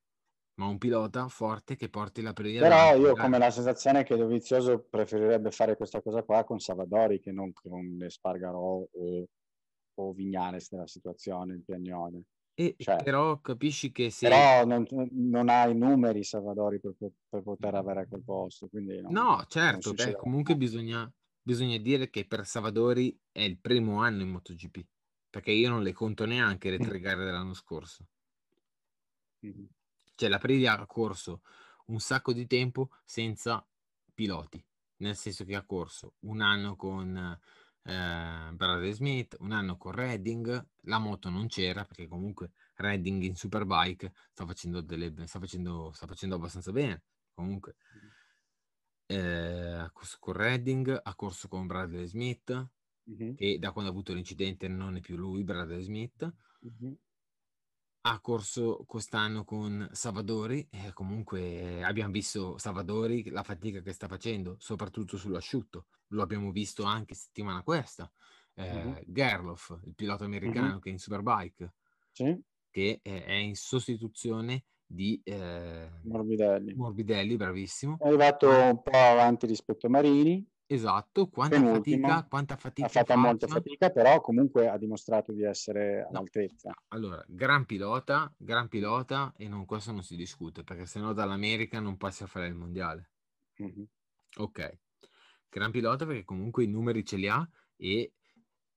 ma 0.56 0.68
un 0.68 0.78
pilota 0.78 1.28
forte 1.30 1.76
che 1.76 1.89
porti 1.89 2.22
l'Aprilia 2.22 2.62
Però 2.62 2.76
davanti 2.76 3.01
io 3.01 3.16
come 3.16 3.38
la 3.38 3.49
sensazione 3.49 4.04
che 4.04 4.16
Dovizioso 4.16 4.86
preferirebbe 4.89 5.51
fare 5.51 5.76
questa 5.76 6.01
cosa 6.01 6.24
qua 6.24 6.43
con 6.43 6.60
Savadori 6.60 7.20
che 7.20 7.32
non 7.32 7.51
con 7.54 7.97
Espargarò 8.01 8.86
o, 8.91 9.26
o 9.95 10.14
Vignales 10.14 10.72
nella 10.72 10.88
situazione, 10.88 11.56
il 11.56 11.64
Piagnone. 11.64 12.24
E 12.56 12.76
Cioè, 12.78 13.01
però 13.01 13.39
capisci 13.41 13.91
che 13.91 14.12
se... 14.12 14.28
Però 14.28 14.64
non, 14.66 14.86
non 15.12 15.49
ha 15.49 15.68
i 15.68 15.76
numeri 15.76 16.24
Savadori 16.24 16.80
per, 16.80 16.93
per 16.99 17.41
poter 17.41 17.74
avere 17.74 18.08
quel 18.08 18.22
posto. 18.24 18.68
Quindi 18.68 19.01
non- 19.01 19.12
No, 19.12 19.43
certo, 19.47 19.93
beh, 19.93 20.16
comunque 20.18 20.56
bisogna, 20.56 21.12
bisogna 21.41 21.78
dire 21.78 22.12
che 22.12 22.26
per 22.26 22.45
Savadori 22.45 23.20
è 23.32 23.41
il 23.41 23.58
primo 23.58 24.01
anno 24.01 24.22
in 24.22 24.30
MotoGP, 24.30 24.86
perché 25.32 25.51
io 25.51 25.70
non 25.70 25.82
le 25.82 25.93
conto 25.93 26.26
neanche 26.26 26.70
le 26.70 26.78
tre 26.78 26.99
gare 27.01 27.26
dell'anno 27.26 27.56
scorso. 27.56 28.06
Mhm. 30.24 30.30
Cioè 30.30 30.30
l'Aprilia 30.30 30.78
ha 30.80 30.86
corso 30.86 31.41
un 31.88 31.99
sacco 31.99 32.34
di 32.34 32.47
tempo 32.47 32.89
senza 33.03 33.65
piloti, 34.13 34.63
nel 34.97 35.15
senso 35.15 35.43
che 35.43 35.55
ha 35.55 35.65
corso 35.65 36.15
un 36.19 36.41
anno 36.41 36.76
con 36.76 37.15
eh, 37.84 38.51
Bradley 38.53 38.93
Smith, 38.93 39.36
un 39.39 39.51
anno 39.51 39.78
con 39.78 39.91
Redding, 39.91 40.65
la 40.82 40.97
moto 40.99 41.30
non 41.30 41.47
c'era 41.47 41.84
perché 41.84 42.07
comunque 42.07 42.51
Redding 42.76 43.24
in 43.24 43.36
Superbike 43.36 44.13
sta 44.32 44.45
facendo, 44.45 44.82
delle, 44.82 45.13
sta 45.28 45.39
facendo, 45.39 45.91
sta 45.93 46.07
facendo 46.07 46.36
abbastanza 46.36 46.71
bene, 46.71 47.03
comunque 47.34 47.76
eh, 49.07 49.74
ha 49.74 49.91
corso 49.91 50.17
con 50.19 50.34
Redding, 50.34 50.99
ha 51.03 51.15
corso 51.15 51.47
con 51.47 51.67
Bradley 51.67 52.07
Smith, 52.07 52.69
Mhm. 53.05 53.36
che 53.36 53.59
da 53.59 53.71
quando 53.71 53.89
ha 53.89 53.93
avuto 53.93 54.13
l'incidente 54.13 54.67
non 54.67 54.95
è 54.95 54.99
più 55.01 55.17
lui, 55.17 55.43
Bradley 55.43 55.82
Smith, 55.82 56.34
Mhm. 56.61 56.97
Ha 58.06 58.20
corso 58.20 58.84
quest'anno 58.86 59.45
con 59.45 59.88
Savadori 59.91 60.68
e 60.70 60.91
comunque 60.93 61.84
abbiamo 61.84 62.12
visto 62.12 62.58
Savadori 62.58 63.30
la 63.30 63.43
fatica 63.43 63.82
che 63.82 63.93
sta 63.93 64.08
facendo 64.08 64.58
soprattutto 64.60 65.18
sull'asciutto. 65.18 65.88
Lo 66.08 66.22
abbiamo 66.22 66.51
visto 66.51 66.84
anche 66.84 67.16
settimana 67.16 67.64
questa 67.64 68.12
eh, 68.56 68.74
Mhm. 68.74 69.04
Gerloff 69.08 69.70
il 69.86 69.95
pilota 69.95 70.26
americano 70.26 70.80
che 70.80 70.89
è 70.89 70.91
in 70.91 70.99
Superbike 70.99 71.74
Sì, 72.14 72.43
che 72.70 72.99
eh, 73.01 73.24
è 73.26 73.34
in 73.34 73.56
sostituzione 73.56 74.66
di 74.86 75.22
eh, 75.24 75.89
Morbidelli. 76.04 76.74
Morbidelli 76.76 77.36
bravissimo. 77.36 77.97
È 77.97 78.08
arrivato 78.08 78.47
un 78.49 78.82
po' 78.84 78.91
avanti 78.97 79.45
rispetto 79.47 79.88
a 79.88 79.89
Marini, 79.89 80.45
esatto 80.74 81.28
quanta 81.30 81.55
penultimo. 81.59 82.07
fatica 82.07 82.28
quanta 82.28 82.55
fatica 82.55 82.88
ha 82.88 82.89
fatto 82.89 83.17
molta 83.17 83.47
fatica, 83.47 83.89
però 83.89 84.19
comunque 84.21 84.67
ha 84.69 84.78
dimostrato 84.78 85.32
di 85.32 85.43
essere 85.43 86.01
No. 86.01 86.07
all'altezza. 86.09 86.74
Allora, 86.89 87.24
gran 87.28 87.65
pilota, 87.65 88.34
gran 88.38 88.67
pilota 88.67 89.34
e 89.38 89.47
non, 89.47 89.65
questo 89.65 89.91
non 89.91 90.03
si 90.03 90.15
discute 90.15 90.63
perché 90.63 90.86
sennò 90.86 91.13
dall'America 91.13 91.80
non 91.80 91.97
passi 91.97 92.24
a 92.24 92.28
fare 92.28 92.47
il 92.47 92.55
mondiale. 92.55 93.11
Mhm. 93.57 93.88
Ok, 94.38 94.80
gran 95.49 95.71
pilota 95.71 96.05
perché 96.05 96.24
comunque 96.24 96.63
i 96.63 96.67
numeri 96.67 97.05
ce 97.05 97.17
li 97.17 97.28
ha 97.28 97.47
e 97.78 98.13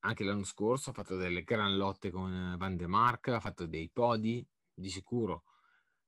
anche 0.01 0.23
l'anno 0.23 0.43
scorso 0.43 0.91
ha 0.91 0.93
fatto 0.93 1.15
delle 1.17 1.43
gran 1.43 1.75
lotte 1.75 2.11
con 2.11 2.31
eh, 2.31 2.57
Van 2.57 2.75
der 2.75 2.87
Mark, 2.87 3.29
ha 3.29 3.39
fatto 3.39 3.65
dei 3.65 3.89
podi, 3.91 4.45
di 4.73 4.89
sicuro 4.89 5.43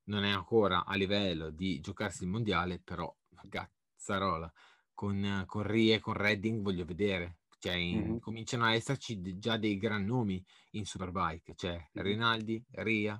non 0.10 0.24
è 0.24 0.30
ancora 0.32 0.86
a 0.86 0.96
livello 0.96 1.50
di 1.50 1.80
giocarsi 1.80 2.24
il 2.24 2.30
mondiale, 2.30 2.80
però 2.80 3.14
cazzarola, 3.48 4.52
con, 5.00 5.45
con 5.45 5.64
Rie 5.64 5.95
e 5.95 6.00
con 6.02 6.14
Redding 6.14 6.62
voglio 6.62 6.84
vedere, 6.84 7.38
cioè 7.60 7.74
in- 7.76 8.06
Mhm. 8.06 8.20
cominciano 8.20 8.66
a 8.66 8.74
esserci 8.74 9.22
de- 9.22 9.39
già 9.39 9.56
dei 9.56 9.78
gran 9.78 10.04
nomi 10.04 10.45
in 10.72 10.84
Superbike, 10.86 11.56
cioè. 11.56 11.82
Rinaldi, 11.93 12.62
Ria, 12.72 13.18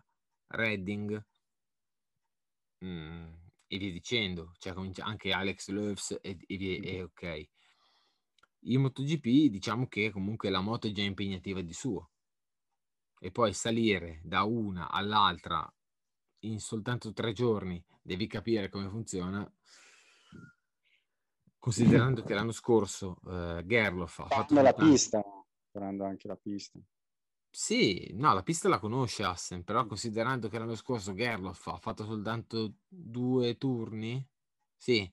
Redding 0.47 1.25
mm, 2.84 3.34
e 3.67 3.77
via 3.77 3.91
dicendo, 3.93 4.51
cioè 4.57 4.73
comincia 4.73 5.05
anche 5.05 5.32
Alex 5.32 5.69
Loves 5.69 6.19
e, 6.21 6.38
e 6.47 6.57
via- 6.57 6.82
e 6.82 7.01
ok. 7.03 7.49
In 8.63 8.82
MotoGP 8.82 9.49
diciamo 9.49 9.88
che 9.88 10.11
comunque 10.11 10.49
la 10.49 10.59
moto 10.59 10.88
è 10.88 10.91
già 10.91 11.03
impegnativa 11.03 11.61
di 11.61 11.71
suo 11.71 12.11
e 13.21 13.32
poi 13.32 13.53
salire 13.53 14.19
da 14.25 14.43
una 14.43 14.91
all'altra 14.91 15.65
in 16.39 16.59
soltanto 16.59 17.13
tre 17.13 17.32
giorni 17.32 17.82
devi 18.01 18.27
capire 18.27 18.67
come 18.67 18.89
funziona 18.89 19.49
considerando 21.60 22.22
che 22.24 22.34
l'anno 22.34 22.51
scorso 22.51 23.18
eh, 23.28 23.64
Gerloff 23.66 24.20
ha 24.20 24.26
fatto 24.28 24.62
la 24.62 24.74
pista, 24.74 25.22
faranno 25.72 26.05
anche 26.05 26.28
la 26.28 26.36
pista. 26.36 26.80
Sì, 27.51 28.12
no, 28.14 28.34
la 28.34 28.43
pista 28.43 28.70
la 28.70 28.80
conosce 28.80 29.24
Assen, 29.24 29.64
però 29.64 29.86
considerando 29.86 30.47
che 30.49 30.57
l'anno 30.60 30.76
scorso 30.76 31.14
Gerloff 31.14 31.68
ha 31.68 31.78
fatto 31.78 32.03
soltanto 32.05 32.76
due 32.88 33.57
turni, 33.57 34.26
sì, 34.78 35.12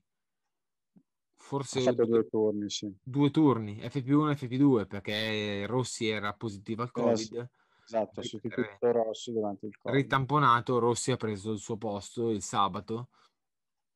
forse 1.35 1.79
Ha 1.79 1.81
fatto 1.83 2.05
due, 2.05 2.27
turni, 2.27 2.69
sì. 2.69 2.93
due 3.01 3.31
turni, 3.31 3.79
FP1 3.81 4.31
e 4.31 4.35
FP2, 4.35 4.85
perché 4.85 5.65
Rossi 5.65 6.07
era 6.07 6.33
positivo 6.33 6.81
al 6.83 6.89
Eh, 6.89 7.01
Covid, 7.01 7.49
Esatto, 7.85 8.19
ha 8.19 8.23
Ri- 8.23 8.23
sostituito 8.23 8.91
Rossi 8.91 9.31
durante 9.31 9.65
il 9.67 9.77
Covid. 9.77 9.93
ritamponato, 9.93 10.79
Rossi 10.79 11.11
ha 11.11 11.17
preso 11.17 11.51
il 11.51 11.59
suo 11.59 11.77
posto 11.77 12.29
il 12.29 12.41
sabato, 12.43 13.09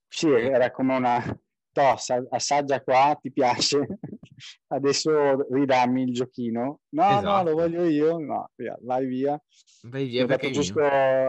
Sì, 0.07 0.27
era 0.27 0.69
come 0.71 0.95
una, 0.95 1.39
to, 1.71 1.95
assaggia 2.29 2.81
qua, 2.81 3.17
ti 3.21 3.31
piace, 3.31 3.99
adesso 4.67 5.47
ridammi 5.49 6.03
il 6.03 6.13
giochino. 6.13 6.81
No, 6.89 7.07
esatto. 7.07 7.25
no, 7.25 7.43
lo 7.43 7.49
esatto. 7.49 7.55
voglio 7.55 7.83
io, 7.85 8.17
no, 8.17 8.49
via, 8.55 8.77
vai 8.81 9.05
via. 9.05 9.41
Vai 9.83 10.07
via 10.07 10.25
perché 10.25 10.51
giusto, 10.51 10.81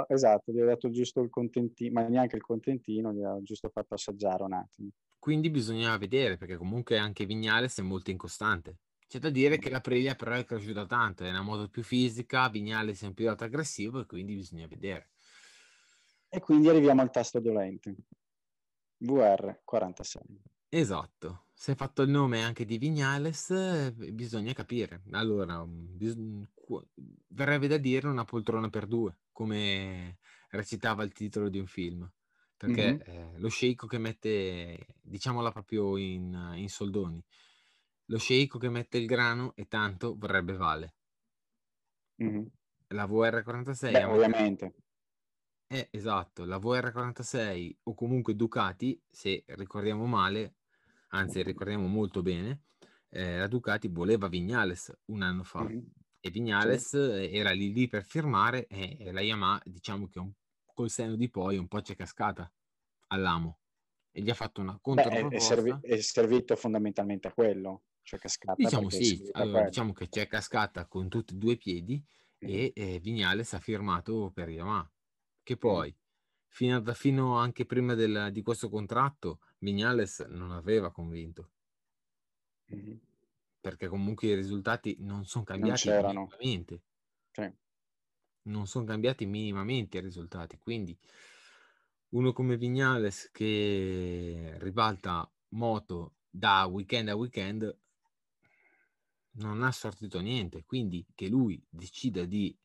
esatto, 0.09 0.53
gli 0.53 0.61
ho 0.61 0.67
dato 0.67 0.91
giusto 0.91 1.21
il 1.21 1.31
contentino, 1.31 2.01
ma 2.01 2.09
neanche 2.09 2.37
il 2.37 2.43
contentino, 2.43 3.13
gli 3.13 3.23
ho 3.23 3.43
giusto 3.43 3.71
fatto 3.73 3.95
assaggiare 3.95 4.43
un 4.43 4.53
attimo. 4.53 4.91
Quindi 5.19 5.51
bisogna 5.51 5.97
vedere, 5.97 6.37
perché 6.37 6.57
comunque 6.57 6.99
anche 6.99 7.27
Vignales 7.27 7.79
è 7.79 7.83
molto 7.83 8.11
incostante. 8.11 8.79
C'è 9.07 9.19
da 9.19 9.31
dire 9.31 9.59
che 9.59 9.71
la 9.71 9.81
Priglia 9.81 10.15
però 10.15 10.35
è 10.35 10.45
cresciuta 10.45 10.87
tanto, 10.87 11.25
è 11.25 11.29
una 11.29 11.43
moto 11.43 11.69
più 11.69 11.83
fisica, 11.83 12.49
Vignales 12.49 13.03
è 13.03 13.07
un 13.07 13.15
pilota 13.15 13.45
aggressivo 13.45 14.01
e 14.01 14.07
quindi 14.07 14.35
bisogna 14.35 14.67
vedere. 14.67 15.11
E 16.29 16.41
quindi 16.41 16.71
arriviamo 16.71 17.03
al 17.03 17.11
tasto 17.11 17.39
dolente. 17.39 17.95
VR46. 19.03 20.21
Esatto. 20.69 21.47
Se 21.53 21.73
hai 21.73 21.77
fatto 21.77 22.03
il 22.03 22.11
nome 22.11 22.43
anche 22.43 22.65
di 22.65 22.79
Vignales, 22.79 23.93
bisogna 23.93 24.53
capire. 24.53 25.03
Allora, 25.11 25.65
bis- 25.67 26.17
verrebbe 27.29 27.69
da 27.69 27.77
dire 27.77 28.09
una 28.09 28.25
poltrona 28.25 28.69
per 28.71 28.87
due, 28.87 29.19
come 29.33 30.19
recitava 30.51 31.03
il 31.03 31.13
titolo 31.13 31.49
di 31.49 31.59
un 31.59 31.67
film. 31.67 32.11
Perché 32.57 32.93
mm-hmm. 32.93 33.01
eh, 33.35 33.39
lo 33.39 33.49
sceicco 33.49 33.87
che 33.87 33.99
mette, 33.99 34.87
diciamola 35.01 35.51
proprio 35.51 35.97
in, 35.97 36.53
in 36.55 36.69
soldoni, 36.69 37.23
lo 38.07 38.19
sceicco 38.19 38.59
che 38.59 38.69
mette 38.69 38.99
il 38.99 39.07
grano 39.07 39.53
e 39.57 39.67
tanto 39.67 40.17
vorrebbe 40.17 40.55
vale. 40.55 40.95
Mm-hmm. 42.23 42.45
La 42.89 43.05
VR46 43.07 43.91
Beh, 43.91 44.05
ovviamente. 44.05 44.75
Eh, 45.73 45.89
esatto, 45.91 46.45
la 46.45 46.59
VR46 46.59 47.77
o 47.85 47.95
comunque 47.95 48.37
Ducati, 48.37 49.01
se 49.09 49.43
ricordiamo 49.47 50.05
male, 50.05 50.57
anzi 51.13 51.43
ricordiamo 51.43 51.87
molto 51.87 52.21
bene, 52.21 52.65
eh, 53.09 53.39
la 53.39 53.47
Ducati 53.47 53.89
voleva 53.89 54.29
Vignales 54.29 54.95
un 55.07 55.23
anno 55.23 55.45
fa 55.45 55.63
mm-hmm. 55.63 55.81
e 56.21 56.31
Vignales 56.31 56.89
sì. 56.89 57.35
era 57.35 57.53
lì 57.53 57.73
lì 57.73 57.89
per 57.89 58.05
firmare 58.05 58.67
e, 58.67 59.13
la 59.13 59.23
Yamaha 59.23 59.63
diciamo 59.65 60.09
che 60.09 60.19
un, 60.19 60.31
col 60.75 60.91
seno 60.91 61.17
di 61.17 61.31
poi 61.31 61.57
un 61.57 61.69
po' 61.69 61.81
c'è 61.81 61.97
cascata 61.97 62.53
all'amo 63.07 63.61
e 64.11 64.21
gli 64.21 64.29
ha 64.29 64.35
fatto 64.35 64.61
una 64.61 64.79
controproposta. 64.79 65.37
È, 65.37 65.41
servi- 65.41 65.79
è 65.81 65.99
servito 66.01 66.55
fondamentalmente 66.55 67.29
a 67.29 67.33
quello, 67.33 67.85
cioè 68.03 68.19
cascata. 68.19 68.63
Diciamo 68.63 68.91
sì, 68.91 69.27
allora, 69.33 69.65
diciamo 69.65 69.95
che 69.95 70.11
c'è 70.11 70.27
cascata 70.27 70.85
con 70.85 71.09
tutti 71.09 71.33
e 71.33 71.39
due 71.39 71.53
i 71.55 71.57
piedi 71.57 72.05
mm-hmm. 72.45 72.55
e 72.55 72.73
eh, 72.75 73.01
Vignales 73.01 73.55
ha 73.55 73.59
firmato 73.59 74.31
per 74.35 74.51
Yamaha 74.51 74.87
che 75.43 75.57
poi, 75.57 75.95
fino, 76.49 76.77
a, 76.77 76.95
fino 76.95 77.37
anche 77.39 77.67
prima 77.67 77.95
del, 77.95 78.31
di 78.33 78.43
questo 78.43 78.69
contratto, 78.69 79.41
Vignales 79.59 80.21
non 80.29 80.53
aveva 80.53 80.91
convinto. 80.91 81.51
Mm-hmm. 82.75 82.97
Perché 83.61 83.89
comunque 83.89 84.29
i 84.29 84.35
risultati 84.35 84.97
non 85.01 85.25
sono 85.25 85.45
cambiati 85.45 85.89
non 85.89 86.07
minimamente. 86.07 86.83
Sì. 87.31 87.53
Non 88.43 88.67
sono 88.67 88.85
cambiati 88.85 89.25
minimamente 89.25 89.99
i 89.99 90.01
risultati. 90.01 90.59
Quindi 90.59 90.99
uno 92.11 92.33
come 92.33 92.57
Vignales 92.57 93.31
che 93.31 94.57
ribalta 94.59 95.31
moto 95.51 96.17
da 96.29 96.65
weekend 96.65 97.09
a 97.09 97.15
weekend 97.15 97.79
non 99.35 99.63
ha 99.63 99.71
sortito 99.71 100.21
niente. 100.21 100.65
Quindi 100.65 101.07
che 101.15 101.29
lui 101.29 101.65
decida 101.69 102.25
di 102.25 102.57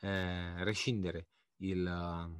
eh, 0.00 0.62
rescindere 0.62 1.28
il, 1.58 2.30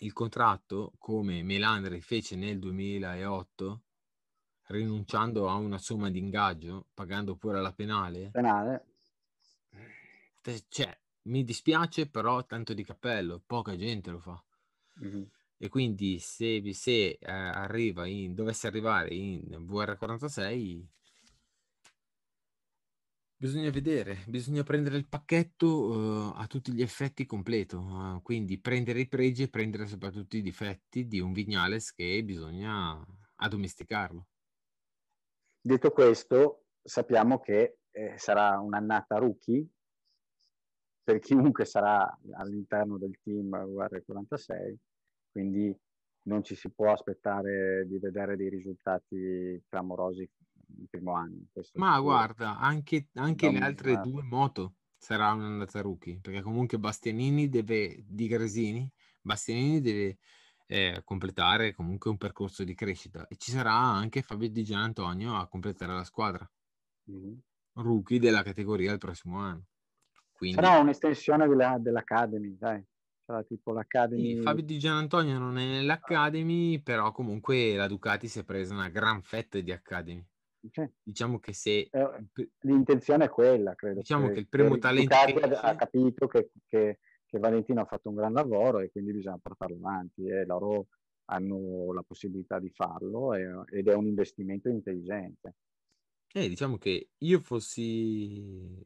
il 0.00 0.12
contratto 0.12 0.92
come 0.98 1.42
Melandri 1.42 2.00
fece 2.00 2.36
nel 2.36 2.58
2008 2.58 3.82
rinunciando 4.68 5.48
a 5.48 5.54
una 5.54 5.78
somma 5.78 6.10
di 6.10 6.18
ingaggio 6.18 6.86
pagando 6.94 7.36
pure 7.36 7.60
la 7.60 7.72
penale? 7.72 8.30
Penale. 8.30 8.84
Cioè 10.68 10.98
mi 11.22 11.44
dispiace 11.44 12.08
però 12.08 12.44
tanto 12.46 12.72
di 12.72 12.84
cappello 12.84 13.42
poca 13.44 13.76
gente 13.76 14.10
lo 14.10 14.18
fa. 14.18 14.42
Mm-hmm. 15.00 15.22
e 15.58 15.68
quindi 15.68 16.18
se, 16.18 16.60
se 16.72 17.18
eh, 17.20 17.30
arriva 17.30 18.04
in, 18.06 18.34
dovesse 18.34 18.66
arrivare 18.66 19.14
in 19.14 19.44
VR46 19.64 20.84
Bisogna 23.40 23.70
vedere, 23.70 24.24
bisogna 24.26 24.64
prendere 24.64 24.96
il 24.96 25.06
pacchetto 25.06 25.66
uh, 25.68 26.32
a 26.34 26.48
tutti 26.48 26.72
gli 26.72 26.82
effetti 26.82 27.24
completo, 27.24 27.78
uh, 27.78 28.20
quindi 28.20 28.58
prendere 28.58 28.98
i 28.98 29.06
pregi 29.06 29.44
e 29.44 29.48
prendere 29.48 29.86
soprattutto 29.86 30.36
i 30.36 30.42
difetti 30.42 31.06
di 31.06 31.20
un 31.20 31.32
Vignales 31.32 31.92
che 31.92 32.20
bisogna 32.24 33.00
addomesticarlo. 33.36 34.26
Detto 35.60 35.92
questo, 35.92 36.64
sappiamo 36.82 37.38
che 37.38 37.78
eh, 37.92 38.14
sarà 38.18 38.58
un'annata 38.58 39.18
rookie 39.18 39.64
per 41.04 41.20
chiunque 41.20 41.64
sarà 41.64 42.18
all'interno 42.32 42.98
del 42.98 43.20
team 43.22 43.50
UR46, 43.50 44.74
quindi 45.30 45.72
non 46.22 46.42
ci 46.42 46.56
si 46.56 46.70
può 46.70 46.90
aspettare 46.90 47.86
di 47.86 47.98
vedere 47.98 48.36
dei 48.36 48.48
risultati 48.48 49.62
clamorosi 49.68 50.28
il 50.78 50.88
primo 50.88 51.14
anno. 51.14 51.46
Ma 51.74 51.98
guarda, 52.00 52.58
anche, 52.58 53.08
anche 53.14 53.50
le 53.50 53.58
altre 53.58 53.94
ma... 53.94 54.00
due 54.02 54.22
moto 54.22 54.74
sarà 54.96 55.32
un'andata 55.32 55.80
rookie, 55.80 56.18
perché 56.20 56.42
comunque 56.42 56.78
Bastianini 56.78 57.48
deve, 57.48 58.04
di 58.06 58.26
Gresini, 58.26 58.90
Bastianini 59.20 59.80
deve 59.80 60.18
eh, 60.66 61.02
completare 61.04 61.74
comunque 61.74 62.10
un 62.10 62.18
percorso 62.18 62.64
di 62.64 62.74
crescita 62.74 63.26
e 63.28 63.36
ci 63.36 63.50
sarà 63.50 63.72
anche 63.72 64.22
Fabio 64.22 64.50
Di 64.50 64.64
Gian 64.64 64.82
Antonio 64.82 65.36
a 65.36 65.46
completare 65.46 65.92
la 65.94 66.04
squadra. 66.04 66.48
Mm-hmm. 67.10 67.34
Rookie 67.74 68.18
della 68.18 68.42
categoria 68.42 68.92
il 68.92 68.98
prossimo 68.98 69.38
anno. 69.38 69.66
Quindi... 70.32 70.60
Sarà 70.60 70.78
un'estensione 70.78 71.46
della, 71.46 71.78
dell'Academy, 71.78 72.56
dai. 72.56 72.84
Sarà 73.24 73.42
tipo 73.44 73.72
l'Academy. 73.72 74.36
Sì, 74.36 74.42
Fabio 74.42 74.64
Di 74.64 74.78
Gian 74.78 74.96
Antonio 74.96 75.38
non 75.38 75.58
è 75.58 75.64
nell'Academy, 75.64 76.80
però 76.80 77.12
comunque 77.12 77.74
la 77.76 77.86
Ducati 77.86 78.26
si 78.26 78.38
è 78.38 78.44
presa 78.44 78.74
una 78.74 78.88
gran 78.88 79.22
fetta 79.22 79.60
di 79.60 79.70
Academy. 79.70 80.24
Cioè, 80.70 80.90
diciamo 81.02 81.38
che 81.38 81.52
se 81.52 81.88
eh, 81.90 82.24
l'intenzione 82.60 83.26
è 83.26 83.28
quella, 83.28 83.74
credo. 83.74 84.00
Diciamo 84.00 84.26
che, 84.28 84.34
che 84.34 84.38
il 84.40 84.48
primo 84.48 84.76
talento 84.78 85.14
che 85.24 85.54
ha 85.54 85.76
capito 85.76 86.26
che, 86.26 86.50
che, 86.66 86.98
che, 87.24 87.38
Valentino 87.38 87.80
ha 87.80 87.86
fatto 87.86 88.08
un 88.08 88.16
gran 88.16 88.32
lavoro 88.32 88.80
e 88.80 88.90
quindi 88.90 89.12
bisogna 89.12 89.38
portarlo 89.40 89.76
avanti 89.76 90.26
e 90.26 90.44
loro 90.44 90.88
hanno 91.26 91.92
la 91.92 92.02
possibilità 92.02 92.58
di 92.58 92.70
farlo 92.70 93.34
e, 93.34 93.46
ed 93.70 93.88
è 93.88 93.94
un 93.94 94.06
investimento 94.06 94.68
intelligente. 94.68 95.54
Eh, 96.32 96.48
diciamo 96.48 96.76
che 96.76 97.10
io 97.18 97.40
fossi 97.40 98.84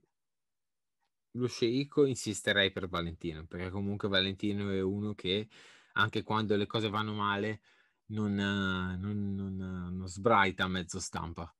lo 1.35 1.47
sceicco 1.47 2.05
insisterei 2.05 2.71
per 2.71 2.89
Valentino 2.89 3.47
perché 3.47 3.71
comunque 3.71 4.09
Valentino 4.09 4.71
è 4.71 4.83
uno 4.83 5.15
che 5.15 5.49
anche 5.95 6.23
quando 6.23 6.55
le 6.57 6.67
cose 6.67 6.91
vanno 6.91 7.15
male 7.15 7.61
non, 8.07 8.35
non, 8.35 9.35
non, 9.35 9.57
non 9.57 10.07
sbraita 10.07 10.65
a 10.65 10.69
mezzo 10.69 11.01
stampa 11.01 11.53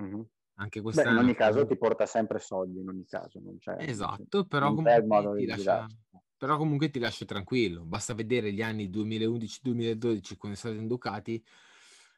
Mm-hmm. 0.00 0.20
Anche 0.54 0.82
Beh, 0.82 1.08
in 1.08 1.16
ogni 1.16 1.34
caso 1.34 1.66
ti 1.66 1.76
porta 1.76 2.04
sempre 2.04 2.38
soldi, 2.38 2.80
in 2.80 2.88
ogni 2.88 3.06
caso. 3.06 3.40
Non 3.40 3.56
c'è, 3.58 3.76
esatto, 3.78 4.44
però 4.44 4.74
comunque, 4.74 5.36
ti 5.36 5.46
lascia, 5.46 5.86
però 6.36 6.58
comunque 6.58 6.90
ti 6.90 6.98
lascia 6.98 7.24
tranquillo. 7.24 7.84
Basta 7.84 8.12
vedere 8.12 8.52
gli 8.52 8.60
anni 8.60 8.90
2011-2012 8.90 10.36
quando 10.36 10.56
è 10.56 10.60
stato 10.60 10.74
in 10.74 10.86
Ducati 10.86 11.42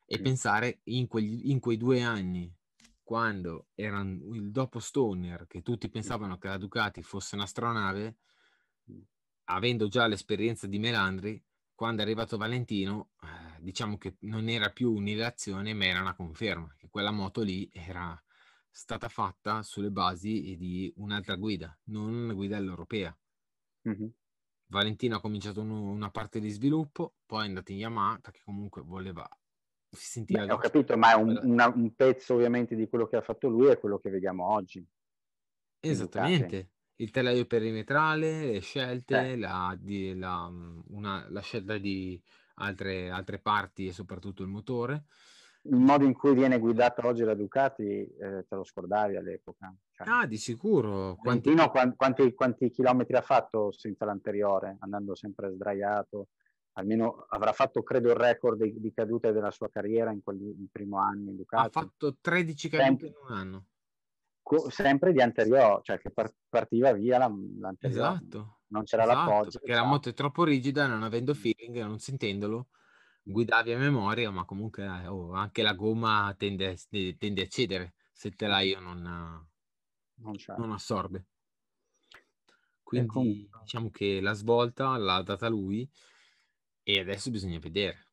e 0.04 0.18
mm. 0.18 0.22
pensare 0.22 0.80
in, 0.84 1.06
quegli, 1.06 1.50
in 1.50 1.60
quei 1.60 1.76
due 1.76 2.02
anni 2.02 2.52
quando 3.02 3.68
erano 3.74 4.34
il 4.34 4.50
dopo 4.50 4.80
Stoner, 4.80 5.46
che 5.46 5.62
tutti 5.62 5.88
pensavano 5.88 6.38
che 6.38 6.48
la 6.48 6.56
Ducati 6.56 7.02
fosse 7.02 7.34
un'astronave, 7.36 8.16
avendo 9.44 9.88
già 9.88 10.06
l'esperienza 10.06 10.66
di 10.66 10.78
Melandri, 10.78 11.42
quando 11.74 12.02
è 12.02 12.04
arrivato 12.04 12.36
Valentino, 12.36 13.10
eh, 13.22 13.60
diciamo 13.60 13.98
che 13.98 14.16
non 14.20 14.48
era 14.48 14.70
più 14.70 14.92
un'ilazione, 14.92 15.74
ma 15.74 15.86
era 15.86 16.00
una 16.00 16.14
conferma, 16.14 16.74
che 16.76 16.88
quella 16.88 17.10
moto 17.10 17.42
lì 17.42 17.68
era 17.72 18.20
stata 18.70 19.08
fatta 19.08 19.62
sulle 19.62 19.90
basi 19.90 20.56
di 20.56 20.92
un'altra 20.96 21.36
guida, 21.36 21.76
non 21.84 22.12
una 22.12 22.32
guida 22.32 22.56
europea. 22.56 23.16
Mm-hmm. 23.88 24.08
Valentino 24.66 25.16
ha 25.16 25.20
cominciato 25.20 25.60
uno, 25.60 25.82
una 25.82 26.10
parte 26.10 26.40
di 26.40 26.48
sviluppo, 26.48 27.14
poi 27.26 27.44
è 27.44 27.48
andato 27.48 27.72
in 27.72 27.78
Yamaha 27.78 28.18
perché 28.20 28.40
comunque 28.44 28.82
voleva 28.82 29.28
si 29.90 30.06
sentiva... 30.06 30.46
Beh, 30.46 30.52
ho 30.52 30.56
capito, 30.56 30.96
ma 30.96 31.12
è 31.12 31.14
un, 31.16 31.38
una, 31.42 31.68
un, 31.68 31.94
pezzo 31.94 32.34
ovviamente 32.34 32.74
di 32.74 32.88
quello 32.88 33.06
che 33.06 33.16
ha 33.16 33.20
fatto 33.20 33.48
lui 33.48 33.66
è 33.66 33.78
quello 33.78 33.98
che 33.98 34.08
vediamo 34.08 34.50
oggi. 34.50 34.84
Esattamente 35.80 36.70
il 37.02 37.10
telaio 37.10 37.46
perimetrale, 37.46 38.52
le 38.52 38.60
scelte, 38.60 39.32
eh. 39.32 39.36
la, 39.36 39.76
di, 39.78 40.16
la, 40.16 40.48
una, 40.88 41.26
la, 41.28 41.40
scelta 41.40 41.76
di 41.76 42.20
altre, 42.54 43.10
altre, 43.10 43.38
parti 43.38 43.88
e 43.88 43.92
soprattutto 43.92 44.42
il 44.42 44.48
motore. 44.48 45.04
Il 45.62 45.76
modo 45.76 46.04
in 46.04 46.12
cui 46.12 46.34
viene 46.34 46.58
guidata 46.58 47.06
oggi 47.06 47.22
la 47.22 47.34
Ducati 47.34 47.82
eh, 47.82 48.46
te 48.48 48.54
lo 48.54 48.64
scordavi 48.64 49.16
all'epoca. 49.16 49.74
Cioè, 49.90 50.08
ah, 50.08 50.26
di 50.26 50.36
sicuro. 50.36 51.16
Quanti... 51.16 51.52
quanti, 51.54 51.96
quanti, 51.96 52.34
quanti, 52.34 52.70
chilometri 52.70 53.16
ha 53.16 53.22
fatto 53.22 53.72
senza 53.72 54.04
l'anteriore, 54.04 54.76
andando 54.80 55.14
sempre 55.14 55.50
sdraiato, 55.50 56.28
almeno 56.74 57.26
avrà 57.30 57.52
fatto 57.52 57.82
credo 57.82 58.10
il 58.10 58.16
record 58.16 58.62
di, 58.62 58.80
di 58.80 58.92
cadute 58.92 59.32
della 59.32 59.50
sua 59.50 59.68
carriera 59.70 60.10
in 60.12 60.22
quel 60.22 60.40
in 60.40 60.66
primo 60.70 60.98
anno 60.98 61.30
in 61.30 61.36
Ducati. 61.36 61.66
Ha 61.66 61.80
fatto 61.80 62.16
13 62.20 62.68
cadute 62.68 62.88
sempre, 62.88 63.06
in 63.08 63.14
un 63.28 63.36
anno. 63.36 63.66
Co- 64.42 64.70
sempre 64.70 65.12
di 65.12 65.20
anteriore, 65.20 65.80
cioè 65.82 65.98
che 65.98 66.10
par- 66.10 66.34
partiva 66.48 66.92
via 66.92 67.18
la, 67.18 67.32
l'anteriore. 67.58 68.08
Esatto. 68.08 68.60
Non 68.68 68.84
c'era 68.84 69.04
esatto, 69.04 69.30
l'appoggio. 69.30 69.58
Perché 69.58 69.74
la 69.74 69.84
moto 69.84 70.08
è 70.08 70.14
troppo 70.14 70.44
rigida, 70.44 70.86
non 70.86 71.02
avendo 71.02 71.34
feeling, 71.34 71.82
non 71.82 71.98
sentendolo, 71.98 72.68
guidavi 73.22 73.72
a 73.72 73.78
memoria, 73.78 74.30
ma 74.30 74.44
comunque 74.44 74.84
eh, 74.84 75.06
oh, 75.06 75.32
anche 75.32 75.62
la 75.62 75.74
gomma 75.74 76.34
tende, 76.36 76.76
tende, 77.18 77.42
a 77.42 77.46
cedere 77.48 77.94
se 78.12 78.28
il 78.28 78.36
telaio 78.36 78.80
non, 78.80 79.02
non, 79.02 80.36
non 80.56 80.72
assorbe. 80.72 81.26
Quindi 82.82 83.48
diciamo 83.60 83.90
che 83.90 84.20
la 84.20 84.32
svolta 84.32 84.96
l'ha 84.96 85.22
data 85.22 85.48
lui 85.48 85.88
e 86.82 87.00
adesso 87.00 87.30
bisogna 87.30 87.58
vedere. 87.58 88.08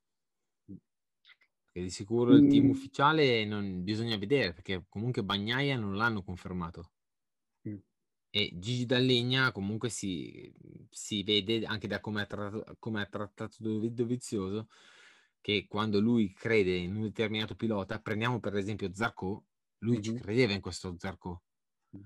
Perché 1.80 1.84
di 1.84 1.90
sicuro 1.90 2.36
il 2.36 2.50
team 2.50 2.70
ufficiale 2.70 3.46
non 3.46 3.84
bisogna 3.84 4.18
vedere 4.18 4.54
perché 4.54 4.86
comunque 4.90 5.24
Bagnaia 5.24 5.78
non 5.78 5.96
l'hanno 5.96 6.24
confermato. 6.24 6.92
Mm. 7.68 7.78
E 8.30 8.52
Gigi 8.54 8.86
Dallegna 8.86 9.52
comunque 9.52 9.90
si, 9.90 10.54
si 10.90 11.24
vede 11.24 11.66
anche 11.66 11.88
da 11.88 12.00
come 12.00 12.22
ha 12.22 12.26
trattato, 12.26 12.76
come 12.80 13.02
ha 13.02 13.06
trattato 13.06 13.56
Dovizioso 13.60 14.68
che 15.42 15.68
quando 15.68 16.00
lui 16.00 16.34
crede 16.34 16.76
in 16.76 16.96
un 16.96 17.04
determinato 17.04 17.56
pilota, 17.56 18.00
prendiamo 18.00 18.40
per 18.40 18.58
esempio 18.58 18.94
Zarco, 18.94 19.46
lui 19.80 19.94
mm-hmm. 19.94 20.02
ci 20.02 20.14
credeva 20.16 20.54
in 20.54 20.62
questo 20.62 20.94
Zarco 20.98 21.44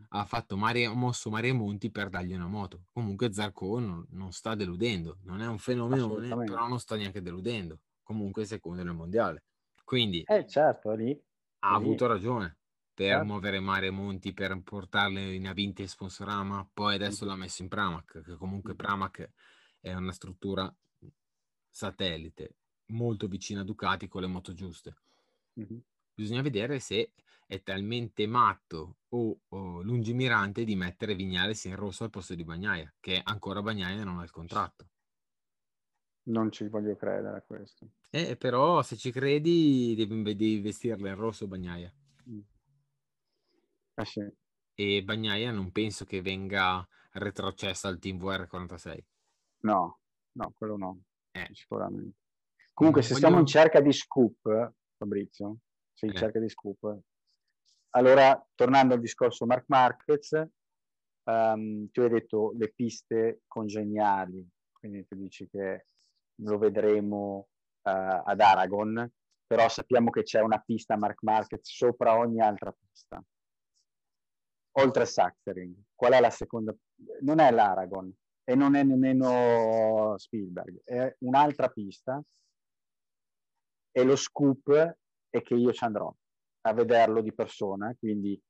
ha 0.10 0.26
fatto 0.26 0.56
mare, 0.56 0.88
mosso 0.88 1.30
Mario 1.30 1.56
Monti 1.56 1.92
per 1.92 2.10
dargli 2.10 2.34
una 2.34 2.48
moto. 2.48 2.86
Comunque 2.94 3.34
Zarco 3.34 3.80
non, 3.80 4.06
non 4.12 4.32
sta 4.32 4.56
deludendo, 4.56 5.18
non 5.24 5.42
è 5.42 5.48
un 5.48 5.58
fenomeno, 5.58 6.14
però 6.16 6.68
non 6.68 6.80
sta 6.80 6.96
neanche 6.96 7.22
deludendo. 7.22 7.80
Comunque 8.02 8.46
secondo 8.46 8.84
nel 8.84 8.94
mondiale. 8.94 9.44
Quindi 9.84 10.24
eh, 10.24 10.48
certo, 10.48 10.94
lì, 10.94 11.12
ha 11.60 11.70
lì. 11.70 11.76
avuto 11.76 12.08
ragione 12.08 12.58
per 12.94 13.08
certo. 13.08 13.26
muovere 13.26 13.60
Mare 13.60 13.90
Monti, 13.90 14.34
per 14.34 14.60
portarle 14.62 15.34
in 15.34 15.48
Avinti 15.48 15.82
e 15.82 15.88
Sponsorama, 15.88 16.68
poi 16.72 16.96
adesso 16.96 17.26
l'ha 17.26 17.36
messo 17.36 17.64
in 17.64 17.68
Pramac, 17.68 18.22
che 18.22 18.36
comunque 18.36 18.76
Pramac 18.76 19.32
è 19.80 19.94
una 19.94 20.12
struttura 20.12 20.74
satellite 21.70 22.56
molto 22.88 23.28
vicina 23.28 23.62
a 23.62 23.64
Ducati 23.64 24.08
con 24.08 24.22
le 24.22 24.28
moto 24.28 24.54
giuste. 24.54 24.96
Mm-hmm. 25.60 25.80
Bisogna 26.14 26.42
vedere 26.42 26.80
se 26.80 27.14
è 27.48 27.62
talmente 27.64 28.28
matto 28.28 28.98
o, 29.10 29.40
o, 29.48 29.82
lungimirante 29.82 30.64
di 30.64 30.76
mettere 30.76 31.16
Vignales 31.16 31.64
in 31.66 31.76
rosso 31.76 32.04
al 32.04 32.12
posto 32.12 32.36
di 32.36 32.44
Bagnaia, 32.44 32.94
che 33.00 33.20
ancora 33.24 33.62
Bagnaia 33.62 34.04
non 34.04 34.20
ha 34.20 34.24
il 34.24 34.32
contratto. 34.32 34.90
Non 36.26 36.52
ci 36.52 36.68
voglio 36.68 36.96
credere 36.96 37.38
a 37.38 37.42
questo. 37.42 37.90
Eh, 38.10 38.38
però 38.38 38.82
se 38.82 38.96
ci 38.96 39.12
credi 39.12 39.94
devi, 39.96 40.24
devi 40.24 40.62
vestirla 40.62 41.10
in 41.10 41.16
rosso 41.16 41.48
Bagnaia. 41.48 41.94
Mm. 42.30 42.40
Eh 43.96 44.06
sì. 44.06 44.34
E 44.76 45.04
Bagnaia 45.04 45.52
non 45.52 45.72
penso 45.72 46.06
che 46.06 46.22
venga 46.22 46.88
retrocessa 47.12 47.88
al 47.88 48.00
team 48.00 48.18
VR46. 48.18 49.00
No, 49.60 50.00
no, 50.32 50.54
quello 50.58 50.78
no, 50.78 51.02
eh. 51.32 51.50
sicuramente. 51.52 52.18
Comunque, 52.74 53.02
se 53.02 53.10
voglio... 53.10 53.20
stiamo 53.20 53.40
in 53.40 53.46
cerca 53.46 53.82
di 53.82 53.92
scoop, 53.92 54.74
Fabrizio, 54.98 55.58
sei 55.94 56.10
in 56.10 56.16
eh. 56.16 56.20
cerca 56.20 56.40
di 56.40 56.50
scoop, 56.50 57.04
allora, 57.96 58.44
tornando 58.56 58.96
al 58.96 59.00
discorso 59.00 59.46
Mark 59.46 59.66
Marquez, 59.68 60.32
um, 61.26 61.90
tu 61.92 62.02
hai 62.02 62.10
detto 62.10 62.54
le 62.58 62.72
piste 62.74 63.42
congeniali, 63.48 64.44
quindi 64.72 65.06
tu 65.06 65.16
dici 65.16 65.48
che 65.48 65.86
lo 66.42 66.58
vedremo 66.58 67.48
uh, 67.82 68.22
ad 68.24 68.40
Aragon, 68.40 69.12
però 69.46 69.70
sappiamo 69.70 70.10
che 70.10 70.24
c'è 70.24 70.42
una 70.42 70.60
pista 70.60 70.98
Mark 70.98 71.22
Marquez 71.24 71.62
sopra 71.64 72.18
ogni 72.18 72.42
altra 72.42 72.72
pista. 72.72 73.24
Oltre 74.78 75.04
a 75.04 75.06
Sachsenring, 75.06 75.76
qual 75.94 76.14
è 76.14 76.20
la 76.20 76.32
seconda? 76.32 76.76
Non 77.22 77.40
è 77.40 77.52
l'Aragon 77.52 78.12
e 78.44 78.56
non 78.56 78.76
è 78.76 78.84
nemmeno 78.84 80.16
Spielberg, 80.18 80.82
è 80.84 81.16
un'altra 81.20 81.70
pista 81.70 82.22
e 83.92 84.04
lo 84.04 84.16
scoop 84.16 84.98
è 85.30 85.42
che 85.42 85.54
io 85.54 85.72
ci 85.72 85.84
andrò 85.84 86.14
a 86.66 86.74
vederlo 86.74 87.22
di 87.22 87.34
persona, 87.34 87.96
quindi 87.98 88.42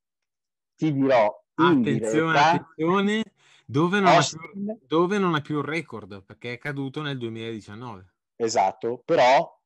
ti 0.76 0.94
dirò 0.94 1.44
attenzione, 1.56 2.40
attenzione 2.40 3.33
dove 3.66 4.00
non, 4.00 4.20
più, 4.20 4.78
dove 4.86 5.18
non, 5.18 5.36
ha 5.36 5.42
più, 5.42 5.58
un 5.58 5.64
record 5.64 6.24
perché 6.24 6.54
è 6.54 6.58
caduto 6.58 7.02
nel 7.02 7.18
2019 7.18 8.14
esatto 8.36 9.02
però 9.06 9.62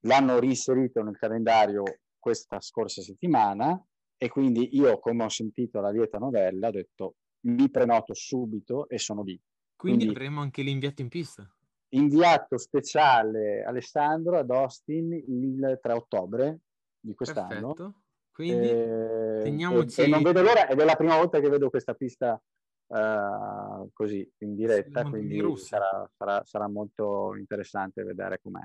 l'hanno 0.00 0.38
riserito 0.38 1.02
nel 1.02 1.16
calendario 1.16 1.82
questa 2.18 2.60
scorsa 2.60 3.02
settimana 3.02 3.80
e 4.16 4.28
quindi 4.28 4.76
io 4.76 4.98
come 4.98 5.24
ho 5.24 5.28
sentito 5.28 5.80
la 5.80 5.90
lieta 5.90 6.18
novella 6.18 6.68
ho 6.68 6.72
detto 6.72 7.16
mi 7.46 7.70
prenoto 7.70 8.14
subito 8.14 8.88
e 8.88 8.98
sono 8.98 9.22
lì 9.22 9.40
quindi, 9.76 10.04
quindi 10.04 10.14
avremo 10.16 10.40
anche 10.40 10.62
l'inviato 10.62 11.02
in 11.02 11.08
pista 11.08 11.48
inviato 11.90 12.58
speciale 12.58 13.62
Alessandro 13.64 14.38
ad 14.38 14.50
Austin 14.50 15.12
il 15.12 15.78
3 15.80 15.92
ottobre 15.92 16.60
di 16.98 17.14
quest'anno. 17.14 17.74
Perfetto. 17.74 18.00
Quindi 18.32 18.68
eh, 18.68 19.40
teniamoci... 19.44 20.00
E, 20.00 20.04
e, 20.04 20.08
non 20.08 20.22
vedo 20.22 20.42
l'ora, 20.42 20.68
ed 20.68 20.78
è 20.78 20.84
la 20.84 20.96
prima 20.96 21.16
volta 21.16 21.40
che 21.40 21.48
vedo 21.48 21.70
questa 21.70 21.94
pista 21.94 22.40
uh, 22.86 23.90
così 23.92 24.28
in 24.38 24.54
diretta, 24.54 25.04
quindi 25.04 25.40
sarà, 25.56 26.08
sarà, 26.16 26.44
sarà, 26.44 26.68
molto 26.68 27.34
interessante 27.36 28.04
vedere 28.04 28.40
com'è. 28.42 28.62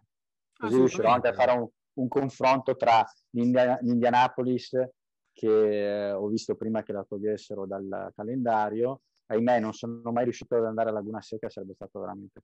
Così 0.54 0.76
riuscirò 0.76 1.12
anche 1.12 1.30
a 1.30 1.34
fare 1.34 1.52
un, 1.52 1.68
un 1.94 2.08
confronto 2.08 2.76
tra 2.76 3.04
l'Indianapolis 3.32 4.72
che 5.34 6.08
eh, 6.08 6.12
ho 6.12 6.28
visto 6.28 6.56
prima 6.56 6.84
che 6.84 6.92
la 6.92 7.06
togliessero 7.08 7.66
dal 7.66 8.12
calendario 8.16 9.02
ahimè 9.32 9.60
non 9.60 9.74
sono 9.74 10.12
mai 10.12 10.26
riuscito 10.26 10.56
ad 10.56 10.66
andare 10.66 10.90
a 10.90 10.94
Laguna 10.94 11.22
Seca 11.22 11.50
sarebbe 11.50 11.74
stato 11.74 12.00
veramente 12.00 12.42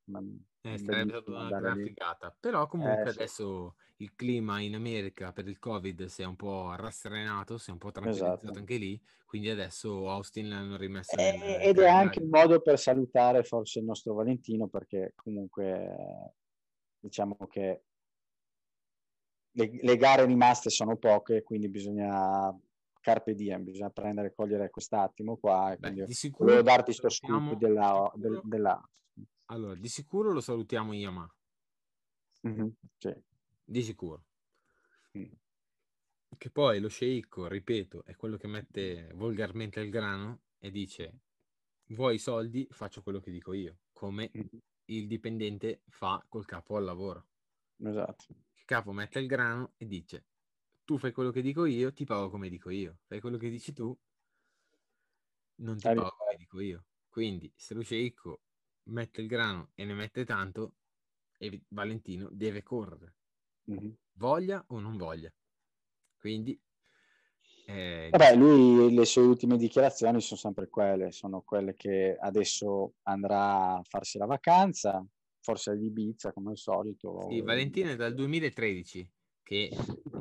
eh, 0.62 0.78
sarebbe 0.78 1.22
stata 1.22 1.32
una 1.32 1.60
gran 1.60 1.84
figata 1.84 2.36
però 2.40 2.68
comunque 2.68 3.04
eh, 3.04 3.10
adesso 3.10 3.76
sì. 3.78 4.04
il 4.04 4.16
clima 4.16 4.60
in 4.60 4.76
America 4.76 5.32
per 5.32 5.48
il 5.48 5.60
covid 5.60 6.06
si 6.06 6.22
è 6.22 6.26
un 6.26 6.36
po' 6.36 6.74
rasserenato 6.76 7.58
si 7.58 7.70
è 7.70 7.74
un 7.74 7.80
po' 7.80 7.92
tranquillizzato 7.92 8.44
esatto. 8.44 8.58
anche 8.58 8.78
lì 8.78 9.02
quindi 9.26 9.50
adesso 9.50 10.10
Austin 10.10 10.50
l'hanno 10.50 10.78
rimessa 10.78 11.18
eh, 11.18 11.60
ed 11.62 11.80
è 11.80 11.90
anche 11.90 12.20
un 12.20 12.30
modo 12.30 12.62
per 12.62 12.80
salutare 12.80 13.44
forse 13.44 13.80
il 13.80 13.86
nostro 13.86 14.14
Valentino 14.14 14.68
perché 14.68 15.14
comunque 15.16 16.34
diciamo 17.00 17.36
che 17.50 17.84
le, 19.52 19.80
le 19.82 19.98
gare 19.98 20.26
rimaste 20.26 20.70
sono 20.70 20.96
poche 20.96 21.44
quindi 21.44 21.68
bisogna 21.68 22.58
carpe 23.08 23.36
diem, 23.36 23.64
bisogna 23.64 23.90
prendere 23.90 24.28
e 24.28 24.34
cogliere 24.34 24.70
quest'attimo 24.70 25.38
qua. 25.38 25.72
E 25.72 25.78
Beh, 25.78 26.06
di 26.06 26.14
sicuro 26.14 26.50
volevo 26.50 26.64
darti 26.64 26.92
sto 26.92 27.10
scoop 27.10 27.56
della, 27.56 28.12
del, 28.16 28.42
della... 28.44 28.90
Allora, 29.46 29.76
di 29.76 29.88
sicuro 29.88 30.34
lo 30.34 30.42
salutiamo 30.42 30.94
Yamaha. 30.94 31.34
Mm-hmm, 32.50 32.68
sì. 32.98 33.16
Di 33.64 33.82
sicuro. 33.82 34.26
Mm. 35.18 35.32
Che 36.38 36.50
poi 36.50 36.82
lo 36.82 36.90
sceicco, 36.90 37.48
ripeto, 37.48 38.04
è 38.04 38.14
quello 38.18 38.36
che 38.36 38.48
mette 38.48 39.10
volgarmente 39.16 39.80
il 39.80 39.90
grano 39.90 40.42
e 40.60 40.70
dice 40.70 41.22
vuoi 41.92 42.16
i 42.16 42.20
soldi, 42.20 42.68
faccio 42.70 43.02
quello 43.02 43.22
che 43.22 43.32
dico 43.32 43.54
io, 43.54 43.78
come 43.94 44.30
mm-hmm. 44.36 44.58
il 44.86 45.08
dipendente 45.08 45.84
fa 45.88 46.22
col 46.28 46.46
capo 46.46 46.76
al 46.76 46.84
lavoro. 46.84 47.28
Esatto. 47.78 48.26
Il 48.54 48.66
capo 48.66 48.92
mette 48.92 49.20
il 49.20 49.28
grano 49.28 49.72
e 49.78 49.88
dice 49.88 50.26
tu 50.88 50.98
fai 50.98 51.12
quello 51.12 51.32
che 51.32 51.42
dico 51.42 51.66
io, 51.66 51.92
ti 51.92 52.06
pago 52.06 52.30
come 52.30 52.48
dico 52.48 52.70
io. 52.70 53.00
Fai 53.08 53.20
quello 53.20 53.36
che 53.36 53.50
dici 53.50 53.74
tu, 53.74 53.96
non 55.56 55.76
ti 55.76 55.84
pago 55.84 56.16
come 56.18 56.36
dico 56.38 56.62
io. 56.62 56.86
Quindi, 57.10 57.52
se 57.54 57.74
lo 57.74 57.82
sceicco 57.82 58.40
mette 58.84 59.20
il 59.20 59.28
grano 59.28 59.72
e 59.76 59.84
ne 59.84 59.94
mette 59.94 60.24
tanto, 60.24 60.76
e 61.38 61.62
Valentino 61.68 62.30
deve 62.32 62.64
correre. 62.64 63.16
Mm-hmm. 63.70 63.92
Voglia 64.14 64.64
o 64.68 64.80
non 64.80 64.96
voglia. 64.96 65.30
Quindi... 66.18 66.58
Eh, 67.66 68.08
Vabbè, 68.10 68.38
lui 68.38 68.94
le 68.94 69.04
sue 69.04 69.24
ultime 69.24 69.58
dichiarazioni 69.58 70.22
sono 70.22 70.40
sempre 70.40 70.70
quelle, 70.70 71.12
sono 71.12 71.42
quelle 71.42 71.76
che 71.76 72.16
adesso 72.18 72.94
andrà 73.02 73.74
a 73.76 73.84
farsi 73.84 74.18
la 74.18 74.26
vacanza, 74.26 75.06
forse 75.42 75.72
ad 75.72 75.84
Ibiza 75.84 76.32
come 76.32 76.52
al 76.52 76.58
solito. 76.58 77.28
Sì, 77.30 77.42
Valentino 77.42 77.90
è 77.90 77.98
dal 77.98 78.14
2013 78.14 79.16
che 79.48 79.72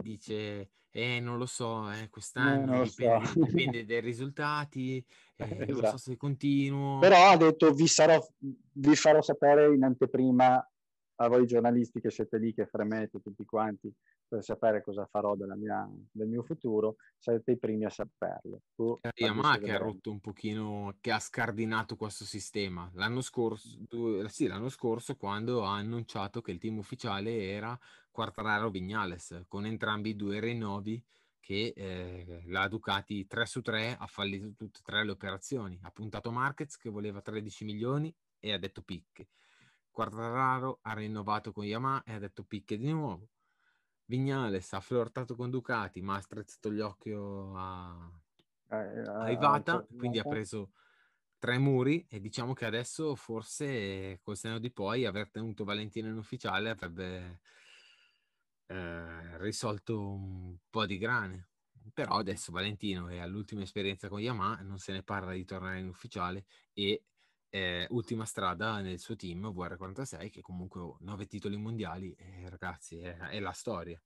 dice 0.02 0.70
eh 0.90 1.20
non 1.20 1.36
lo 1.36 1.46
so, 1.46 1.90
eh, 1.90 2.08
quest'anno 2.08 2.80
eh, 2.80 2.84
dipende, 2.84 3.26
so. 3.26 3.44
dipende, 3.44 3.84
dai 3.84 4.00
risultati, 4.00 5.04
eh, 5.36 5.44
esatto. 5.44 5.56
non 5.56 5.66
so 5.66 5.78
esatto. 5.80 5.98
se 5.98 6.16
continuo. 6.16 6.98
Però 7.00 7.32
ha 7.32 7.36
detto 7.36 7.74
vi, 7.74 7.86
sarò, 7.86 8.24
vi 8.38 8.94
farò 8.94 9.20
sapere 9.20 9.74
in 9.74 9.82
anteprima 9.82 10.56
a 11.16 11.28
voi 11.28 11.46
giornalisti 11.46 12.00
che 12.00 12.10
siete 12.10 12.38
lì, 12.38 12.54
che 12.54 12.66
fremete 12.66 13.20
tutti 13.20 13.44
quanti 13.44 13.92
per 14.28 14.42
sapere 14.42 14.82
cosa 14.82 15.06
farò 15.06 15.34
mia, 15.34 15.88
del 16.10 16.28
mio 16.28 16.42
futuro, 16.42 16.96
sarete 17.18 17.52
i 17.52 17.58
primi 17.58 17.84
a 17.84 17.90
saperlo. 17.90 18.62
Tu, 18.74 18.98
Yamaha 19.14 19.58
che 19.58 19.72
ha 19.72 19.78
rotto 19.78 20.10
un 20.10 20.20
pochino, 20.20 20.96
che 21.00 21.12
ha 21.12 21.18
scardinato 21.18 21.96
questo 21.96 22.24
sistema. 22.24 22.90
L'anno 22.94 23.20
scorso, 23.20 23.68
sì, 24.26 24.46
l'anno 24.46 24.68
scorso 24.68 25.16
quando 25.16 25.64
ha 25.64 25.76
annunciato 25.76 26.40
che 26.40 26.50
il 26.50 26.58
team 26.58 26.78
ufficiale 26.78 27.48
era 27.48 27.78
Quartararo 28.10 28.70
Vignales, 28.70 29.44
con 29.46 29.66
entrambi 29.66 30.10
i 30.10 30.16
due 30.16 30.40
rinnovi 30.40 31.02
che 31.46 31.72
eh, 31.76 32.42
la 32.46 32.66
Ducati 32.66 33.24
3 33.28 33.46
su 33.46 33.62
3 33.62 33.96
ha 33.96 34.06
fallito 34.08 34.52
tutte 34.56 34.80
e 34.80 34.82
tre 34.82 35.04
le 35.04 35.12
operazioni. 35.12 35.78
Ha 35.82 35.90
puntato 35.92 36.32
Marquez 36.32 36.76
che 36.76 36.90
voleva 36.90 37.20
13 37.20 37.64
milioni 37.64 38.12
e 38.40 38.52
ha 38.52 38.58
detto 38.58 38.82
picche. 38.82 39.28
Quartararo 39.92 40.80
ha 40.82 40.92
rinnovato 40.94 41.52
con 41.52 41.64
Yamaha 41.64 42.02
e 42.04 42.14
ha 42.14 42.18
detto 42.18 42.42
picche 42.42 42.76
di 42.76 42.90
nuovo. 42.90 43.28
Vignales 44.06 44.72
ha 44.72 44.80
flirtato 44.80 45.34
con 45.34 45.50
Ducati, 45.50 46.00
ma 46.00 46.16
ha 46.16 46.20
strizzato 46.20 46.72
gli 46.72 46.80
occhi 46.80 47.10
a, 47.12 48.10
eh, 48.70 49.00
a 49.00 49.30
Ivata, 49.30 49.84
quindi 49.96 50.18
ha 50.18 50.24
preso 50.24 50.70
tre 51.38 51.58
muri 51.58 52.06
e 52.08 52.20
diciamo 52.20 52.54
che 52.54 52.64
adesso 52.64 53.14
forse 53.14 54.20
col 54.22 54.36
seno 54.36 54.58
di 54.58 54.70
poi 54.70 55.04
aver 55.04 55.30
tenuto 55.30 55.64
Valentino 55.64 56.08
in 56.08 56.16
ufficiale 56.16 56.70
avrebbe 56.70 57.40
eh, 58.66 59.38
risolto 59.38 60.00
un 60.00 60.56
po' 60.70 60.86
di 60.86 60.98
grane. 60.98 61.48
Però 61.92 62.16
adesso 62.16 62.50
Valentino 62.52 63.08
è 63.08 63.18
all'ultima 63.18 63.62
esperienza 63.62 64.08
con 64.08 64.20
Yamaha, 64.20 64.62
non 64.62 64.78
se 64.78 64.92
ne 64.92 65.02
parla 65.02 65.32
di 65.32 65.44
tornare 65.44 65.78
in 65.78 65.88
ufficiale 65.88 66.44
e 66.72 67.04
eh, 67.56 67.86
ultima 67.90 68.26
strada 68.26 68.80
nel 68.82 68.98
suo 68.98 69.16
team 69.16 69.46
VR46 69.46 70.28
che 70.30 70.42
comunque 70.42 70.82
ha 70.82 70.96
nove 71.00 71.26
titoli 71.26 71.56
mondiali 71.56 72.14
e 72.14 72.50
ragazzi 72.50 72.98
è, 72.98 73.16
è 73.16 73.40
la 73.40 73.52
storia. 73.52 74.00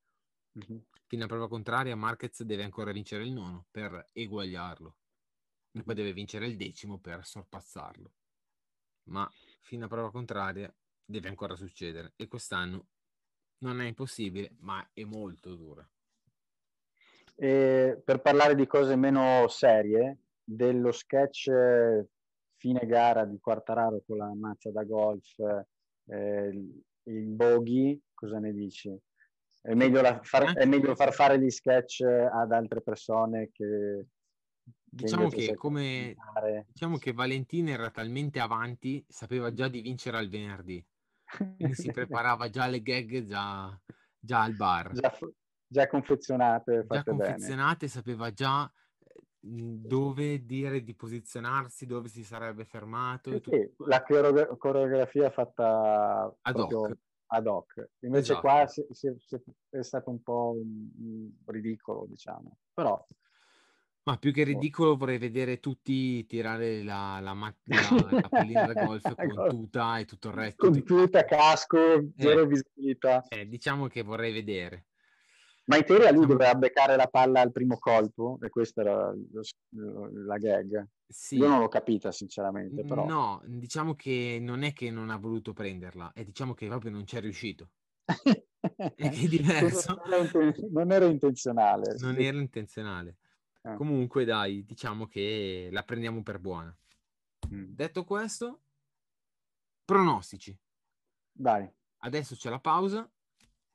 Mm-hmm. 0.59 0.81
fino 1.07 1.25
a 1.25 1.29
prova 1.29 1.47
contraria 1.47 1.95
Marquez 1.95 2.43
deve 2.43 2.65
ancora 2.65 2.91
vincere 2.91 3.23
il 3.23 3.31
nono 3.31 3.67
per 3.71 4.07
eguagliarlo. 4.13 4.97
E 5.73 5.83
poi 5.83 5.95
deve 5.95 6.13
vincere 6.13 6.47
il 6.47 6.57
decimo 6.57 6.99
per 6.99 7.25
sorpassarlo. 7.25 8.13
Ma 9.05 9.29
fino 9.61 9.85
a 9.85 9.89
prova 9.89 10.11
contraria 10.11 10.73
deve 11.05 11.29
ancora 11.29 11.55
succedere. 11.55 12.13
E 12.17 12.29
quest'anno 12.29 12.87
non 13.59 13.81
è 13.81 13.87
impossibile 13.87 14.55
ma 14.61 14.89
è 14.93 15.05
molto 15.05 15.55
dura. 15.55 15.89
E 17.35 18.01
per 18.05 18.21
parlare 18.21 18.55
di 18.55 18.67
cose 18.67 18.97
meno 18.97 19.47
serie 19.49 20.19
dello 20.43 20.91
sketch 20.93 21.49
fine 22.61 22.87
gara 22.87 23.25
di 23.25 23.41
Quartararo 23.41 24.03
con 24.07 24.19
la 24.19 24.33
mazza 24.35 24.71
da 24.71 24.85
golf, 24.85 25.35
eh, 26.05 26.73
il 27.05 27.27
bogey, 27.27 27.99
cosa 28.13 28.39
ne 28.39 28.53
dici? 28.53 28.95
È 29.63 29.75
meglio, 29.75 30.03
far, 30.23 30.55
è 30.55 30.67
meglio, 30.67 30.95
far, 30.95 31.13
fare 31.13 31.41
gli 31.41 31.51
sketch 31.51 32.03
ad 32.03 32.53
altre 32.53 32.83
persone 32.83 33.51
che... 33.51 34.07
Diciamo 34.93 35.29
che, 35.29 35.55
come, 35.55 36.17
diciamo 36.67 36.99
che 36.99 37.13
Valentina 37.13 37.71
era 37.71 37.91
talmente 37.91 38.41
avanti, 38.41 39.05
sapeva 39.09 39.53
già 39.53 39.69
di 39.69 39.81
vincere 39.81 40.19
al 40.19 40.29
venerdì. 40.29 40.85
Quindi 41.57 41.75
si 41.75 41.91
preparava 41.93 42.51
già 42.51 42.67
le 42.67 42.83
gag 42.83 43.25
già, 43.25 43.81
già 44.19 44.43
al 44.43 44.55
bar. 44.55 44.93
Già, 44.93 45.17
già 45.67 45.87
confezionate. 45.87 46.85
Già 46.89 47.05
confezionate, 47.05 47.87
bene. 47.87 47.93
sapeva 47.93 48.33
già 48.33 48.71
dove 49.41 50.45
dire 50.45 50.83
di 50.83 50.95
posizionarsi, 50.95 51.87
dove 51.87 52.09
si 52.09 52.23
sarebbe 52.23 52.65
fermato. 52.65 53.31
Sì, 53.31 53.43
sì. 53.43 53.75
La 53.87 54.03
coreografia 54.03 55.31
fatta 55.31 56.35
ad 56.41 56.59
hoc. 56.59 56.99
Ad 57.33 57.47
hoc. 57.47 57.91
Invece 58.01 58.33
esatto. 58.33 58.41
qua 58.41 58.67
si, 58.67 58.87
si, 58.91 59.15
si, 59.19 59.41
è 59.71 59.83
stato 59.83 60.11
un 60.11 60.23
po' 60.23 60.57
ridicolo, 61.47 62.07
diciamo. 62.07 62.59
Però... 62.75 63.05
Ma 64.03 64.17
più 64.17 64.33
che 64.33 64.45
ridicolo 64.45 64.97
vorrei 64.97 65.19
vedere 65.19 65.61
tutti 65.61 66.25
tirare 66.27 66.83
la, 66.83 67.21
la, 67.21 67.33
la, 67.65 68.11
la 68.11 68.29
pallina 68.29 68.67
da 68.67 68.85
golf 68.85 69.15
con 69.15 69.49
tuta 69.49 69.99
e 69.99 70.05
tutto 70.07 70.29
il 70.29 70.35
resto. 70.35 70.67
Con 70.69 70.83
tuta, 70.83 71.25
casco, 71.25 72.11
zero 72.17 72.43
eh, 72.43 72.47
visibilità. 72.47 73.25
Eh, 73.29 73.47
diciamo 73.47 73.87
che 73.87 74.03
vorrei 74.03 74.33
vedere. 74.33 74.87
Ma 75.71 75.77
in 75.77 75.85
teoria 75.85 76.11
lui 76.11 76.27
doveva 76.27 76.53
beccare 76.57 76.97
la 76.97 77.07
palla 77.07 77.43
al 77.43 77.53
primo 77.53 77.79
colpo 77.79 78.39
e 78.43 78.49
questa 78.49 78.81
era 78.81 79.13
lo, 79.13 80.11
la 80.25 80.37
gag. 80.37 80.85
Sì. 81.07 81.37
Io 81.37 81.47
non 81.47 81.61
l'ho 81.61 81.69
capita 81.69 82.11
sinceramente, 82.11 82.83
però. 82.83 83.07
No, 83.07 83.41
diciamo 83.47 83.95
che 83.95 84.39
non 84.41 84.65
è 84.65 84.73
che 84.73 84.91
non 84.91 85.11
ha 85.11 85.17
voluto 85.17 85.53
prenderla, 85.53 86.11
è 86.13 86.25
diciamo 86.25 86.55
che 86.55 86.67
proprio 86.67 86.91
non 86.91 87.07
ci 87.07 87.17
è 87.17 87.21
riuscito. 87.21 87.71
è 88.05 88.93
che 88.95 89.09
è 89.11 89.29
diverso. 89.29 90.03
Non 90.73 90.91
era, 90.91 91.07
intenzionale. 91.07 91.95
Non 92.01 92.19
era 92.19 92.37
intenzionale. 92.37 93.19
Eh. 93.63 93.77
Comunque 93.77 94.25
dai, 94.25 94.65
diciamo 94.65 95.07
che 95.07 95.69
la 95.71 95.85
prendiamo 95.85 96.25
per 96.25 96.41
buona. 96.41 96.77
Mm. 97.53 97.75
Detto 97.75 98.03
questo, 98.03 98.63
pronostici. 99.85 100.59
Dai. 101.31 101.71
Adesso 101.99 102.35
c'è 102.35 102.51
la 102.51 102.59
pausa. 102.59 103.09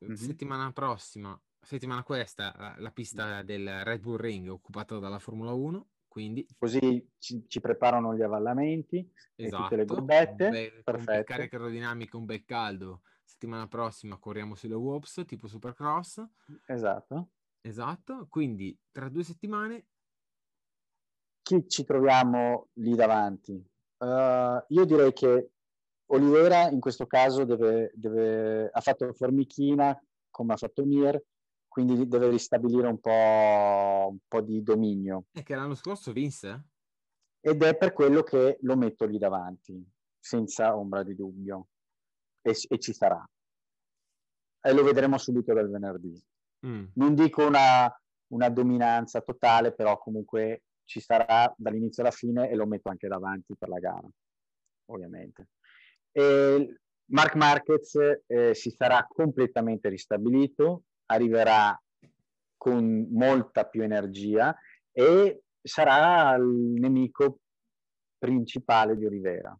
Mm-hmm. 0.04 0.12
Settimana 0.12 0.70
prossima 0.72 1.40
settimana 1.66 2.02
questa 2.04 2.54
la, 2.56 2.74
la 2.78 2.90
pista 2.90 3.42
del 3.42 3.84
Red 3.84 4.00
Bull 4.00 4.16
Ring 4.16 4.48
occupata 4.48 4.98
dalla 4.98 5.18
Formula 5.18 5.52
1, 5.52 5.88
quindi... 6.06 6.46
Così 6.56 7.06
ci, 7.18 7.44
ci 7.48 7.60
preparano 7.60 8.14
gli 8.14 8.22
avvallamenti 8.22 9.06
esatto, 9.34 9.62
tutte 9.64 9.76
le 9.76 9.84
gobbette. 9.84 10.48
Bel, 10.48 10.82
Perfetto. 10.82 11.24
carica 11.24 11.56
aerodinamica, 11.56 12.16
un 12.16 12.24
bel 12.24 12.44
caldo. 12.44 13.02
Settimana 13.24 13.66
prossima 13.66 14.16
corriamo 14.16 14.54
sulle 14.54 14.74
WOPS, 14.74 15.24
tipo 15.26 15.48
Supercross. 15.48 16.24
Esatto. 16.66 17.30
Esatto, 17.60 18.26
quindi 18.30 18.78
tra 18.90 19.08
due 19.08 19.24
settimane... 19.24 19.86
Chi 21.42 21.68
ci 21.68 21.84
troviamo 21.84 22.68
lì 22.74 22.94
davanti? 22.94 23.52
Uh, 23.98 24.64
io 24.68 24.84
direi 24.84 25.12
che 25.12 25.50
Olivera 26.06 26.68
in 26.70 26.80
questo 26.80 27.06
caso 27.06 27.44
deve, 27.44 27.90
deve, 27.94 28.68
ha 28.72 28.80
fatto 28.80 29.12
formichina 29.12 30.00
come 30.30 30.52
ha 30.52 30.56
fatto 30.56 30.84
Mir 30.84 31.22
quindi 31.76 32.08
deve 32.08 32.30
ristabilire 32.30 32.86
un 32.86 32.98
po', 32.98 34.08
un 34.08 34.18
po', 34.26 34.40
di 34.40 34.62
dominio. 34.62 35.26
E 35.30 35.42
che 35.42 35.54
l'anno 35.54 35.74
scorso 35.74 36.10
vinse? 36.10 36.68
Ed 37.38 37.62
è 37.62 37.76
per 37.76 37.92
quello 37.92 38.22
che 38.22 38.56
lo 38.62 38.78
metto 38.78 39.04
lì 39.04 39.18
davanti, 39.18 39.86
senza 40.18 40.74
ombra 40.74 41.02
di 41.02 41.14
dubbio. 41.14 41.68
E, 42.40 42.56
e 42.66 42.78
ci 42.78 42.94
sarà. 42.94 43.22
E 44.62 44.72
lo 44.72 44.84
vedremo 44.84 45.18
subito 45.18 45.52
dal 45.52 45.68
venerdì. 45.68 46.18
Mm. 46.66 46.86
Non 46.94 47.14
dico 47.14 47.46
una, 47.46 47.94
una 48.28 48.48
dominanza 48.48 49.20
totale, 49.20 49.74
però 49.74 49.98
comunque 49.98 50.62
ci 50.86 51.00
sarà 51.00 51.54
dall'inizio 51.58 52.02
alla 52.02 52.10
fine 52.10 52.48
e 52.48 52.54
lo 52.56 52.64
metto 52.64 52.88
anche 52.88 53.06
davanti 53.06 53.54
per 53.54 53.68
la 53.68 53.78
gara, 53.80 54.08
ovviamente. 54.86 55.48
E 56.10 56.78
Mark 57.10 57.34
Marquez 57.34 57.96
eh, 58.26 58.54
si 58.54 58.70
sarà 58.70 59.06
completamente 59.06 59.90
ristabilito, 59.90 60.84
arriverà 61.06 61.78
con 62.56 63.08
molta 63.10 63.64
più 63.64 63.82
energia 63.82 64.56
e 64.92 65.42
sarà 65.62 66.34
il 66.36 66.44
nemico 66.44 67.40
principale 68.18 68.96
di 68.96 69.04
Olivera 69.04 69.56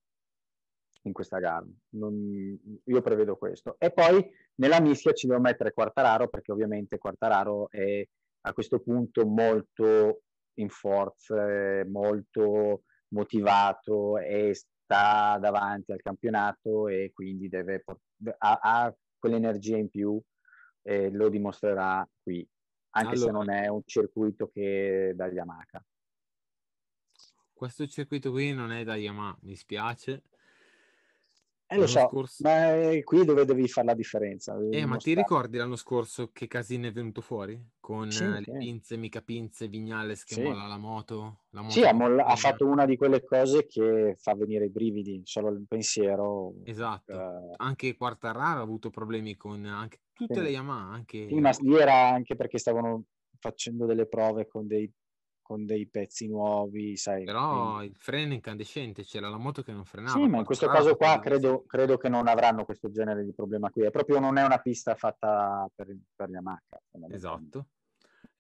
in 1.03 1.13
questa 1.13 1.39
gara. 1.39 1.67
Non, 1.91 2.59
io 2.85 3.01
prevedo 3.01 3.37
questo. 3.37 3.77
E 3.79 3.93
poi 3.93 4.29
nella 4.57 4.81
mischia 4.81 5.13
ci 5.13 5.27
devo 5.27 5.41
mettere 5.41 5.73
Quartararo 5.73 6.29
perché 6.29 6.53
ovviamente 6.53 6.99
Quartararo 6.99 7.71
è 7.71 8.05
a 8.43 8.53
questo 8.53 8.81
punto 8.81 9.27
molto 9.27 10.23
in 10.55 10.69
forza, 10.69 11.85
molto 11.87 12.83
motivato 13.09 14.19
e 14.19 14.55
sta 14.55 15.39
davanti 15.41 15.93
al 15.93 16.03
campionato 16.03 16.89
e 16.89 17.11
quindi 17.13 17.49
deve, 17.49 17.85
ha, 18.39 18.59
ha 18.63 18.95
quell'energia 19.19 19.77
in 19.77 19.89
più 19.89 20.21
e 20.87 21.11
lo 21.11 21.29
dimostrerà 21.29 22.09
qui, 22.23 22.49
anche 22.91 23.15
allora, 23.17 23.27
se 23.27 23.31
non 23.33 23.51
è 23.51 23.67
un 23.67 23.83
circuito 23.85 24.49
che 24.49 25.13
da 25.17 25.27
Yamaha. 25.27 25.85
Questo 27.53 27.89
circuito 27.89 28.31
qui 28.31 28.53
non 28.53 28.71
è 28.71 28.85
da 28.85 28.95
Yamaha, 28.95 29.37
mi 29.41 29.57
spiace. 29.57 30.23
Eh, 31.69 31.79
lo 31.79 31.89
so, 31.89 32.07
scorso... 32.09 32.45
ma 32.45 32.75
è 32.91 33.03
qui 33.03 33.25
dove 33.25 33.45
devi 33.45 33.67
fare 33.67 33.89
la 33.89 33.95
differenza. 33.95 34.57
Eh, 34.71 34.87
ma 34.87 34.97
ti 34.99 35.15
ricordi 35.15 35.57
l'anno 35.57 35.75
scorso 35.75 36.31
che 36.33 36.47
casino 36.47 36.87
è 36.87 36.93
venuto 36.93 37.21
fuori? 37.21 37.61
Con 37.81 38.11
sì, 38.13 38.25
le 38.25 38.43
sì. 38.45 38.53
pinze, 38.53 38.97
mica 38.97 39.21
pinze, 39.21 39.67
Vignales 39.67 40.23
che 40.23 40.35
sì. 40.35 40.43
molla 40.43 40.67
la 40.67 40.77
moto? 40.77 41.47
La 41.51 41.63
moto 41.63 41.73
sì, 41.73 41.83
ha, 41.83 41.93
molla- 41.93 42.25
ha, 42.25 42.37
fatto 42.37 42.67
una 42.67 42.85
di 42.85 42.97
quelle 42.97 43.25
cose 43.25 43.67
che 43.67 44.15
fa 44.17 44.37
venire 44.37 44.67
i 44.67 44.71
brividi, 44.71 45.23
solo 45.25 45.49
il 45.49 45.65
pensiero. 45.67 46.55
Esatto, 46.63 47.13
uh... 47.13 47.55
anche 47.57 47.97
Quartararo 47.97 48.61
ha 48.61 48.63
avuto 48.63 48.91
problemi 48.91 49.37
con 49.37 49.65
anche 49.65 50.03
tutte 50.13 50.41
le 50.41 50.51
Yamaha. 50.51 50.93
Anche... 50.93 51.27
Sì, 51.27 51.35
ma 51.41 51.51
lì 51.59 51.75
era 51.75 52.11
anche 52.11 52.37
perché 52.37 52.59
stavano 52.59 53.07
facendo 53.41 53.87
delle 53.87 54.07
prove 54.07 54.47
con 54.47 54.69
dei 54.69 54.89
con 55.47 55.65
dei 55.65 55.87
pezzi 55.87 56.27
nuovi, 56.27 56.97
sai. 56.97 57.23
Però 57.23 57.75
quindi... 57.75 57.87
il 57.87 57.97
freno 57.97 58.33
incandescente, 58.33 59.05
c'era 59.05 59.29
la 59.29 59.37
moto 59.37 59.63
che 59.63 59.71
non 59.71 59.85
frenava. 59.85 60.19
Sì, 60.19 60.27
ma 60.27 60.39
in 60.39 60.45
questo 60.45 60.67
caso 60.67 60.97
qua 60.97 61.21
credo, 61.21 61.65
credo, 61.67 61.97
che 61.99 62.09
non 62.09 62.27
avranno 62.27 62.65
questo 62.65 62.91
genere 62.91 63.25
di 63.25 63.33
problema 63.33 63.71
qui. 63.71 63.85
È 63.85 63.93
proprio 63.93 64.19
non 64.19 64.39
è 64.39 64.45
una 64.45 64.59
pista 64.59 64.97
fatta 64.97 65.71
per, 65.73 65.97
per 66.17 66.31
Yamaha. 66.31 66.61
Esatto. 67.11 67.69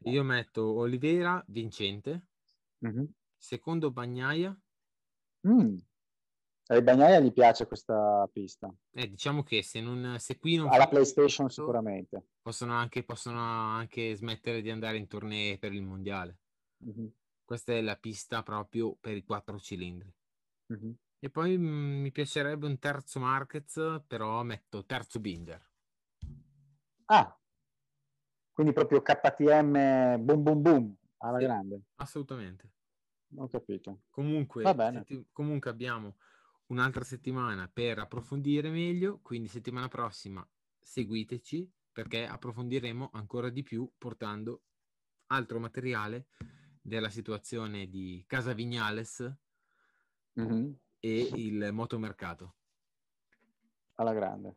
Io 0.06 0.24
metto 0.24 0.64
Olivera 0.64 1.40
vincente, 1.46 2.26
mm-hmm. 2.84 3.04
secondo 3.36 3.92
Bagnaia. 3.92 4.58
Mm. 5.46 5.76
Ai 6.68 6.82
Bagnaia 6.82 7.20
gli 7.20 7.32
piace 7.32 7.68
questa 7.68 8.28
pista. 8.32 8.68
Eh, 8.90 9.08
diciamo 9.08 9.44
che 9.44 9.62
se, 9.62 9.80
non, 9.80 10.16
se 10.18 10.40
qui 10.40 10.56
non... 10.56 10.72
Alla 10.72 10.88
PlayStation 10.88 11.46
questo, 11.46 11.62
sicuramente. 11.62 12.30
Possono 12.42 12.72
anche, 12.72 13.04
possono 13.04 13.38
anche 13.38 14.16
smettere 14.16 14.60
di 14.60 14.70
andare 14.72 14.96
in 14.96 15.06
tournée 15.06 15.56
per 15.58 15.72
il 15.72 15.82
mondiale. 15.82 16.38
Mm-hmm. 16.84 17.06
Questa 17.44 17.72
è 17.72 17.80
la 17.80 17.96
pista 17.96 18.42
proprio 18.42 18.94
per 18.94 19.16
i 19.16 19.24
quattro 19.24 19.58
cilindri. 19.58 20.12
Mm-hmm. 20.72 20.92
E 21.18 21.30
poi 21.30 21.56
mh, 21.56 21.66
mm, 21.66 22.00
mi 22.00 22.12
piacerebbe 22.12 22.66
un 22.66 22.78
terzo 22.78 23.20
Marquez, 23.20 24.02
però 24.06 24.42
metto 24.42 24.84
terzo 24.84 25.20
Binder. 25.20 25.64
Ah, 27.06 27.38
quindi 28.52 28.72
proprio 28.72 29.02
KTM 29.02 30.16
boom 30.24 30.42
boom 30.42 30.62
boom 30.62 30.96
alla 31.18 31.38
sì, 31.38 31.44
grande. 31.44 31.82
Assolutamente. 31.96 32.72
Ho 33.36 33.48
capito. 33.48 34.04
Comunque, 34.08 34.64
setti- 34.92 35.28
comunque 35.30 35.68
abbiamo 35.70 36.16
un'altra 36.68 37.04
settimana 37.04 37.68
per 37.72 37.98
approfondire 37.98 38.70
meglio, 38.70 39.20
quindi 39.20 39.48
settimana 39.48 39.88
prossima 39.88 40.46
seguiteci 40.80 41.70
perché 41.92 42.26
approfondiremo 42.26 43.10
ancora 43.12 43.50
di 43.50 43.62
più 43.62 43.90
portando 43.98 44.62
altro 45.26 45.58
materiale 45.58 46.28
della 46.86 47.10
situazione 47.10 47.88
di 47.88 48.22
Casa 48.28 48.52
Vignales 48.52 49.20
mm-hmm. 50.40 50.72
e 51.00 51.30
il 51.34 51.70
motomercato. 51.72 52.54
Alla 53.94 54.12
grande. 54.12 54.54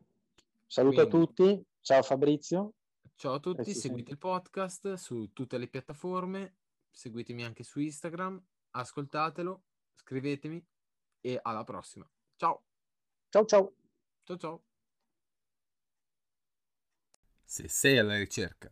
Saluto 0.68 1.08
Quindi, 1.08 1.16
a 1.16 1.20
tutti, 1.20 1.66
ciao 1.82 2.04
Fabrizio. 2.04 2.74
Ciao 3.16 3.34
a 3.34 3.40
tutti, 3.40 3.74
seguite 3.74 4.12
il 4.12 4.18
podcast 4.18 4.94
su 4.94 5.34
tutte 5.34 5.58
le 5.58 5.68
piattaforme, 5.68 6.58
seguitemi 6.92 7.44
anche 7.44 7.64
su 7.64 7.80
Instagram, 7.80 8.42
ascoltatelo, 8.72 9.64
scrivetemi 9.96 10.64
e 11.20 11.40
alla 11.42 11.64
prossima. 11.64 12.10
Ciao. 12.36 12.64
Ciao 13.30 13.46
ciao. 13.46 13.74
Ciao 14.24 14.38
ciao. 14.38 14.64
Se 17.44 17.68
sei 17.68 17.98
alla 17.98 18.18
ricerca 18.18 18.72